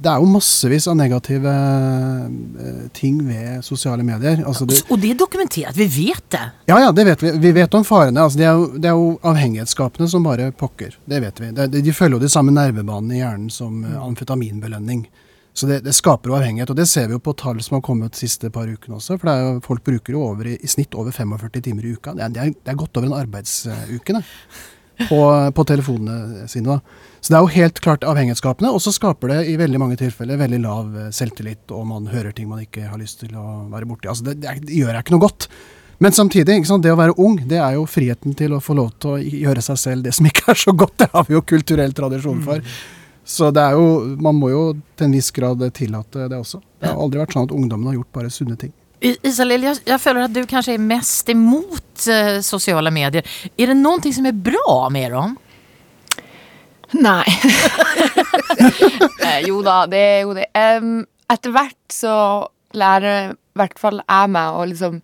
det 0.03 0.11
er 0.11 0.22
jo 0.22 0.28
massevis 0.32 0.86
av 0.90 0.96
negative 0.98 1.53
eh, 1.53 2.84
ting 2.96 3.20
ved 3.26 3.62
sosiale 3.66 4.05
medier. 4.07 4.42
Altså 4.46 4.66
det, 4.68 4.80
Og 4.90 5.00
det 5.03 5.12
er 5.12 5.18
dokumentert, 5.20 5.76
vi 5.78 5.86
vet 5.86 6.24
det. 6.34 6.44
ja, 6.70 6.78
ja, 6.86 6.92
det 6.92 7.05
vet 7.07 7.22
vi. 7.22 7.32
Vi 7.42 7.53
vet 7.57 7.74
om 7.78 7.84
farene. 7.86 8.22
Altså 8.22 8.40
det, 8.40 8.46
er 8.48 8.59
jo, 8.59 8.66
det 8.76 8.90
er 8.90 8.96
jo 8.98 9.18
avhengighetsskapende 9.32 10.09
som 10.11 10.26
bare 10.26 10.50
pokker. 10.53 10.96
Det 11.07 11.20
vet 11.22 11.40
vi. 11.42 11.50
Det, 11.57 11.68
de 11.84 11.92
følger 11.94 12.18
jo 12.18 12.24
de 12.26 12.32
samme 12.32 12.55
nervebanene 12.55 13.14
i 13.18 13.22
hjernen 13.22 13.50
som 13.53 13.84
eh, 13.84 13.98
amfetaminbelønning. 14.03 15.07
Så 15.55 15.66
det, 15.68 15.82
det 15.84 15.92
skaper 15.92 16.30
jo 16.32 16.36
avhengighet. 16.38 16.70
Og 16.72 16.78
det 16.78 16.88
ser 16.88 17.09
vi 17.11 17.18
jo 17.18 17.22
på 17.22 17.34
tall 17.38 17.61
som 17.62 17.76
har 17.78 17.84
kommet 17.84 18.14
de 18.14 18.22
siste 18.24 18.50
par 18.50 18.70
ukene 18.70 18.96
også. 18.98 19.18
For 19.20 19.28
det 19.28 19.38
jo, 19.38 19.57
folk 19.66 19.84
bruker 19.84 20.16
jo 20.16 20.22
over, 20.32 20.48
i, 20.48 20.59
i 20.59 20.70
snitt 20.70 20.96
over 20.98 21.12
45 21.12 21.61
timer 21.68 21.86
i 21.86 21.94
uka. 21.96 22.14
Det 22.16 22.30
det 22.32 22.46
er, 22.46 22.55
det 22.57 22.72
er 22.72 22.78
godt 22.80 22.96
over 22.96 23.11
en 23.11 23.18
arbeidsuke 23.20 24.16
det, 24.16 24.24
på, 25.11 25.20
på 25.57 25.64
telefonene 25.68 26.46
sine. 26.50 26.76
da. 26.76 27.11
Så 27.20 27.32
det 27.32 27.38
er 27.38 27.44
jo 27.44 27.53
helt 27.55 27.80
klart 27.84 28.07
avhengighetsskapende, 28.09 28.72
og 28.74 28.82
så 28.82 28.94
skaper 28.94 29.30
det 29.30 29.42
i 29.53 29.59
veldig 29.61 29.78
mange 29.78 29.98
tilfeller 30.00 30.40
veldig 30.40 30.59
lav 30.64 30.96
eh, 30.98 31.12
selvtillit, 31.14 31.70
og 31.70 31.86
man 31.90 32.09
hører 32.11 32.34
ting 32.34 32.48
man 32.50 32.64
ikke 32.64 32.88
har 32.88 32.98
lyst 32.98 33.22
til 33.22 33.36
å 33.38 33.68
være 33.70 33.86
borti. 33.90 34.11
Altså 34.11 34.26
det, 34.30 34.40
det, 34.42 34.57
det 34.66 34.80
gjør 34.80 34.96
jeg 34.96 35.07
ikke 35.07 35.16
noe 35.16 35.26
godt. 35.28 35.46
Men 36.03 36.16
samtidig, 36.16 36.57
det 36.82 36.90
å 36.90 36.98
være 36.98 37.14
ung, 37.22 37.36
det 37.46 37.61
er 37.62 37.76
jo 37.76 37.84
friheten 37.86 38.34
til 38.34 38.57
å 38.57 38.62
få 38.64 38.74
lov 38.74 38.90
til 38.98 39.12
å 39.12 39.20
gjøre 39.22 39.62
seg 39.62 39.78
selv 39.78 40.09
det 40.09 40.16
som 40.16 40.26
ikke 40.26 40.48
er 40.50 40.59
så 40.59 40.74
godt. 40.74 40.96
Det 41.05 41.12
har 41.12 41.28
vi 41.28 41.36
jo 41.36 41.44
kulturell 41.46 41.94
tradisjon 41.94 42.42
for. 42.42 42.74
Så 43.22 43.53
det 43.55 43.62
er 43.62 43.78
jo, 43.78 44.16
man 44.18 44.34
må 44.34 44.50
jo 44.50 44.62
til 44.98 45.07
en 45.07 45.14
viss 45.14 45.30
grad 45.30 45.62
tillate 45.76 46.26
det 46.26 46.40
også. 46.42 46.59
Det 46.82 46.90
har 46.90 46.98
aldri 46.98 47.22
vært 47.22 47.36
sånn 47.36 47.46
at 47.46 47.55
ungdommen 47.55 47.92
har 47.92 48.00
gjort 48.00 48.16
bare 48.18 48.32
sunne 48.34 48.59
ting. 48.59 48.74
I- 49.03 49.16
Isalill, 49.26 49.64
jeg, 49.66 49.80
jeg 49.88 50.00
føler 50.03 50.26
at 50.28 50.34
du 50.36 50.42
kanskje 50.48 50.76
er 50.76 50.82
mest 50.82 51.28
imot 51.32 52.07
eh, 52.12 52.36
sosiale 52.46 52.92
medier. 52.94 53.26
Er 53.59 53.72
det 53.72 53.78
noe 53.80 54.12
som 54.14 54.28
er 54.30 54.36
bra 54.36 54.76
med 54.94 55.11
dem? 55.16 55.36
Nei. 57.03 57.24
eh, 59.26 59.40
jo 59.48 59.62
da, 59.64 59.78
det 59.90 60.03
er 60.07 60.20
jo 60.26 60.34
det. 60.36 60.46
Um, 60.55 60.94
etter 61.32 61.55
hvert 61.55 61.94
så 61.94 62.14
lærer 62.76 63.32
i 63.32 63.36
hvert 63.61 63.78
fall 63.80 64.00
jeg 64.05 64.32
meg 64.32 64.57
å 64.57 64.64
liksom 64.68 65.00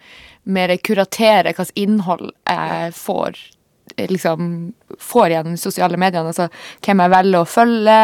mer 0.48 0.72
kuratere 0.80 1.50
hvilket 1.52 1.74
innhold 1.76 2.30
jeg 2.48 2.94
får 2.96 3.36
liksom 4.06 4.72
får 4.98 5.30
gjennom 5.30 5.56
sosiale 5.56 5.98
mediene. 6.00 6.30
Altså 6.30 6.48
hvem 6.84 7.02
jeg 7.02 7.12
velger 7.12 7.40
å 7.40 7.48
følge, 7.48 7.98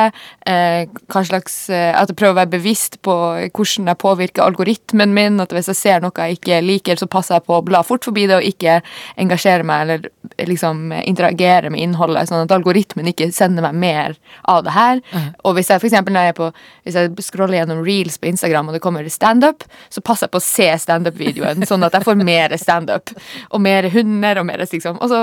eh, 0.47 0.86
hva 1.11 1.22
slags 1.24 1.70
eh, 1.70 1.92
At 1.95 2.11
jeg 2.11 2.18
prøver 2.18 2.34
å 2.34 2.40
være 2.40 2.53
bevisst 2.57 3.01
på 3.03 3.14
hvordan 3.55 3.90
jeg 3.90 4.01
påvirker 4.03 4.45
algoritmen 4.45 5.14
min. 5.14 5.40
At 5.40 5.55
hvis 5.55 5.70
jeg 5.72 5.80
ser 5.80 6.05
noe 6.05 6.12
jeg 6.14 6.38
ikke 6.38 6.61
liker, 6.64 7.01
så 7.01 7.09
passer 7.11 7.38
jeg 7.38 7.47
på 7.49 7.59
å 7.59 7.64
bla 7.64 7.82
fort 7.86 8.05
forbi 8.05 8.26
det 8.30 8.38
og 8.38 8.49
ikke 8.49 8.80
engasjere 9.20 9.66
meg 9.66 9.84
eller 9.84 10.47
liksom 10.49 10.92
interagere 11.05 11.70
med 11.70 11.80
innholdet, 11.80 12.28
sånn 12.28 12.45
at 12.45 12.55
algoritmen 12.55 13.09
ikke 13.11 13.30
sender 13.34 13.64
meg 13.66 13.78
mer 13.78 14.16
av 14.51 14.64
det 14.66 14.74
her. 14.74 15.03
Og 15.45 15.57
hvis 15.57 15.70
jeg 15.70 15.80
for 15.80 15.90
eksempel 15.90 16.14
når 16.14 16.28
jeg 16.28 16.34
er 16.34 16.38
på 16.38 16.51
Hvis 16.84 16.97
jeg 16.99 17.24
scroller 17.24 17.59
gjennom 17.59 17.80
reels 17.84 18.18
på 18.20 18.28
Instagram 18.28 18.68
og 18.68 18.76
det 18.76 18.82
kommer 18.84 19.07
standup, 19.09 19.64
så 19.88 20.03
passer 20.05 20.26
jeg 20.26 20.34
på 20.34 20.40
å 20.40 20.45
se 20.45 20.66
standup-videoen, 20.84 21.64
sånn 21.68 21.84
at 21.86 21.97
jeg 21.97 22.05
får 22.05 22.18
mer 22.20 22.55
standup. 22.61 23.12
Og 23.51 23.62
mer 23.64 23.88
hunder 23.92 24.40
og 24.40 24.49
mer 24.49 24.64
liksom. 24.64 24.99
Og 25.01 25.09
så 25.09 25.22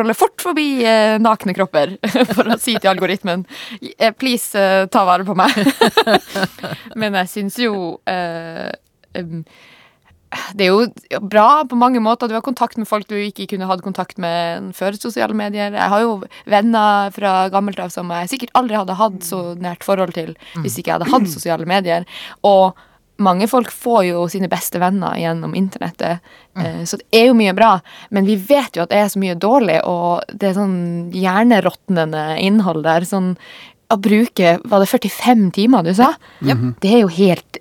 scroller 0.00 0.14
fort 0.14 0.40
forbi 0.40 0.84
eh, 0.84 1.18
nakne 1.20 1.54
kropper 1.54 1.96
for 2.36 2.48
å 2.48 2.58
si 2.60 2.76
til 2.78 2.90
algoritmen 2.92 3.44
eh, 3.98 4.14
Please, 4.16 4.56
eh, 4.56 4.86
ta 4.88 5.04
vare 5.04 5.26
på 5.28 5.36
meg. 5.36 5.52
Men 7.00 7.18
jeg 7.20 7.30
syns 7.34 7.58
jo 7.60 7.74
eh, 8.08 8.72
det 10.54 10.64
er 10.64 10.70
jo 10.70 11.20
bra 11.26 11.64
på 11.66 11.76
mange 11.78 12.00
måter. 12.00 12.30
Du 12.30 12.36
har 12.36 12.44
kontakt 12.46 12.78
med 12.78 12.86
folk 12.88 13.08
du 13.10 13.16
ikke 13.18 13.48
kunne 13.50 13.66
hatt 13.66 13.82
kontakt 13.82 14.20
med 14.22 14.70
før 14.78 14.94
sosiale 14.94 15.34
medier. 15.34 15.74
Jeg 15.74 15.90
har 15.92 16.04
jo 16.04 16.20
venner 16.46 17.10
fra 17.14 17.48
gammelt 17.50 17.80
av 17.82 17.90
som 17.90 18.12
jeg 18.14 18.30
sikkert 18.30 18.54
aldri 18.60 18.78
hadde 18.78 18.98
hatt 19.00 19.26
så 19.26 19.40
nært 19.58 19.84
forhold 19.84 20.14
til 20.14 20.36
hvis 20.62 20.78
ikke 20.78 20.92
jeg 20.92 21.00
hadde 21.00 21.10
hatt 21.10 21.32
sosiale 21.32 21.66
medier. 21.68 22.06
Og 22.46 22.78
mange 23.20 23.48
folk 23.50 23.70
får 23.72 24.04
jo 24.08 24.26
sine 24.32 24.48
beste 24.50 24.80
venner 24.82 25.18
gjennom 25.20 25.54
internettet. 25.58 26.24
mm. 26.56 26.84
Så 26.88 27.00
det 27.00 27.08
er 27.22 27.26
jo 27.30 27.38
mye 27.38 27.54
bra, 27.56 27.74
men 28.10 28.28
vi 28.28 28.36
vet 28.36 28.76
jo 28.76 28.84
at 28.84 28.92
det 28.92 29.00
er 29.00 29.10
så 29.12 29.20
mye 29.22 29.38
dårlig, 29.38 29.80
og 29.88 30.24
det 30.32 30.50
er 30.50 30.58
sånn 30.58 30.78
hjerneråtnende 31.14 32.24
innhold 32.42 32.84
der. 32.86 33.06
Sånn 33.08 33.34
å 33.90 33.96
bruke 33.98 34.58
Var 34.62 34.82
det 34.82 34.86
45 34.86 35.48
timer 35.56 35.82
du 35.82 35.92
sa? 35.98 36.14
Det 36.82 36.92
er 36.94 37.02
jo 37.02 37.10
helt 37.10 37.60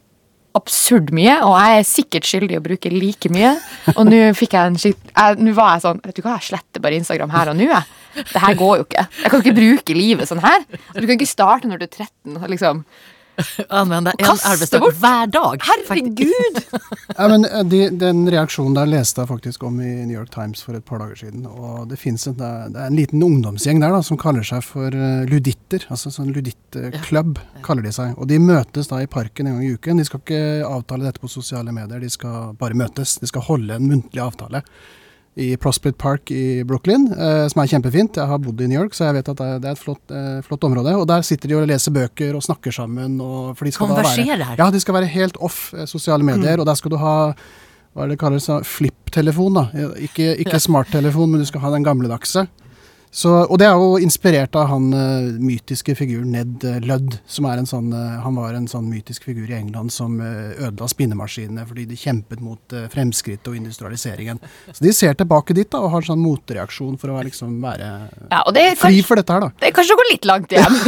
absurd 0.58 1.12
mye, 1.14 1.36
og 1.46 1.54
jeg 1.56 1.78
er 1.78 1.86
sikkert 1.88 2.28
skyldig 2.28 2.58
å 2.58 2.64
bruke 2.66 2.92
like 2.92 3.30
mye. 3.34 3.54
Og 3.96 4.02
nå 4.10 4.22
fikk 4.38 4.56
jeg 4.58 4.72
en 4.72 4.80
skitt... 4.82 5.12
Nå 5.40 5.54
var 5.58 5.76
jeg 5.76 5.84
sånn 5.86 6.02
Vet 6.06 6.18
du 6.18 6.24
hva, 6.26 6.40
jeg 6.40 6.50
sletter 6.50 6.84
bare 6.84 6.98
Instagram 6.98 7.34
her 7.34 7.52
og 7.52 7.60
nå, 7.60 7.68
jeg. 7.70 8.26
Det 8.34 8.42
her 8.42 8.58
går 8.58 8.80
jo 8.80 8.88
ikke. 8.88 9.06
Jeg 9.22 9.32
kan 9.32 9.44
ikke 9.44 9.58
bruke 9.60 9.96
livet 9.98 10.30
sånn 10.30 10.42
her. 10.44 10.66
Du 10.96 11.04
kan 11.06 11.16
ikke 11.16 11.30
starte 11.30 11.70
når 11.70 11.84
du 11.84 11.86
er 11.86 11.94
13. 11.94 12.40
og 12.40 12.50
Liksom. 12.50 12.84
Anvende 13.82 14.12
en 14.18 14.26
bort. 14.84 14.98
hver 15.02 15.28
dag. 15.34 15.66
Herregud! 15.70 16.60
Ja, 17.20 17.26
men 17.28 17.44
eh, 17.46 17.64
de, 17.68 17.80
Den 18.00 18.22
reaksjonen 18.32 18.76
der 18.78 18.86
leste 18.88 19.24
jeg 19.24 19.28
faktisk 19.32 19.64
om 19.68 19.80
i 19.82 19.90
New 20.06 20.14
York 20.16 20.30
Times 20.32 20.62
for 20.64 20.78
et 20.78 20.86
par 20.86 21.02
dager 21.02 21.18
siden. 21.24 21.46
og 21.50 21.88
Det 21.90 21.98
finnes 22.00 22.24
en, 22.30 22.36
det 22.38 22.46
er- 22.46 22.86
en 22.86 22.96
liten 22.96 23.24
ungdomsgjeng 23.26 23.82
der 23.82 23.92
da, 23.96 24.02
som 24.06 24.20
kaller 24.22 24.46
seg 24.48 24.64
for 24.64 24.94
eh, 24.94 25.26
luditter. 25.28 25.84
altså 25.90 26.12
sånn 26.14 26.30
Ludittklubb 26.36 27.40
kaller 27.66 27.84
de 27.84 27.92
seg. 27.96 28.14
og 28.18 28.30
De 28.30 28.38
møtes 28.40 28.88
da 28.92 29.02
i 29.04 29.10
parken 29.10 29.48
en 29.50 29.58
gang 29.58 29.66
i 29.68 29.74
uken. 29.76 29.98
De 30.00 30.06
skal 30.08 30.22
ikke 30.24 30.42
avtale 30.70 31.10
dette 31.10 31.20
på 31.24 31.32
sosiale 31.34 31.74
medier, 31.76 32.00
de 32.00 32.10
skal 32.14 32.54
bare 32.60 32.78
møtes. 32.78 33.18
De 33.20 33.28
skal 33.28 33.42
holde 33.50 33.76
en 33.76 33.90
muntlig 33.90 34.22
avtale 34.24 34.64
i 35.40 35.54
Prospect 35.62 35.98
Park 36.02 36.32
i 36.36 36.64
Brooklyn, 36.68 37.08
eh, 37.14 37.46
som 37.52 37.62
er 37.64 37.72
kjempefint. 37.72 38.20
Jeg 38.20 38.28
har 38.28 38.42
bodd 38.44 38.60
i 38.62 38.68
New 38.68 38.80
York, 38.80 38.96
så 38.98 39.08
jeg 39.08 39.20
vet 39.20 39.32
at 39.32 39.40
det 39.40 39.70
er, 39.70 39.78
et 39.78 39.82
flott, 39.82 40.04
eh, 40.12 40.42
flott 40.46 40.68
område. 40.68 40.96
Og 41.00 41.08
der 41.10 41.24
sitter 41.26 41.52
de 41.52 41.58
og 41.60 41.68
leser 41.70 41.96
bøker 41.96 42.36
og 42.36 42.44
snakker 42.46 42.76
sammen. 42.76 43.18
Og, 43.24 43.56
for 43.58 43.68
de 43.68 43.74
skal 43.76 43.94
da 43.94 44.02
være, 44.02 44.54
ja, 44.60 44.70
de 44.70 44.84
skal 44.84 45.00
være 45.00 45.12
helt 45.16 45.40
off 45.40 45.70
eh, 45.74 45.88
sosiale 45.90 46.26
medier, 46.28 46.60
og 46.60 46.68
der 46.70 46.80
skal 46.80 46.94
du 46.94 47.00
ha 47.02 47.16
hva 47.96 48.06
er 48.06 48.12
det 48.12 48.20
kalles, 48.22 48.46
da? 48.46 48.60
flip-telefon. 48.62 49.56
da. 49.58 49.88
Ikke, 49.98 50.36
ikke 50.44 50.60
smarttelefon, 50.62 51.32
men 51.32 51.42
du 51.42 51.48
skal 51.50 51.64
ha 51.64 51.72
den 51.74 51.88
gamledagse. 51.88 52.46
Så, 53.12 53.32
og 53.50 53.58
det 53.58 53.66
er 53.66 53.74
jo 53.74 53.98
inspirert 53.98 54.54
av 54.60 54.68
han 54.70 54.92
uh, 54.94 55.30
mytiske 55.42 55.96
figuren 55.98 56.30
Ned 56.36 56.64
eh, 56.68 56.78
Ludd. 56.86 57.16
som 57.26 57.48
er 57.50 57.58
en 57.58 57.66
sånn, 57.70 57.88
uh, 57.90 58.20
Han 58.22 58.38
var 58.38 58.54
en 58.54 58.68
sånn 58.70 58.86
mytisk 58.86 59.26
figur 59.26 59.50
i 59.50 59.56
England 59.58 59.90
som 59.94 60.20
uh, 60.22 60.52
ødela 60.54 60.86
spinnemaskinene 60.92 61.66
fordi 61.66 61.88
de 61.90 61.98
kjempet 61.98 62.44
mot 62.46 62.76
uh, 62.78 62.86
fremskrittet 62.94 63.50
og 63.50 63.58
industrialiseringen. 63.58 64.38
Så 64.70 64.86
de 64.86 64.94
ser 64.94 65.18
tilbake 65.18 65.58
dit 65.58 65.70
da, 65.72 65.82
og 65.82 65.96
har 65.96 66.06
en 66.06 66.10
sånn 66.12 66.22
motreaksjon 66.22 67.00
for 67.02 67.10
å 67.10 67.18
være, 67.18 67.32
liksom, 67.32 67.58
være 67.64 67.90
Ja, 68.30 68.44
og 68.44 68.54
det 68.54 68.68
er 68.68 68.78
fri 68.78 68.94
kanskje, 69.00 69.08
for 69.10 69.24
dette 69.24 69.38
her, 69.38 69.48
da. 69.48 69.52
det 69.58 69.72
er 69.72 69.76
kanskje 69.80 69.98
å 69.98 70.02
gå 70.02 70.08
litt 70.12 70.30
langt 70.30 70.54
igjen. 70.54 70.80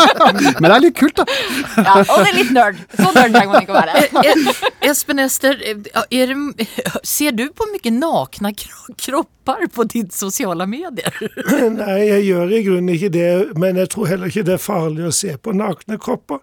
Men 0.60 0.68
det 0.68 0.74
er 0.76 0.84
litt 0.84 0.98
kult, 1.00 1.22
da. 1.22 1.26
Ja, 1.90 1.96
og 2.02 2.20
det 2.20 2.28
er 2.28 2.36
litt 2.36 2.52
nerd. 2.54 2.80
Så 2.92 3.08
nerd 3.16 3.32
trenger 3.34 3.54
man 3.54 3.64
ikke 3.64 3.72
å 3.72 3.80
være. 3.80 4.70
Espen 4.90 5.24
Ester, 5.24 5.56
er, 5.64 5.80
är 6.10 6.36
ser 7.06 7.32
du 7.32 7.48
på 7.48 7.66
mye 7.72 7.92
nakne 7.94 8.52
kropper 8.96 9.66
på 9.74 9.84
dine 9.84 10.10
sosiale 10.12 10.66
medier? 10.66 11.16
Nei, 11.70 11.98
jeg 12.08 12.24
gjør 12.26 12.52
i 12.52 12.62
grunnen 12.66 12.94
ikke 12.94 13.12
det, 13.14 13.30
men 13.60 13.78
jeg 13.78 13.90
tror 13.92 14.08
heller 14.10 14.30
ikke 14.30 14.46
det 14.48 14.56
er 14.56 14.62
farlig 14.62 15.04
å 15.06 15.14
se 15.14 15.36
på 15.38 15.54
nakne 15.54 15.98
kropper. 16.02 16.40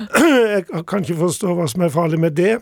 Jeg 0.54 0.64
kan 0.88 1.04
ikke 1.04 1.18
forstå 1.18 1.52
hva 1.58 1.66
som 1.68 1.82
er 1.84 1.92
farlig 1.92 2.20
med 2.22 2.38
det. 2.38 2.54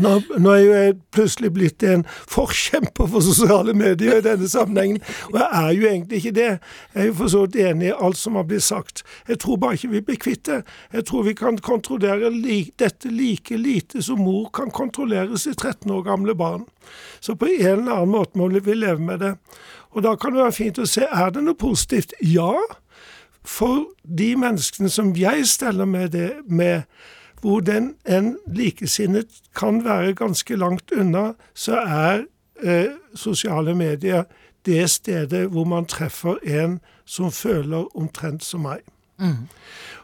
Nå, 0.00 0.14
nå 0.40 0.52
er 0.54 0.60
jo 0.62 0.68
jeg 0.72 0.94
plutselig 1.12 1.50
blitt 1.52 1.84
en 1.84 2.04
forkjemper 2.08 3.08
for 3.12 3.24
sosiale 3.24 3.74
medier 3.76 4.16
i 4.16 4.24
denne 4.24 4.48
sammenhengen, 4.48 5.02
og 5.28 5.36
jeg 5.36 5.48
er 5.58 5.72
jo 5.76 5.88
egentlig 5.90 6.20
ikke 6.22 6.34
det. 6.38 6.48
Jeg 6.94 7.02
er 7.02 7.08
jo 7.10 7.16
for 7.18 7.32
så 7.34 7.42
vidt 7.44 7.58
enig 7.66 7.90
i 7.90 7.96
alt 8.06 8.20
som 8.20 8.38
har 8.40 8.46
blitt 8.48 8.64
sagt. 8.64 9.04
Jeg 9.28 9.42
tror 9.44 9.60
bare 9.60 9.76
ikke 9.76 9.92
vi 9.92 10.02
blir 10.08 10.20
kvitt 10.24 10.44
det. 10.48 10.62
Jeg 10.96 11.04
tror 11.10 11.26
vi 11.28 11.36
kan 11.36 11.60
kontrollere 11.64 12.32
li 12.32 12.58
dette 12.80 13.12
like 13.12 13.60
lite 13.60 14.04
som 14.04 14.24
mor 14.24 14.48
kan 14.56 14.72
kontrollere 14.72 15.36
sitt 15.40 15.60
13 15.60 15.92
år 15.92 16.06
gamle 16.08 16.36
barn. 16.38 16.64
Så 17.20 17.36
på 17.36 17.50
en 17.50 17.82
eller 17.82 18.00
annen 18.00 18.14
måte 18.14 18.40
må 18.40 18.48
vi 18.48 18.74
leve 18.74 19.04
med 19.04 19.20
det. 19.20 19.34
Og 19.90 20.02
da 20.02 20.14
kan 20.16 20.34
det 20.34 20.42
være 20.42 20.52
fint 20.52 20.78
å 20.78 20.86
se 20.86 21.06
er 21.06 21.30
det 21.34 21.44
noe 21.44 21.58
positivt. 21.58 22.12
Ja, 22.20 22.52
for 23.44 23.86
de 24.18 24.34
menneskene 24.36 24.90
som 24.92 25.14
jeg 25.16 25.46
steller 25.48 25.88
med 25.88 26.12
det 26.12 26.32
med, 26.46 26.82
hvor 27.40 27.60
den 27.60 27.94
en 28.04 28.36
likesinnet 28.46 29.40
kan 29.56 29.84
være 29.84 30.14
ganske 30.14 30.56
langt 30.56 30.92
unna, 30.92 31.32
så 31.54 31.78
er 31.80 32.24
eh, 32.62 32.92
sosiale 33.14 33.74
medier 33.74 34.24
det 34.66 34.90
stedet 34.90 35.46
hvor 35.48 35.64
man 35.64 35.86
treffer 35.86 36.36
en 36.42 36.80
som 37.04 37.32
føler 37.32 37.96
omtrent 37.96 38.44
som 38.44 38.66
meg. 38.66 38.82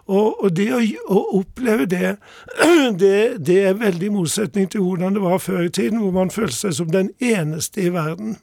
Og, 0.07 0.45
og 0.45 0.57
det 0.57 0.69
å, 0.75 0.81
å 1.09 1.21
oppleve 1.41 1.87
det, 1.87 2.17
det, 3.03 3.45
det 3.47 3.61
er 3.69 3.79
veldig 3.81 4.13
motsetning 4.13 4.71
til 4.71 4.85
hvordan 4.85 5.17
det 5.17 5.23
var 5.23 5.39
før 5.39 5.67
i 5.67 5.69
tiden, 5.73 6.01
hvor 6.03 6.15
man 6.17 6.31
følte 6.31 6.57
seg 6.57 6.75
som 6.81 6.91
den 6.93 7.11
eneste 7.21 7.87
i 7.87 7.93
verden. 7.95 8.37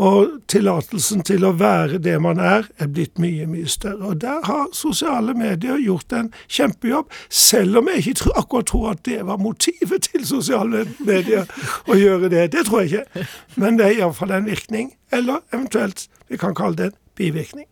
Og 0.00 0.38
tillatelsen 0.48 1.20
til 1.28 1.44
å 1.44 1.52
være 1.60 1.98
det 2.00 2.14
man 2.24 2.40
er, 2.40 2.68
er 2.80 2.88
blitt 2.88 3.20
mye, 3.20 3.44
mye 3.50 3.68
større. 3.68 4.12
Og 4.12 4.20
der 4.22 4.40
har 4.46 4.70
sosiale 4.76 5.34
medier 5.36 5.80
gjort 5.82 6.14
en 6.16 6.30
kjempejobb, 6.48 7.10
selv 7.28 7.82
om 7.82 7.90
jeg 7.92 8.14
ikke 8.14 8.32
akkurat 8.40 8.70
tror 8.70 8.86
at 8.94 9.02
det 9.08 9.20
var 9.28 9.42
motivet 9.42 10.08
til 10.08 10.24
sosiale 10.28 10.86
medier 11.04 11.44
å 11.84 11.98
gjøre 12.00 12.30
det. 12.32 12.46
Det 12.54 12.64
tror 12.68 12.84
jeg 12.86 13.02
ikke. 13.02 13.26
Men 13.60 13.76
det 13.76 13.90
er 13.90 13.98
iallfall 13.98 14.32
en 14.38 14.48
virkning. 14.48 14.94
Eller 15.12 15.42
eventuelt, 15.52 16.06
vi 16.30 16.40
kan 16.40 16.56
kalle 16.56 16.78
det 16.78 16.92
en 16.92 16.98
bivirkning. 17.20 17.68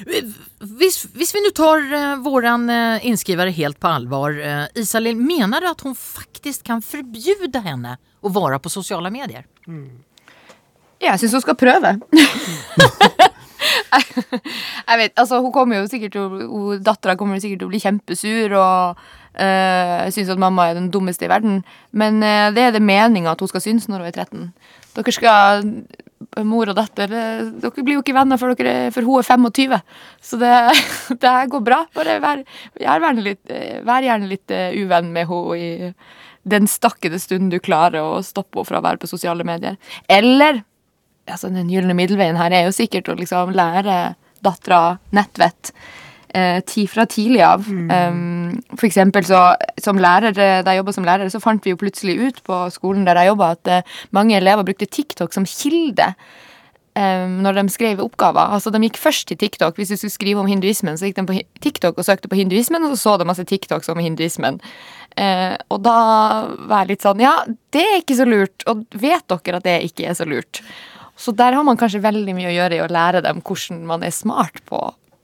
Hvis, 0.00 1.04
hvis 1.14 1.34
vi 1.34 1.42
nå 1.44 1.52
tar 1.54 1.84
uh, 1.92 2.16
våran 2.24 2.64
uh, 2.70 3.04
innskriver 3.06 3.52
helt 3.54 3.78
på 3.82 3.90
alvor, 3.90 4.34
uh, 4.34 4.64
Isalill, 4.78 5.20
mener 5.20 5.62
du 5.62 5.68
at 5.70 5.84
hun 5.86 5.94
faktisk 5.94 6.64
kan 6.66 6.82
forbjude 6.82 7.62
henne 7.62 7.94
å 8.24 8.32
være 8.32 8.58
på 8.64 8.72
sosiale 8.72 9.12
medier? 9.14 9.46
Mm. 9.68 10.02
Jeg 11.04 11.20
syns 11.20 11.36
hun 11.36 11.44
skal 11.44 11.58
prøve. 11.58 11.94
jeg 14.88 14.98
vet, 14.98 15.12
altså 15.16 15.40
Hun 15.40 15.52
kommer 15.52 15.80
jo 15.80 15.90
sikkert 15.90 16.16
til 16.16 16.80
Dattera 16.84 17.16
kommer 17.18 17.42
sikkert 17.42 17.62
til 17.62 17.68
å 17.68 17.72
bli 17.72 17.82
kjempesur 17.82 18.56
og 18.60 19.04
øh, 19.40 20.06
synes 20.14 20.32
at 20.32 20.40
mamma 20.40 20.68
er 20.68 20.78
den 20.78 20.90
dummeste 20.94 21.26
i 21.26 21.32
verden. 21.32 21.62
Men 21.92 22.22
øh, 22.22 22.48
det 22.54 22.68
er 22.68 22.74
det 22.74 22.82
meninga 22.82 23.34
at 23.34 23.40
hun 23.40 23.52
skal 23.52 23.64
synes 23.64 23.88
når 23.88 24.04
hun 24.04 24.10
er 24.10 24.18
13. 24.24 24.50
Dere 24.96 25.14
skal 25.14 25.70
Mor 26.42 26.70
og 26.72 26.74
datter 26.74 27.12
uh, 27.12 27.48
Dere 27.62 27.82
blir 27.84 27.98
jo 27.98 28.02
ikke 28.02 28.14
venner 28.16 28.40
før, 28.40 28.54
dere, 28.58 28.90
for 28.94 29.06
hun 29.06 29.20
er 29.20 29.26
25. 29.28 29.76
Så 30.24 30.38
det, 30.40 30.52
det 31.22 31.34
går 31.52 31.62
bra. 31.62 31.84
Bare 31.94 32.18
vær, 32.22 32.42
vær, 32.80 33.20
litt, 33.20 33.56
vær 33.86 34.06
gjerne 34.06 34.30
litt 34.30 34.54
uvenn 34.80 35.12
med 35.14 35.30
henne 35.30 35.58
i 35.58 35.68
den 36.44 36.68
stakkede 36.68 37.18
stunden 37.20 37.52
du 37.52 37.60
klarer 37.62 38.02
å 38.02 38.22
stoppe 38.24 38.58
henne 38.58 38.68
fra 38.68 38.80
å 38.80 38.84
være 38.84 39.00
på 39.00 39.10
sosiale 39.10 39.46
medier. 39.46 39.78
Eller 40.10 40.62
altså 41.30 41.50
Den 41.52 41.70
gylne 41.72 41.96
middelveien 41.96 42.38
her 42.40 42.52
er 42.52 42.66
jo 42.66 42.76
sikkert 42.76 43.08
å 43.08 43.18
liksom 43.18 43.54
lære 43.56 44.14
dattera 44.44 44.98
nettvett 45.16 45.72
eh, 46.34 46.86
fra 46.90 47.06
tidlig 47.06 47.42
av. 47.42 47.66
Mm. 47.68 47.90
Um, 47.90 48.62
for 48.76 48.88
eksempel 48.88 49.26
så 49.26 49.42
som 49.80 50.00
lærer, 50.00 50.34
da 50.34 50.62
jeg 50.72 50.82
jobba 50.82 50.96
som 50.96 51.06
lærer, 51.06 51.30
så 51.32 51.42
fant 51.42 51.64
vi 51.64 51.74
jo 51.74 51.80
plutselig 51.80 52.18
ut 52.20 52.42
på 52.46 52.64
skolen 52.74 53.06
der 53.06 53.22
jeg 53.22 53.32
jobba, 53.32 53.54
at 53.56 53.70
eh, 53.70 54.00
mange 54.12 54.36
elever 54.36 54.66
brukte 54.66 54.90
TikTok 54.90 55.32
som 55.34 55.48
kilde. 55.48 56.14
Um, 56.94 57.40
når 57.42 57.56
de 57.56 57.62
skrev 57.74 57.98
oppgaver. 57.98 58.52
Altså, 58.54 58.70
De 58.70 58.78
gikk 58.84 59.00
først 59.02 59.26
til 59.26 59.36
TikTok. 59.36 59.74
Hvis 59.74 59.90
de 59.90 59.96
skulle 59.98 60.14
skrive 60.14 60.38
om 60.38 60.46
hinduismen, 60.46 60.94
så 60.94 61.08
gikk 61.08 61.16
de 61.16 61.24
på 61.26 61.40
TikTok 61.64 61.98
og 61.98 62.06
søkte 62.06 62.30
på 62.30 62.38
hinduismen, 62.38 62.84
og 62.86 62.94
så 62.94 63.00
så 63.00 63.16
de 63.18 63.26
masse 63.26 63.42
TikToks 63.50 63.90
om 63.90 63.98
hinduismen. 63.98 64.60
Uh, 65.18 65.58
og 65.74 65.82
da 65.82 65.96
var 66.70 66.84
jeg 66.84 66.92
litt 66.92 67.02
sånn 67.02 67.22
Ja, 67.22 67.34
det 67.74 67.82
er 67.82 67.98
ikke 67.98 68.18
så 68.20 68.28
lurt. 68.28 68.62
Og 68.70 68.86
vet 68.94 69.26
dere 69.26 69.58
at 69.58 69.66
det 69.66 69.80
ikke 69.90 70.06
er 70.06 70.14
så 70.14 70.26
lurt? 70.26 70.62
Så 71.16 71.32
der 71.36 71.54
har 71.54 71.64
man 71.66 71.78
kanskje 71.78 72.02
veldig 72.04 72.34
mye 72.36 72.50
å 72.50 72.54
gjøre 72.54 72.78
i 72.78 72.84
å 72.84 72.90
lære 72.90 73.22
dem 73.24 73.42
hvordan 73.44 73.84
man 73.86 74.04
er 74.06 74.14
smart 74.14 74.58
på, 74.68 74.80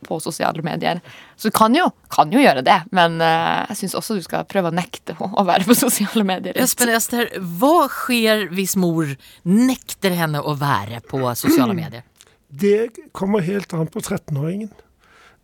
på 0.07 0.19
sosiale 0.23 0.63
medier. 0.67 1.01
Så 1.37 1.51
du 1.51 1.57
kan 1.57 1.75
jo, 1.75 1.89
kan 2.13 2.31
jo 2.33 2.43
gjøre 2.43 2.63
det, 2.67 2.79
men 2.97 3.19
uh, 3.23 3.67
jeg 3.73 3.83
syns 3.83 3.97
også 3.99 4.19
du 4.19 4.23
skal 4.27 4.47
prøve 4.51 4.71
å 4.71 4.77
nekte 4.77 5.17
å 5.19 5.45
være 5.47 5.67
på 5.69 5.77
sosiale 5.79 6.25
medier. 6.27 6.55
Espen 6.63 6.93
Ester, 6.95 7.33
hva 7.59 7.89
skjer 7.91 8.47
hvis 8.55 8.77
mor 8.81 9.11
nekter 9.49 10.15
henne 10.19 10.43
å 10.43 10.55
være 10.61 11.03
på 11.11 11.25
sosiale 11.39 11.75
medier? 11.77 12.07
Det 12.51 13.11
kommer 13.15 13.45
helt 13.47 13.75
an 13.75 13.91
på 13.91 14.03
13-åringen. 14.03 14.71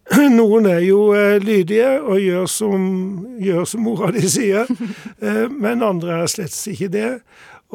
Noen 0.39 0.69
er 0.71 0.83
jo 0.87 1.11
eh, 1.19 1.37
lydige 1.43 1.97
og 1.99 2.21
gjør 2.23 2.47
som, 2.51 2.83
gjør 3.43 3.65
som 3.67 3.83
mora 3.87 4.13
di 4.15 4.23
sier, 4.31 4.69
eh, 5.25 5.47
men 5.51 5.83
andre 5.87 6.23
er 6.23 6.31
slett 6.31 6.55
ikke 6.71 6.91
det. 6.95 7.11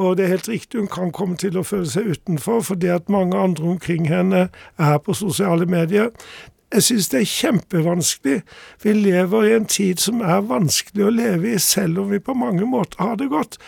Og 0.02 0.18
det 0.18 0.26
er 0.26 0.36
helt 0.36 0.49
riktig, 0.49 0.80
hun 0.80 0.89
kan 0.89 1.12
komme 1.14 1.38
til 1.38 1.60
å 1.60 1.66
føle 1.68 1.89
seg 1.89 2.16
utenfor 2.16 2.64
fordi 2.66 2.89
at 2.89 3.12
mange 3.12 3.38
andre 3.38 3.76
omkring 3.76 4.08
henne 4.10 4.47
er 4.82 4.97
på 5.06 5.14
sosiale 5.14 5.68
medier. 5.70 6.10
Jeg 6.72 6.84
synes 6.84 7.10
det 7.12 7.20
er 7.20 7.28
kjempevanskelig. 7.30 8.41
Vi 8.84 8.93
lever 8.95 9.43
i 9.43 9.56
en 9.56 9.68
tid 9.70 9.99
som 9.99 10.22
er 10.24 10.47
vanskelig 10.47 11.06
å 11.06 11.12
leve 11.12 11.52
i, 11.52 11.60
selv 11.60 11.99
om 11.99 12.10
vi 12.14 12.22
på 12.24 12.34
mange 12.34 12.66
måter 12.66 13.04
har 13.04 13.20
det 13.20 13.28
godt. 13.30 13.60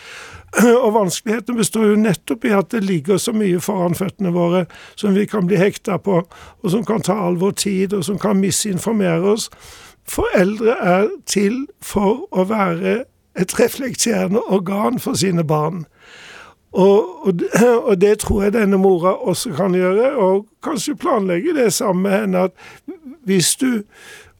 Og 0.84 0.90
vanskeligheten 0.96 1.58
består 1.58 1.90
jo 1.90 2.00
nettopp 2.00 2.48
i 2.48 2.54
at 2.56 2.72
det 2.72 2.82
ligger 2.84 3.20
så 3.20 3.34
mye 3.36 3.60
foran 3.60 3.94
føttene 3.98 4.32
våre 4.34 4.64
som 4.96 5.14
vi 5.14 5.26
kan 5.28 5.46
bli 5.46 5.60
hekta 5.60 6.00
på, 6.00 6.22
og 6.62 6.70
som 6.72 6.84
kan 6.88 7.04
ta 7.04 7.18
all 7.26 7.36
vår 7.42 7.58
tid, 7.60 7.94
og 7.94 8.06
som 8.08 8.18
kan 8.18 8.40
misinformere 8.40 9.36
oss. 9.36 9.50
Foreldre 10.08 10.78
er 10.80 11.10
til 11.28 11.66
for 11.84 12.24
å 12.32 12.48
være 12.48 13.02
et 13.36 13.58
reflekterende 13.58 14.40
organ 14.48 14.98
for 15.02 15.18
sine 15.18 15.44
barn. 15.44 15.84
Og, 16.74 17.26
og, 17.26 17.40
og, 17.88 18.00
det 18.00 18.18
tror 18.18 18.42
jeg 18.42 18.56
denne 18.56 18.78
mora 18.80 19.14
også 19.14 19.54
kan 19.54 19.74
gjøre, 19.78 20.10
og 20.18 20.46
kanskje 20.62 20.96
planlegge 20.98 21.54
det 21.54 21.72
sammen 21.72 22.02
med 22.02 22.20
henne 22.20 22.46
at 22.48 22.52
hvis 23.24 23.54
du 23.60 23.84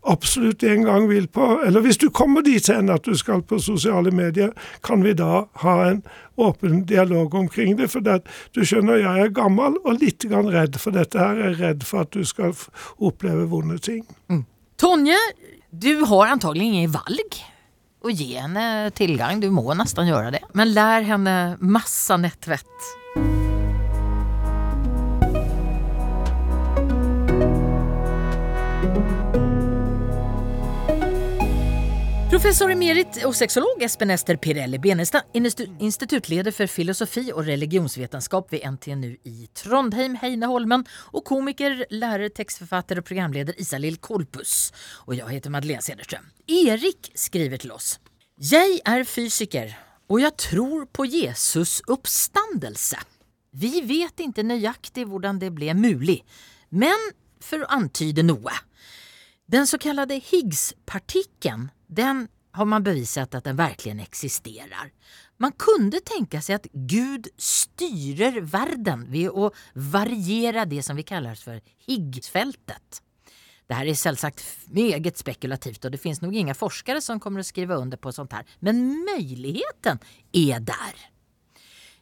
absolutt 0.05 0.63
en 0.63 0.83
gang 0.85 1.07
vil 1.09 1.27
på 1.33 1.47
Eller 1.65 1.81
hvis 1.81 1.97
du 1.97 2.11
kommer 2.11 2.43
dit 2.45 2.67
hen 2.69 2.91
at 2.93 3.07
du 3.07 3.15
skal 3.17 3.43
på 3.43 3.59
sosiale 3.59 4.11
medier, 4.11 4.51
kan 4.85 5.05
vi 5.05 5.15
da 5.17 5.47
ha 5.63 5.77
en 5.89 6.03
åpen 6.37 6.85
dialog 6.85 7.35
omkring 7.35 7.79
det? 7.79 7.89
For 7.89 8.05
det, 8.05 8.21
du 8.55 8.65
skjønner, 8.65 9.01
jeg 9.01 9.25
er 9.25 9.33
gammel 9.33 9.79
og 9.85 10.03
litt 10.03 10.27
redd 10.29 10.77
for 10.77 10.91
dette 10.91 11.19
her. 11.19 11.41
Jeg 11.41 11.55
er 11.55 11.63
redd 11.63 11.89
for 11.89 12.05
at 12.05 12.13
du 12.13 12.25
skal 12.25 12.53
oppleve 12.99 13.49
vonde 13.49 13.79
ting. 13.79 14.05
Mm. 14.29 14.45
Tonje, 14.77 15.19
du 15.71 16.05
har 16.05 16.35
antagelig 16.35 16.67
ingen 16.67 16.93
valg 16.93 17.41
og 18.05 18.13
gi 18.13 18.35
henne 18.37 18.91
tilgang. 18.97 19.41
Du 19.41 19.49
må 19.55 19.65
nesten 19.77 20.09
gjøre 20.09 20.35
det. 20.37 20.43
Men 20.57 20.75
lær 20.77 21.07
henne 21.09 21.37
masse 21.61 22.19
nettvett. 22.21 22.93
Professor 32.35 32.67
emerit 32.73 33.21
og 33.29 33.31
sexolog 33.39 33.79
Espen 33.87 34.11
Ester 34.11 34.35
Pirelli 34.43 34.81
Benestad, 34.83 35.29
institutleder 35.39 36.51
for 36.51 36.67
filosofi 36.67 37.29
og 37.31 37.45
religionsvetenskap 37.47 38.49
ved 38.51 38.65
NTNU 38.73 39.13
i 39.31 39.47
Trondheim, 39.55 40.17
Heineholmen, 40.19 40.83
og 41.15 41.23
komiker, 41.31 41.85
lærer, 41.95 42.33
tekstforfatter 42.35 42.99
og 42.99 43.07
programleder 43.07 43.55
Isalill 43.63 44.01
Kolpus. 44.03 44.73
Og 45.07 45.15
jeg 45.15 45.31
heter 45.31 45.55
Madeleine 45.55 45.87
Cederström. 45.87 46.27
Erik 46.51 47.13
skriver 47.15 47.63
til 47.63 47.77
oss. 47.77 48.01
Jeg 48.51 48.81
er 48.83 49.07
fysiker, 49.07 49.71
og 50.11 50.25
jeg 50.25 50.35
tror 50.49 50.89
på 50.91 51.07
Jesus 51.07 51.85
oppstandelse. 51.87 52.99
Vi 53.55 53.79
vet 53.87 54.27
ikke 54.27 54.43
nøyaktig 54.43 55.07
hvordan 55.07 55.39
det 55.39 55.55
ble 55.55 55.71
mulig, 55.79 56.25
men 56.75 57.13
for 57.39 57.63
å 57.63 57.71
antyde 57.79 58.27
noe. 58.27 58.59
Den 59.47 59.71
så 59.71 59.79
kallade 59.79 60.19
Higgs-partikeln 60.19 61.69
den 61.95 62.27
har 62.55 62.69
man 62.71 62.85
bevisat 62.87 63.35
at 63.35 63.47
den 63.49 63.59
verkligen 63.59 64.01
eksisterer. 64.01 64.93
Man 65.43 65.55
kunde 65.59 65.99
tänka 66.07 66.39
seg 66.43 66.61
at 66.61 66.69
Gud 66.73 67.27
styrer 67.41 68.39
verden 68.47 69.09
ved 69.11 69.35
å 69.35 69.51
variera 69.75 70.63
det 70.71 70.85
som 70.87 70.99
vi 70.99 71.07
kallar 71.07 71.39
for 71.41 71.59
Higgsfältet. 71.89 73.01
Det 73.65 73.79
her 73.79 73.89
er 73.89 73.97
selvsagt 73.97 74.45
meget 74.77 75.19
spekulativt, 75.19 75.83
og 75.83 75.95
det 75.95 76.01
finnes 76.03 76.21
nok 76.23 76.37
ingen 76.37 76.57
forskere 76.57 77.01
som 77.03 77.21
kommer 77.23 77.43
å 77.43 77.49
skrive 77.49 77.79
under 77.81 77.99
på 77.99 78.13
sånt 78.13 78.37
her, 78.37 78.47
men 78.61 78.85
möjligheten 79.09 80.03
er 80.37 80.61
der. 80.63 81.05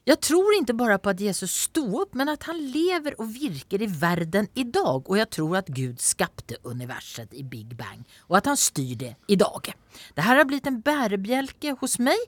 Jeg 0.03 0.18
tror 0.18 0.50
ikke 0.57 0.74
bare 0.74 0.96
på 0.98 1.12
at 1.12 1.20
Jesus 1.22 1.53
sto 1.68 1.84
opp, 2.00 2.16
men 2.18 2.32
at 2.32 2.48
han 2.48 2.59
lever 2.59 3.14
og 3.22 3.28
virker 3.36 3.84
i 3.84 3.86
verden 3.86 4.48
i 4.59 4.64
dag. 4.66 5.07
Og 5.07 5.14
jeg 5.14 5.28
tror 5.36 5.59
at 5.61 5.68
Gud 5.70 6.00
skapte 6.03 6.59
universet 6.66 7.30
i 7.38 7.44
Big 7.46 7.76
Bang, 7.78 8.03
og 8.26 8.40
at 8.40 8.48
han 8.50 8.59
styr 8.59 8.96
det 8.98 9.12
i 9.30 9.38
dag. 9.38 9.70
Det 10.16 10.24
her 10.26 10.40
har 10.40 10.48
blitt 10.50 10.66
en 10.66 10.80
bærebjelke 10.82 11.76
hos 11.78 12.00
meg, 12.03 12.18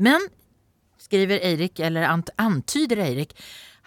men, 0.00 0.24
skriver 1.04 1.44
Eirik, 1.44 1.82
eller 1.84 2.08
antyder 2.08 3.02
Eirik, 3.04 3.34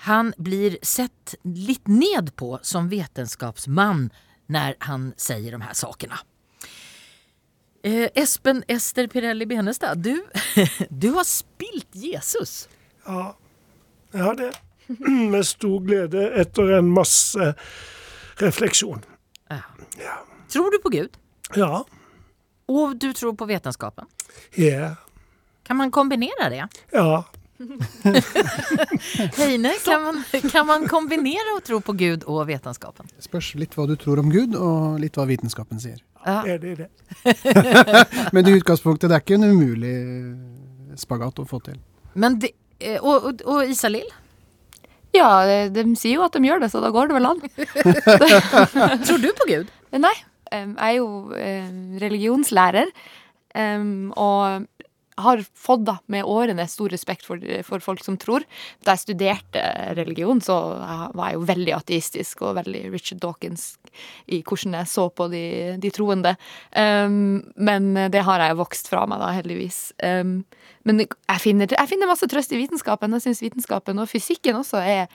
han 0.05 0.35
blir 0.37 0.77
sett 0.85 1.33
litt 1.41 1.89
ned 1.89 2.35
på 2.37 2.59
som 2.65 2.91
vetenskapsmann 2.93 4.11
når 4.53 4.77
han 4.85 5.07
sier 5.21 5.55
de 5.55 5.61
her 5.63 5.77
sakene. 5.77 6.19
Eh, 7.81 8.05
Espen 8.13 8.61
Ester 8.69 9.09
Pirelli 9.09 9.49
Benestad, 9.49 10.05
du, 10.05 10.21
du 10.89 11.09
har 11.17 11.25
spilt 11.25 11.97
Jesus. 11.97 12.67
Ja, 13.05 13.23
jeg 14.13 14.23
har 14.23 14.35
det. 14.39 14.51
Med 15.31 15.47
stor 15.47 15.79
glede 15.85 16.27
etter 16.41 16.77
en 16.77 16.91
masse 16.91 17.53
refleksjon. 18.41 19.03
Ja. 19.49 19.61
ja. 19.99 20.17
Tror 20.51 20.71
du 20.71 20.79
på 20.83 20.89
Gud? 20.89 21.17
Ja. 21.55 21.83
Og 22.71 22.97
du 22.99 23.13
tror 23.13 23.33
på 23.35 23.45
vitenskapen? 23.45 24.07
Ja. 24.55 24.95
Kan 25.63 25.77
man 25.77 25.91
kombinere 25.91 26.49
det? 26.49 26.67
Ja. 26.91 27.23
Heine, 29.37 29.71
kan 29.85 30.01
man, 30.01 30.23
kan 30.51 30.67
man 30.67 30.87
kombinere 30.87 31.57
å 31.57 31.59
tro 31.65 31.81
på 31.83 31.93
Gud 31.93 32.23
og 32.25 32.47
vitenskapen? 32.49 33.11
Spørs 33.21 33.53
litt 33.59 33.75
hva 33.77 33.85
du 33.89 33.95
tror 33.99 34.19
om 34.23 34.31
Gud, 34.33 34.55
og 34.57 34.97
litt 35.01 35.19
hva 35.19 35.27
vitenskapen 35.29 35.81
sier. 35.81 35.99
Ja. 36.25 36.41
Er 36.45 36.57
det 36.61 36.75
det? 36.79 36.89
Men 38.35 38.47
i 38.47 38.55
utgangspunktet, 38.57 39.09
det 39.09 39.17
er 39.17 39.23
ikke 39.23 39.37
en 39.39 39.51
umulig 39.51 39.95
spagat 41.01 41.41
å 41.41 41.45
få 41.49 41.61
til. 41.65 41.77
Men 42.13 42.39
det, 42.41 42.53
og, 43.01 43.29
og, 43.29 43.45
og 43.45 43.69
Isalill? 43.69 44.09
Ja, 45.15 45.29
de, 45.47 45.83
de 45.83 45.95
sier 45.99 46.19
jo 46.19 46.25
at 46.27 46.35
de 46.35 46.43
gjør 46.47 46.61
det, 46.63 46.71
så 46.71 46.81
da 46.83 46.91
går 46.93 47.11
det 47.11 47.17
vel 47.17 47.29
an. 47.31 47.41
Tror 49.07 49.19
du 49.23 49.31
på 49.37 49.49
Gud? 49.49 49.71
Nei. 49.97 50.13
Jeg 50.51 50.75
er 50.75 50.95
jo 50.97 51.31
religionslærer, 52.01 52.89
og 54.19 54.65
har 55.25 55.43
fått 55.57 55.85
da 55.87 55.97
med 56.11 56.27
årene 56.27 56.67
stor 56.69 56.91
respekt 56.93 57.25
for, 57.27 57.41
for 57.67 57.83
folk 57.83 58.03
som 58.05 58.17
tror. 58.21 58.45
Da 58.85 58.95
jeg 58.95 59.05
studerte 59.05 59.63
religion, 59.97 60.41
så 60.43 60.57
var 61.15 61.31
jeg 61.31 61.39
jo 61.39 61.49
veldig 61.49 61.75
ateistisk 61.77 62.45
og 62.45 62.57
veldig 62.61 62.85
Richard 62.93 63.21
Dawkins 63.23 63.75
i 64.31 64.41
hvordan 64.41 64.79
jeg 64.79 64.89
så 64.91 65.07
på 65.11 65.27
de, 65.31 65.45
de 65.81 65.91
troende. 65.93 66.35
Um, 66.75 67.41
men 67.55 67.93
det 68.13 68.23
har 68.27 68.43
jeg 68.43 68.59
vokst 68.59 68.89
fra 68.91 69.03
meg, 69.09 69.21
da, 69.23 69.33
heldigvis. 69.35 69.83
Um, 70.03 70.41
men 70.87 71.03
jeg 71.05 71.41
finner, 71.43 71.69
jeg 71.77 71.91
finner 71.91 72.09
masse 72.09 72.27
trøst 72.29 72.53
i 72.55 72.59
vitenskapen. 72.61 73.13
Jeg 73.17 73.27
syns 73.27 73.43
vitenskapen 73.43 74.01
og 74.01 74.09
fysikken 74.09 74.57
også 74.61 74.81
er 74.81 75.05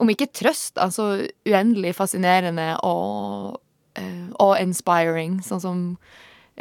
om 0.00 0.10
ikke 0.10 0.30
trøst, 0.32 0.78
altså 0.80 1.26
uendelig 1.46 1.94
fascinerende 1.98 2.74
og, 2.86 3.60
eh, 3.98 4.28
og 4.40 4.56
inspiring. 4.60 5.40
Sånn 5.44 5.60
som 5.62 5.82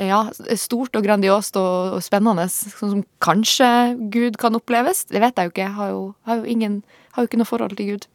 ja, 0.01 0.21
stort 0.59 0.95
og 0.97 1.05
grandiost 1.05 1.57
og, 1.59 1.97
og 1.97 2.03
spennende. 2.05 2.47
Sånn 2.51 2.95
som 2.95 3.03
kanskje 3.23 3.69
Gud 4.13 4.39
kan 4.41 4.57
oppleves. 4.57 5.05
Det 5.09 5.21
vet 5.23 5.37
jeg 5.37 5.49
jo 5.49 5.53
ikke. 5.53 5.65
Jeg 5.67 5.77
har 5.77 5.91
jo, 5.93 6.03
har 6.29 6.41
jo, 6.41 6.47
ingen, 6.49 6.79
har 7.15 7.23
jo 7.23 7.31
ikke 7.31 7.41
noe 7.41 7.49
forhold 7.49 7.77
til 7.79 7.93
Gud. 7.93 8.07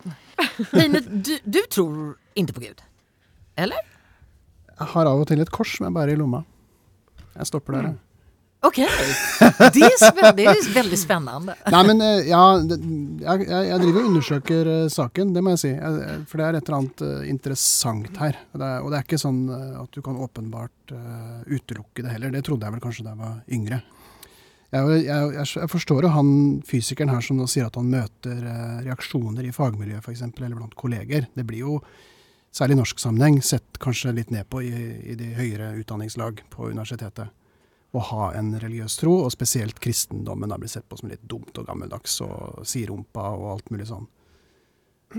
Line, 0.77 1.03
du, 1.07 1.37
du 1.45 1.61
tror 1.73 2.17
ikke 2.37 2.59
på 2.59 2.65
Gud? 2.67 2.83
Eller? 3.57 3.93
Jeg 4.77 4.91
har 4.93 5.09
av 5.09 5.23
og 5.23 5.29
til 5.31 5.41
et 5.41 5.53
kors, 5.55 5.79
men 5.81 5.95
bare 5.97 6.13
i 6.13 6.19
lomma. 6.19 6.43
Jeg 7.37 7.49
stopper 7.49 7.79
der, 7.79 7.89
jeg. 7.91 8.03
Okej. 8.67 8.89
Det, 9.77 10.45
er 10.47 10.69
veldig 10.75 10.99
spännande. 10.99 11.55
Nei, 11.71 11.83
men 11.87 12.01
eh, 12.03 12.29
ja, 12.31 12.43
jeg, 12.59 13.47
jeg 13.47 13.81
driver 13.83 14.01
og 14.01 14.09
undersøker 14.11 14.71
eh, 14.73 14.87
saken, 14.93 15.33
det 15.37 15.43
må 15.45 15.55
jeg 15.55 15.63
si. 15.63 15.73
Jeg- 15.75 16.25
for 16.27 16.41
det 16.41 16.47
er 16.47 16.59
et 16.59 16.69
eller 16.69 16.79
annet 16.81 17.05
eh, 17.07 17.29
interessant 17.31 18.19
her. 18.23 18.41
Og 18.53 18.63
det 18.63 18.71
er, 18.71 18.81
og 18.83 18.91
det 18.93 18.99
er 18.99 19.07
ikke 19.07 19.21
sånn 19.23 19.43
eh, 19.53 19.77
at 19.83 19.93
du 19.95 20.01
kan 20.07 20.19
åpenbart 20.27 20.97
eh, 20.97 21.39
utelukke 21.53 22.03
det 22.07 22.17
heller. 22.17 22.35
Det 22.35 22.43
trodde 22.49 22.67
jeg 22.67 22.77
vel 22.77 22.85
kanskje 22.89 23.07
da 23.07 23.15
jeg 23.15 23.23
var 23.23 23.39
yngre. 23.59 23.81
Jeg, 24.75 24.99
jeg, 25.07 25.31
jeg, 25.39 25.71
forstår 25.71 26.09
jo 26.09 26.13
han 26.17 26.31
fysikeren 26.67 27.13
her 27.15 27.23
som 27.23 27.39
nå 27.39 27.47
sier 27.49 27.69
at 27.69 27.79
han 27.79 27.89
møter 27.93 28.43
eh, 28.43 28.77
reaksjoner 28.89 29.47
i 29.47 29.55
fagmiljøet 29.55 30.03
f.eks., 30.03 30.27
eller 30.27 30.59
blant 30.59 30.75
kolleger. 30.79 31.31
Det 31.39 31.47
blir 31.47 31.63
jo, 31.63 31.81
særlig 32.57 32.75
i 32.75 32.83
norsk 32.83 33.01
sammenheng, 33.01 33.39
sett 33.47 33.79
kanskje 33.83 34.17
litt 34.17 34.35
ned 34.35 34.49
på 34.51 34.65
i, 34.67 34.75
i 35.13 35.19
de 35.19 35.31
høyere 35.39 35.75
utdanningslag 35.79 36.43
på 36.51 36.73
universitetet 36.73 37.31
å 37.97 38.03
ha 38.11 38.27
en 38.39 38.53
religiøs 38.61 38.99
tro, 39.01 39.15
og 39.25 39.33
spesielt 39.35 39.81
kristendommen 39.83 40.53
da 40.53 40.59
blir 40.61 40.71
sett 40.73 40.87
på 40.89 40.99
som 41.01 41.11
litt 41.11 41.25
dumt 41.29 41.57
og 41.59 41.69
gammeldags 41.69 42.21
og 42.27 42.63
siderumpa 42.69 43.31
og 43.37 43.49
alt 43.55 43.73
mulig 43.75 43.89
sånn. 43.91 44.07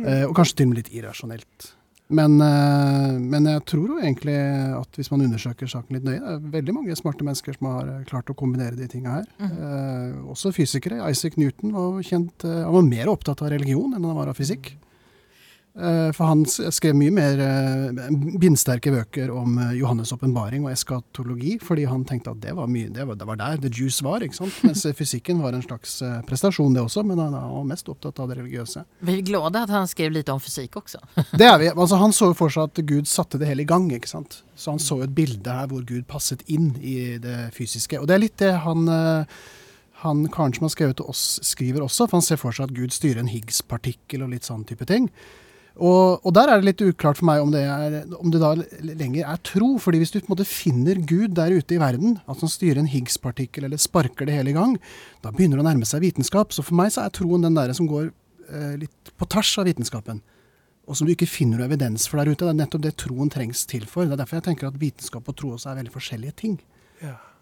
Eh, 0.04 0.24
og 0.28 0.36
kanskje 0.38 0.60
til 0.60 0.70
og 0.70 0.74
med 0.74 0.82
litt 0.84 0.94
irrasjonelt. 0.94 1.72
Men, 2.08 2.40
eh, 2.40 3.20
men 3.20 3.48
jeg 3.50 3.64
tror 3.68 3.92
jo 3.92 3.98
egentlig 4.00 4.36
at 4.78 4.96
hvis 4.96 5.10
man 5.12 5.26
undersøker 5.26 5.68
saken 5.68 5.98
litt 5.98 6.06
nøye, 6.08 6.22
det 6.22 6.36
er 6.38 6.54
veldig 6.54 6.76
mange 6.78 6.96
smarte 6.96 7.26
mennesker 7.28 7.58
som 7.58 7.68
har 7.68 7.90
eh, 7.92 8.04
klart 8.08 8.32
å 8.32 8.38
kombinere 8.38 8.80
de 8.80 8.88
tinga 8.92 9.18
her. 9.18 9.28
Eh, 9.44 10.14
også 10.32 10.54
fysikere. 10.56 11.02
Isaac 11.12 11.36
Newton 11.40 11.76
var 11.76 12.00
kjent 12.08 12.48
eh, 12.48 12.62
Han 12.64 12.78
var 12.78 12.88
mer 12.88 13.12
opptatt 13.12 13.44
av 13.44 13.52
religion 13.52 13.92
enn 13.92 14.08
han 14.08 14.20
var 14.20 14.32
av 14.32 14.40
fysikk. 14.40 14.78
Eh, 15.78 16.12
For 16.12 16.26
han 16.26 16.42
skrev 16.48 16.96
mye 16.98 17.14
mer 17.14 17.42
eh, 17.44 18.08
bindsterke 18.42 18.90
bøker 18.94 19.30
om 19.30 19.60
eh, 19.62 19.76
Johannes' 19.78 20.14
åpenbaring 20.16 20.66
og 20.66 20.72
eskatologi, 20.72 21.58
fordi 21.62 21.86
han 21.86 22.06
tenkte 22.08 22.34
at 22.34 22.42
det 22.42 22.56
var, 22.58 22.70
mye, 22.72 22.90
det 22.94 23.06
var, 23.06 23.20
det 23.20 23.28
var 23.30 23.38
der 23.38 23.62
the 23.62 23.70
juice 23.70 24.02
var. 24.06 24.26
ikke 24.26 24.40
sant? 24.40 24.58
Mens 24.66 24.82
fysikken 24.98 25.44
var 25.44 25.54
en 25.54 25.66
slags 25.66 26.00
prestasjon, 26.28 26.74
det 26.74 26.82
også, 26.82 27.04
men 27.06 27.22
han 27.22 27.36
var 27.38 27.68
mest 27.70 27.90
opptatt 27.94 28.18
av 28.24 28.32
det 28.32 28.40
religiøse. 28.40 28.84
Vi 29.06 29.20
er 29.20 29.28
glade 29.28 29.62
at 29.68 29.74
han 29.74 29.86
skrev 29.90 30.16
litt 30.16 30.32
om 30.34 30.42
fysik 30.42 30.80
også. 30.82 31.04
Det 31.38 31.46
er 31.46 31.62
vi. 31.62 31.70
Altså, 31.76 32.02
han 32.02 32.16
så 32.16 32.32
jo 32.32 32.38
for 32.38 32.54
seg 32.54 32.72
at 32.72 32.82
Gud 32.88 33.10
satte 33.10 33.38
det 33.38 33.50
hele 33.52 33.66
i 33.66 33.70
gang. 33.70 33.92
ikke 33.94 34.10
sant? 34.10 34.42
Så 34.58 34.74
han 34.74 34.82
så 34.82 35.04
et 35.06 35.14
bilde 35.14 35.54
her 35.54 35.70
hvor 35.70 35.86
Gud 35.86 36.08
passet 36.10 36.42
inn 36.50 36.72
i 36.82 37.18
det 37.22 37.52
fysiske. 37.54 38.02
Og 38.02 38.10
det 38.10 38.18
er 38.18 38.26
litt 38.26 38.42
det 38.42 38.56
han 38.66 38.90
han 39.98 40.28
karen 40.30 40.54
som 40.54 40.68
har 40.68 40.70
skrevet 40.70 41.00
til 41.00 41.08
oss, 41.10 41.40
skriver 41.42 41.82
også, 41.82 42.06
for 42.06 42.20
han 42.20 42.26
ser 42.26 42.38
for 42.38 42.54
seg 42.54 42.68
at 42.68 42.76
Gud 42.78 42.94
styrer 42.94 43.24
en 43.24 43.32
Higgs-partikkel 43.32 44.22
og 44.22 44.30
litt 44.30 44.46
sånn 44.46 44.62
type 44.70 44.86
ting. 44.86 45.08
Og, 45.78 46.24
og 46.26 46.34
der 46.34 46.50
er 46.50 46.60
det 46.60 46.72
litt 46.72 46.82
uklart 46.82 47.20
for 47.20 47.28
meg 47.30 47.42
om 47.44 47.52
det, 47.54 47.62
er, 47.62 47.98
om 48.18 48.32
det 48.34 48.42
da 48.42 48.54
lenger 48.82 49.28
er 49.30 49.42
tro. 49.46 49.76
fordi 49.82 50.02
hvis 50.02 50.14
du 50.14 50.20
på 50.20 50.28
en 50.28 50.34
måte 50.34 50.48
finner 50.50 50.98
Gud 50.98 51.36
der 51.38 51.54
ute 51.54 51.78
i 51.78 51.82
verden, 51.82 52.18
at 52.26 52.42
han 52.42 52.52
styrer 52.52 52.82
en 52.82 52.90
Higgs-partikkel 52.90 53.68
eller 53.68 53.82
sparker 53.82 54.30
det 54.30 54.40
hele 54.40 54.54
i 54.54 54.58
gang, 54.58 54.78
da 55.22 55.34
begynner 55.34 55.60
det 55.60 55.66
å 55.66 55.70
nærme 55.70 55.90
seg 55.90 56.06
vitenskap. 56.06 56.56
Så 56.56 56.66
for 56.66 56.78
meg 56.80 56.94
så 56.96 57.06
er 57.06 57.14
troen 57.14 57.46
den 57.46 57.58
der 57.58 57.76
som 57.78 57.90
går 57.90 58.10
eh, 58.10 58.74
litt 58.86 59.14
på 59.18 59.30
tvers 59.30 59.54
av 59.62 59.70
vitenskapen. 59.70 60.24
Og 60.88 60.98
som 60.98 61.08
du 61.08 61.14
ikke 61.14 61.30
finner 61.30 61.60
noe 61.60 61.68
evidens 61.68 62.08
for 62.08 62.22
der 62.22 62.32
ute. 62.32 62.46
Det 62.46 62.54
er 62.54 62.62
nettopp 62.62 62.86
det 62.86 62.96
troen 63.04 63.30
trengs 63.30 63.66
til 63.70 63.86
for. 63.90 64.08
Det 64.08 64.16
er 64.16 64.24
derfor 64.24 64.40
jeg 64.40 64.48
tenker 64.50 64.72
at 64.72 64.80
vitenskap 64.82 65.28
og 65.28 65.36
tro 65.38 65.52
også 65.58 65.74
er 65.74 65.82
veldig 65.82 65.94
forskjellige 65.94 66.38
ting. 66.40 66.58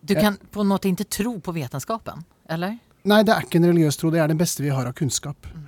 Du 0.05 0.13
kan 0.17 0.37
på 0.51 0.61
en 0.61 0.69
måte 0.69 0.89
ikke 0.89 1.07
tro 1.09 1.37
på 1.41 1.53
vetenskapen, 1.55 2.25
eller? 2.51 2.75
Nei, 3.05 3.21
det 3.25 3.33
er 3.33 3.45
ikke 3.45 3.59
en 3.61 3.67
religiøs 3.69 3.97
tro. 4.01 4.11
Det 4.13 4.21
er 4.21 4.29
det 4.29 4.37
beste 4.37 4.63
vi 4.65 4.73
har 4.73 4.87
av 4.89 4.93
kunnskap. 4.97 5.47
Eh, 5.49 5.64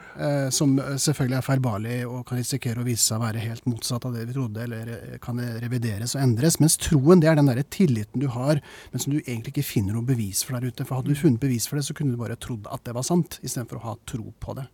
som 0.53 0.77
eh, 0.81 0.95
selvfølgelig 1.01 1.37
er 1.37 1.45
feilbarlig 1.45 1.97
og 2.07 2.23
kan 2.27 2.39
risikere 2.39 2.81
å 2.81 2.87
vise 2.87 3.03
seg 3.03 3.19
å 3.19 3.25
være 3.25 3.43
helt 3.43 3.67
motsatt 3.69 4.07
av 4.07 4.15
det 4.15 4.25
vi 4.29 4.37
trodde, 4.37 4.63
eller 4.63 4.93
eh, 4.95 5.17
kan 5.23 5.41
revideres 5.61 6.15
og 6.15 6.23
endres. 6.23 6.59
Mens 6.63 6.79
troen 6.81 7.21
det 7.21 7.29
er 7.31 7.37
den 7.39 7.51
der 7.51 7.61
tilliten 7.73 8.23
du 8.23 8.29
har, 8.33 8.61
men 8.93 9.03
som 9.03 9.13
du 9.13 9.19
egentlig 9.19 9.55
ikke 9.55 9.67
finner 9.69 9.97
noe 9.97 10.07
bevis 10.07 10.43
for 10.45 10.57
der 10.57 10.71
ute. 10.71 10.87
For 10.87 10.99
hadde 10.99 11.13
du 11.13 11.19
funnet 11.19 11.43
bevis 11.43 11.69
for 11.69 11.79
det, 11.79 11.85
så 11.87 11.97
kunne 11.97 12.15
du 12.15 12.21
bare 12.21 12.39
trodd 12.41 12.69
at 12.73 12.85
det 12.87 12.97
var 12.97 13.05
sant, 13.07 13.39
istedenfor 13.43 13.81
å 13.81 13.85
ha 13.89 13.95
tro 14.09 14.31
på 14.41 14.57
det. 14.57 14.67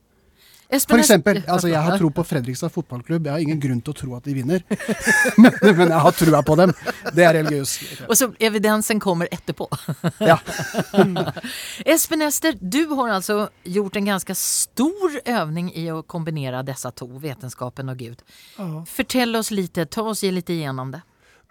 For 0.70 0.97
eksempel, 0.97 1.41
altså 1.47 1.70
jeg 1.70 1.82
har 1.86 1.97
tro 1.99 2.09
på 2.09 2.24
Fredrikstad 2.26 2.72
fotballklubb. 2.74 3.28
Jeg 3.28 3.34
har 3.36 3.43
ingen 3.43 3.59
grunn 3.61 3.82
til 3.84 3.93
å 3.93 3.97
tro 3.97 4.16
at 4.18 4.26
de 4.26 4.34
vinner, 4.38 4.64
men, 5.41 5.51
men 5.61 5.91
jeg 5.91 5.99
har 6.05 6.16
trua 6.18 6.41
på 6.47 6.55
dem. 6.59 6.74
Det 7.14 7.26
er 7.28 7.36
religiøst. 7.38 8.05
Og 8.07 8.16
så 8.18 8.30
evidensen 8.41 9.01
kommer 9.03 9.30
etterpå. 9.32 9.68
Ja. 10.24 10.39
Espen 11.86 12.22
Ester, 12.26 12.57
du 12.59 12.86
har 12.95 13.09
altså 13.20 13.47
gjort 13.64 13.95
en 13.95 14.05
ganske 14.05 14.36
stor 14.36 15.20
øvning 15.26 15.72
i 15.78 15.88
å 15.93 16.01
kombinere 16.03 16.64
disse 16.68 16.89
to, 16.97 17.07
vetenskapen 17.22 17.91
og 17.93 17.97
Gud. 18.01 18.24
Ja. 18.57 18.70
Fortell 18.89 19.36
oss 19.39 19.51
litt, 19.51 19.78
ta 19.91 20.05
oss 20.09 20.24
litt 20.24 20.49
igjennom 20.49 20.93
det. 20.95 21.03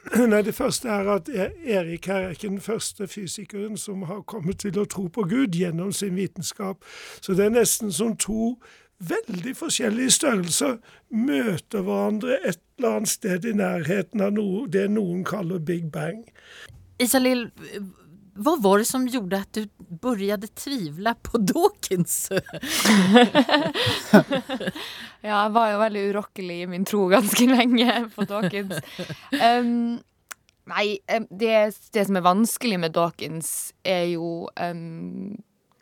Nei, 0.33 0.43
Det 0.43 0.55
første 0.57 0.89
er 0.91 1.07
at 1.15 1.29
E- 1.31 1.53
Erik 1.77 2.09
her 2.11 2.25
er 2.27 2.33
ikke 2.35 2.49
den 2.51 2.63
første 2.63 3.07
fysikeren 3.07 3.77
som 3.79 4.03
har 4.09 4.25
kommet 4.27 4.59
til 4.65 4.81
å 4.83 4.87
tro 4.91 5.07
på 5.13 5.23
Gud 5.31 5.55
gjennom 5.55 5.93
sin 5.95 6.17
vitenskap. 6.19 6.83
Så 7.23 7.37
det 7.39 7.47
er 7.47 7.55
nesten 7.55 7.93
som 7.95 8.17
to 8.19 8.57
veldig 9.09 9.55
forskjellige 9.59 10.15
størrelser 10.19 10.77
møter 11.13 11.83
hverandre 11.87 12.39
et 12.43 12.61
eller 12.79 12.99
annet 12.99 13.13
sted 13.13 13.47
i 13.49 13.55
nærheten 13.57 14.23
av 14.25 14.33
noe, 14.37 14.67
det 14.71 14.89
noen 14.91 15.25
kaller 15.27 15.63
Big 15.63 15.91
Bang. 15.95 16.25
Isalill, 17.03 17.49
hva 18.33 18.55
var 18.65 18.81
det 18.81 18.89
som 18.89 19.05
gjorde 19.11 19.43
at 19.45 19.59
du 19.59 19.67
begynte 20.03 20.49
å 20.49 20.57
tvile 20.63 21.15
på 21.27 21.43
Dawkins? 21.53 22.17
Ja, 25.23 25.45
jeg 25.45 25.53
var 25.55 25.69
jo 25.71 25.77
veldig 25.79 26.01
urokkelig 26.11 26.55
i 26.65 26.67
min 26.67 26.83
tro 26.89 27.05
ganske 27.07 27.45
lenge 27.47 27.93
på 28.11 28.25
Dawkins. 28.27 28.81
Um, 29.31 30.01
nei, 30.67 30.87
det, 31.31 31.53
det 31.95 32.05
som 32.09 32.19
er 32.19 32.25
vanskelig 32.27 32.81
med 32.83 32.97
Dawkins, 32.97 33.71
er 33.87 34.09
jo 34.11 34.49
um, 34.59 35.37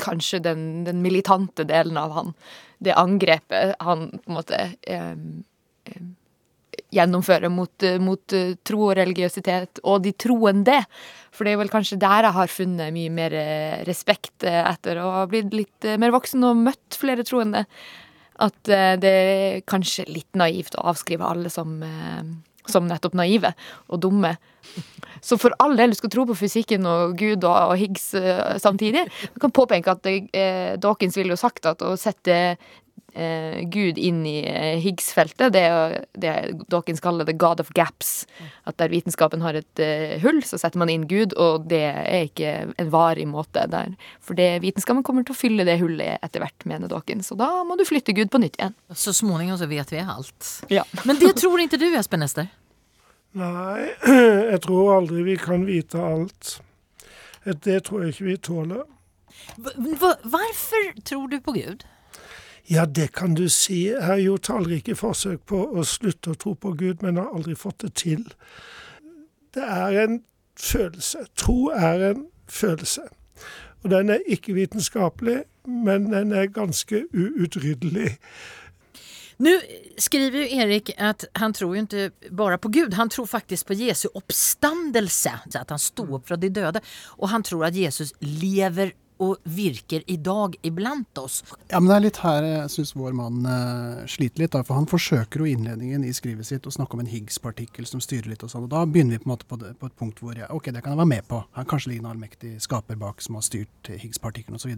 kanskje 0.04 0.42
den, 0.44 0.66
den 0.84 1.00
militante 1.00 1.64
delen 1.64 1.96
av 1.96 2.12
han. 2.18 2.34
Det 2.80 2.96
angrepet 2.96 3.76
han 3.84 4.08
på 4.16 4.30
en 4.32 4.38
måte 4.38 4.60
em, 4.88 5.24
gjennomfører 6.94 7.50
mot, 7.52 7.82
eh, 7.82 7.98
mot 8.02 8.34
eh, 8.36 8.54
tro 8.66 8.82
og 8.88 8.96
religiøsitet, 8.98 9.82
og 9.84 10.02
de 10.04 10.12
troende. 10.12 10.80
For 11.34 11.46
det 11.46 11.54
er 11.54 11.62
vel 11.62 11.72
kanskje 11.72 12.00
der 12.02 12.26
jeg 12.26 12.36
har 12.36 12.52
funnet 12.52 12.94
mye 12.94 13.14
mer 13.14 13.34
eh, 13.36 13.80
respekt 13.88 14.46
eh, 14.46 14.62
etter 14.64 15.00
å 15.02 15.08
ha 15.20 15.24
blitt 15.30 15.54
litt 15.54 15.88
eh, 15.88 15.98
mer 16.00 16.14
voksen 16.14 16.46
og 16.46 16.62
møtt 16.66 16.98
flere 16.98 17.26
troende. 17.26 17.64
At 18.40 18.72
eh, 18.72 18.94
det 19.00 19.14
er 19.14 19.64
kanskje 19.68 20.08
litt 20.10 20.38
naivt 20.38 20.78
å 20.78 20.88
avskrive 20.92 21.26
alle 21.26 21.52
som, 21.52 21.78
eh, 21.86 22.22
som 22.68 22.88
nettopp 22.88 23.16
naive 23.18 23.54
og 23.88 24.02
dumme. 24.02 24.34
Så 25.24 25.36
for 25.40 25.54
all 25.60 25.76
del, 25.78 25.92
du 25.92 25.98
skal 25.98 26.12
tro 26.12 26.26
på 26.28 26.36
fysikken 26.38 26.86
og 26.88 27.16
Gud 27.20 27.44
og, 27.44 27.54
og 27.72 27.76
Higgs 27.80 28.12
eh, 28.18 28.56
samtidig. 28.60 29.06
Du 29.34 29.40
kan 29.42 29.54
påpeke 29.54 29.96
at 29.96 30.08
eh, 30.10 30.76
Dawkins 30.80 31.18
ville 31.18 31.36
jo 31.36 31.40
sagt 31.40 31.68
at 31.68 31.84
å 31.84 31.96
sette 32.00 32.56
Gud 33.72 33.98
inn 33.98 34.20
i 34.28 34.36
eh, 34.46 34.76
Higgs-feltet, 34.82 35.52
det 35.54 35.62
er 35.66 35.72
jo 35.74 36.00
det 36.22 36.34
Dawkins 36.70 37.00
kaller 37.02 37.26
the 37.26 37.34
god 37.34 37.60
of 37.60 37.72
gaps. 37.74 38.26
At 38.68 38.76
der 38.78 38.92
vitenskapen 38.92 39.42
har 39.42 39.58
et 39.58 39.82
eh, 39.82 40.14
hull, 40.22 40.38
så 40.46 40.58
setter 40.60 40.78
man 40.82 40.92
inn 40.92 41.08
Gud, 41.10 41.34
og 41.40 41.66
det 41.70 41.82
er 41.90 42.28
ikke 42.28 42.52
en 42.78 42.92
varig 42.94 43.26
måte 43.30 43.64
der. 43.72 43.96
For 44.22 44.38
det, 44.38 44.48
vitenskapen 44.62 45.02
kommer 45.06 45.26
til 45.26 45.34
å 45.34 45.40
fylle 45.40 45.66
det 45.68 45.78
hullet 45.82 46.22
etter 46.22 46.44
hvert, 46.44 46.66
mener 46.70 46.90
Dawkins. 46.92 47.32
Og 47.34 47.40
da 47.42 47.50
må 47.66 47.76
du 47.80 47.84
flytte 47.88 48.14
Gud 48.16 48.30
på 48.30 48.42
nytt 48.42 48.58
igjen. 48.60 48.76
Så 48.94 49.14
småningom 49.16 49.58
så 49.60 49.68
vet 49.70 49.90
vi 49.92 50.04
alt. 50.04 50.52
Ja. 50.70 50.86
Men 51.04 51.18
det 51.20 51.34
tror 51.42 51.60
ikke 51.62 51.80
du 51.80 51.88
Espen 51.98 52.22
Ester? 52.26 52.48
Nei, 53.40 53.90
jeg 54.52 54.62
tror 54.64 54.96
aldri 55.00 55.22
vi 55.26 55.36
kan 55.38 55.66
vite 55.68 56.00
alt. 56.02 56.56
Det 57.44 57.82
tror 57.86 58.04
jeg 58.04 58.14
ikke 58.14 58.26
vi 58.30 58.36
tåler. 58.50 58.86
V- 59.56 59.76
tror 61.04 61.28
du 61.30 61.40
på 61.40 61.52
Gud? 61.56 61.84
Ja, 62.68 62.84
det 62.86 63.12
kan 63.12 63.34
du 63.34 63.48
si. 63.48 63.88
Jeg 63.88 64.02
har 64.02 64.20
gjort 64.20 64.48
tallrike 64.50 64.94
forsøk 64.98 65.46
på 65.46 65.62
å 65.72 65.84
slutte 65.84 66.34
å 66.34 66.38
tro 66.38 66.54
på 66.54 66.74
Gud, 66.78 67.02
men 67.02 67.16
har 67.16 67.32
aldri 67.34 67.56
fått 67.58 67.82
det 67.86 67.94
til. 67.94 68.26
Det 69.54 69.64
er 69.64 70.04
en 70.04 70.20
følelse. 70.58 71.24
Tro 71.36 71.70
er 71.74 72.10
en 72.10 72.26
følelse. 72.48 73.08
Og 73.82 73.90
den 73.90 74.10
er 74.10 74.26
ikke 74.28 74.54
vitenskapelig, 74.54 75.42
men 75.64 76.10
den 76.12 76.32
er 76.32 76.52
ganske 76.52 77.06
uutryddelig. 77.12 78.18
Nu 79.40 79.60
skriver 79.96 80.38
ju 80.38 80.56
Erik 80.56 80.90
at 80.98 81.24
han 81.32 81.52
tror 81.52 81.74
ju 81.74 81.80
inte 81.80 82.10
bara 82.30 82.58
på 82.58 82.68
Gud, 82.68 82.94
han 82.94 83.08
tror 83.08 83.26
faktisk 83.26 83.66
på 83.66 83.74
Jesu 83.74 84.08
oppstandelse, 84.14 85.40
att 85.54 85.70
han 85.70 85.78
stod 85.78 86.12
opp 86.12 86.28
fra 86.28 86.36
de 86.36 86.48
døde. 86.48 86.80
Og 87.08 87.28
han 87.28 87.42
tror 87.42 87.64
at 87.64 87.76
Jesus 87.76 88.12
lever 88.20 88.92
og 89.20 89.36
virker 89.44 90.04
i 90.10 90.16
dag 90.16 90.56
iblant 90.66 91.18
oss. 91.20 91.42
Ja, 91.68 91.80
men 91.80 91.90
Det 91.90 91.96
er 91.96 92.04
litt 92.06 92.20
her 92.24 92.46
jeg 92.46 92.72
syns 92.72 92.94
vår 92.96 93.16
mann 93.16 93.44
uh, 93.44 94.02
sliter 94.08 94.44
litt. 94.44 94.54
Da, 94.54 94.64
for 94.66 94.80
Han 94.80 94.88
forsøker 94.90 95.42
jo 95.42 95.48
innledningen 95.50 96.04
i 96.06 96.12
skrivet 96.16 96.48
sitt 96.48 96.66
å 96.66 96.74
snakke 96.74 96.96
om 96.96 97.04
en 97.04 97.10
Higgs-partikkel 97.10 97.88
som 97.88 98.02
styrer 98.02 98.30
litt. 98.32 98.44
og 98.46 98.52
sånn, 98.52 98.64
og 98.64 98.72
Da 98.72 98.86
begynner 98.88 99.18
vi 99.18 99.22
på 99.24 99.28
en 99.28 99.34
måte 99.34 99.48
på, 99.50 99.60
det, 99.60 99.74
på 99.80 99.90
et 99.90 99.98
punkt 100.00 100.22
hvor 100.24 100.36
jeg, 100.36 100.48
ok, 100.48 100.72
det 100.72 100.84
kan 100.84 100.96
jeg 100.96 101.02
være 101.02 101.14
med 101.14 101.28
på. 101.28 101.42
Han 101.58 101.68
kanskje 101.68 101.92
ligger 101.92 102.06
en 102.06 102.12
allmektig 102.14 102.54
skaper 102.64 103.00
bak 103.00 103.20
som 103.24 103.36
har 103.36 103.44
styrt 103.44 103.92
Higgs-partikkelen 103.92 104.60
osv. 104.60 104.72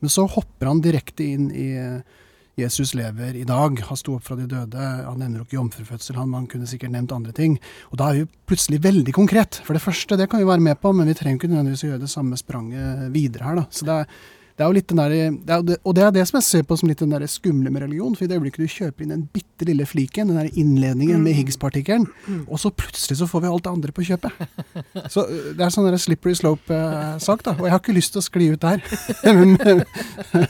Men 0.00 0.12
så 0.12 0.26
hopper 0.28 0.70
han 0.70 0.84
direkte 0.84 1.24
inn 1.24 1.48
i 1.50 1.70
uh, 1.80 2.26
Jesus 2.60 2.94
lever 2.98 3.36
i 3.40 3.46
dag, 3.48 3.80
han 3.88 3.98
sto 3.98 4.16
opp 4.16 4.26
fra 4.26 4.36
de 4.38 4.48
døde, 4.50 4.80
han 4.80 5.20
nevner 5.20 5.40
jo 5.40 5.46
ikke 5.46 5.58
jomfrufødsel, 5.58 6.18
han, 6.20 6.32
man 6.32 6.48
kunne 6.50 6.68
sikkert 6.70 6.94
nevnt 6.94 7.14
andre 7.16 7.34
ting. 7.36 7.58
Og 7.90 8.00
da 8.00 8.10
er 8.10 8.20
vi 8.20 8.28
plutselig 8.50 8.82
veldig 8.84 9.14
konkret. 9.16 9.62
For 9.66 9.76
det 9.76 9.84
første, 9.84 10.18
det 10.20 10.30
kan 10.30 10.42
vi 10.42 10.48
være 10.48 10.64
med 10.64 10.80
på, 10.82 10.92
men 10.96 11.08
vi 11.10 11.16
trenger 11.18 11.40
ikke 11.40 11.52
nødvendigvis 11.52 11.86
å 11.86 11.94
gjøre 11.94 12.04
det 12.04 12.12
samme 12.12 12.38
spranget 12.40 13.08
videre 13.14 13.48
her, 13.48 13.62
da. 13.62 13.66
Så 13.74 13.88
det 13.88 13.96
er, 14.02 14.20
det 14.60 14.66
er 14.66 14.68
jo 14.68 14.76
litt 14.76 14.90
den 14.92 14.98
der, 15.00 15.12
det 15.48 15.54
er, 15.54 15.78
og 15.88 15.94
det 15.96 16.02
er 16.04 16.10
det 16.12 16.22
som 16.28 16.36
jeg 16.36 16.44
ser 16.44 16.64
på 16.68 16.76
som 16.76 16.90
litt 16.90 17.00
den 17.00 17.14
der 17.14 17.22
skumle 17.32 17.70
med 17.72 17.80
religion. 17.80 18.12
For 18.12 18.26
i 18.26 18.28
det 18.28 18.36
øyeblikket 18.36 18.60
du 18.60 18.74
kjøper 18.74 19.06
inn 19.06 19.14
den 19.14 19.22
bitte 19.32 19.64
lille 19.64 19.86
fliken, 19.88 20.28
den 20.28 20.36
der 20.36 20.50
innledningen 20.52 21.22
med 21.24 21.32
Higgs-partikkelen, 21.38 22.04
og 22.44 22.60
så 22.60 22.68
plutselig 22.68 23.16
så 23.22 23.28
får 23.30 23.46
vi 23.46 23.48
alt 23.54 23.64
det 23.64 23.72
andre 23.72 23.94
på 23.96 24.04
kjøpet. 24.10 24.36
Så 25.14 25.24
øh, 25.24 25.54
det 25.56 25.64
er 25.64 25.72
sånn 25.72 25.88
der 25.88 25.96
slippery 26.00 26.34
slope-sak, 26.36 27.44
da. 27.46 27.54
Og 27.56 27.64
jeg 27.66 27.72
har 27.72 27.80
ikke 27.80 27.96
lyst 27.96 28.12
til 28.12 28.20
å 28.20 28.26
skli 28.26 28.50
ut 28.52 28.60
der. 28.60 28.84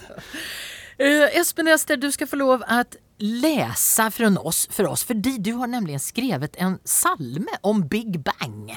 Uh, 1.01 1.29
Espen 1.33 1.69
Ester, 1.69 1.97
du 1.97 2.11
skal 2.13 2.29
få 2.29 2.37
lov 2.37 2.61
å 2.61 2.81
lese 3.25 4.05
for 4.13 4.45
oss, 4.45 4.67
for 4.69 4.85
oss, 4.91 5.01
fordi 5.09 5.39
du 5.41 5.55
har 5.57 5.71
nemlig 5.73 5.97
skrevet 6.05 6.59
en 6.61 6.77
salme 6.85 7.57
om 7.65 7.81
Big 7.89 8.19
Bang. 8.21 8.75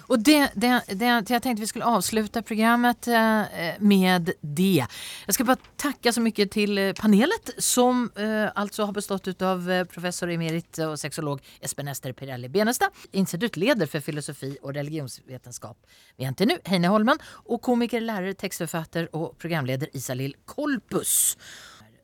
Och 0.00 0.18
det, 0.18 0.50
det, 0.54 0.82
det, 0.88 1.04
jag 1.06 1.42
tänkte 1.42 1.60
vi 1.60 1.66
skulle 1.66 1.84
avsluta 1.84 2.42
programmet 2.42 3.08
eh, 3.08 3.42
med 3.78 4.30
det. 4.40 4.86
Jag 5.26 5.34
ska 5.34 5.44
bara 5.44 5.56
tacka 5.76 6.12
så 6.12 6.20
mycket 6.20 6.50
till 6.50 6.78
eh, 6.78 6.92
panelet 6.92 7.50
som 7.58 8.10
eh, 8.16 8.50
alltså 8.54 8.84
har 8.84 8.92
bestått 8.92 9.42
av 9.42 9.84
professor 9.84 10.30
emerit 10.30 10.78
och 10.78 11.00
sexolog 11.00 11.42
Espen 11.60 11.88
Ester 11.88 12.12
Pirelli 12.12 12.48
Benestad, 12.48 12.90
institutleder 13.12 13.86
för 13.86 14.00
filosofi 14.00 14.58
och 14.62 14.74
religionsvetenskap 14.74 15.86
vid 16.16 16.30
NTNU, 16.30 16.58
Heine 16.64 16.88
Holmen, 16.88 17.18
och 17.24 17.62
komiker, 17.62 18.00
lärare, 18.00 18.34
textförfattare 18.34 19.06
och 19.06 19.38
programledare 19.38 19.90
Isalill 19.92 20.36
Kolpus. 20.44 21.36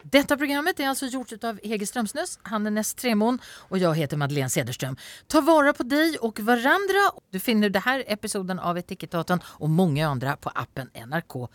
Detta 0.02 0.36
programmet 0.36 0.80
är 0.80 0.88
alltså 0.88 1.06
gjort 1.06 1.44
av 1.44 1.60
Hege 1.62 1.86
Strömsnäs, 1.86 2.38
Hannes 2.42 2.94
Tremon 2.94 3.38
och 3.44 3.78
jag 3.78 3.94
heter 3.94 4.16
Madeleine 4.16 4.50
Cederström. 4.50 4.96
Ta 5.26 5.40
vara 5.40 5.72
på 5.72 5.82
dig 5.82 6.18
och 6.18 6.40
varandra. 6.40 7.20
Du 7.30 7.40
finner 7.40 7.70
det 7.70 7.78
här 7.78 8.04
episoden 8.06 8.58
av 8.58 8.78
Etikettaten 8.78 9.40
och 9.44 9.70
många 9.70 10.08
andra 10.08 10.36
på 10.36 10.50
appen 10.54 10.90
NRK 11.06 11.48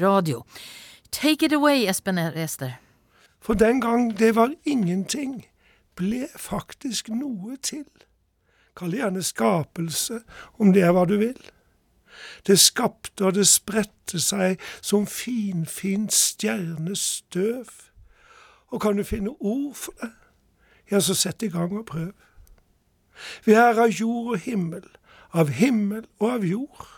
Radio. 0.00 0.44
Take 1.10 1.46
it 1.46 1.52
away, 1.52 1.86
Espen 1.86 2.18
Ester. 2.18 2.74
For 3.40 3.54
den 3.54 3.80
gang 3.80 4.14
det 4.14 4.32
var 4.32 4.54
ingenting, 4.64 5.48
ble 5.96 6.28
faktisk 6.36 7.08
noe 7.08 7.56
til. 7.56 7.86
Kall 8.76 8.94
gjerne 8.94 9.22
skapelse, 9.24 10.20
om 10.60 10.74
det 10.76 10.84
er 10.84 10.92
hva 10.94 11.06
du 11.08 11.16
vil. 11.20 11.40
Det 12.46 12.58
skapte 12.58 13.24
og 13.24 13.34
det 13.34 13.46
spredte 13.48 14.20
seg 14.20 14.60
som 14.80 15.06
finfint 15.06 16.12
stjernestøv. 16.14 17.70
Og 18.70 18.80
kan 18.80 18.96
du 18.96 19.04
finne 19.04 19.34
ord 19.40 19.74
for 19.74 19.94
det, 20.00 20.12
ja, 20.90 21.00
så 21.00 21.14
sett 21.14 21.42
i 21.42 21.50
gang 21.50 21.76
og 21.78 21.86
prøv. 21.86 22.10
Vi 23.44 23.52
er 23.52 23.78
av 23.78 23.92
jord 23.92 24.34
og 24.34 24.42
himmel, 24.46 24.86
av 25.32 25.52
himmel 25.54 26.06
og 26.18 26.30
av 26.30 26.46
jord, 26.46 26.88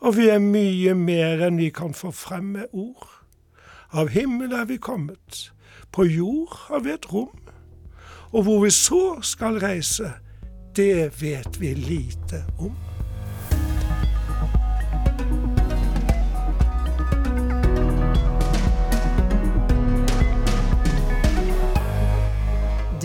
og 0.00 0.16
vi 0.16 0.28
er 0.30 0.40
mye 0.42 0.94
mer 0.96 1.42
enn 1.48 1.60
vi 1.60 1.70
kan 1.74 1.96
få 1.96 2.12
frem 2.14 2.54
med 2.56 2.72
ord. 2.72 3.08
Av 3.96 4.12
himmel 4.12 4.52
er 4.56 4.68
vi 4.70 4.78
kommet, 4.82 5.50
på 5.92 6.04
jord 6.04 6.56
har 6.68 6.84
vi 6.84 6.94
et 6.94 7.08
rom, 7.12 7.32
og 8.32 8.42
hvor 8.46 8.64
vi 8.64 8.72
så 8.74 9.18
skal 9.24 9.60
reise, 9.62 10.12
det 10.76 11.22
vet 11.22 11.60
vi 11.60 11.72
lite 11.74 12.44
om. 12.60 12.85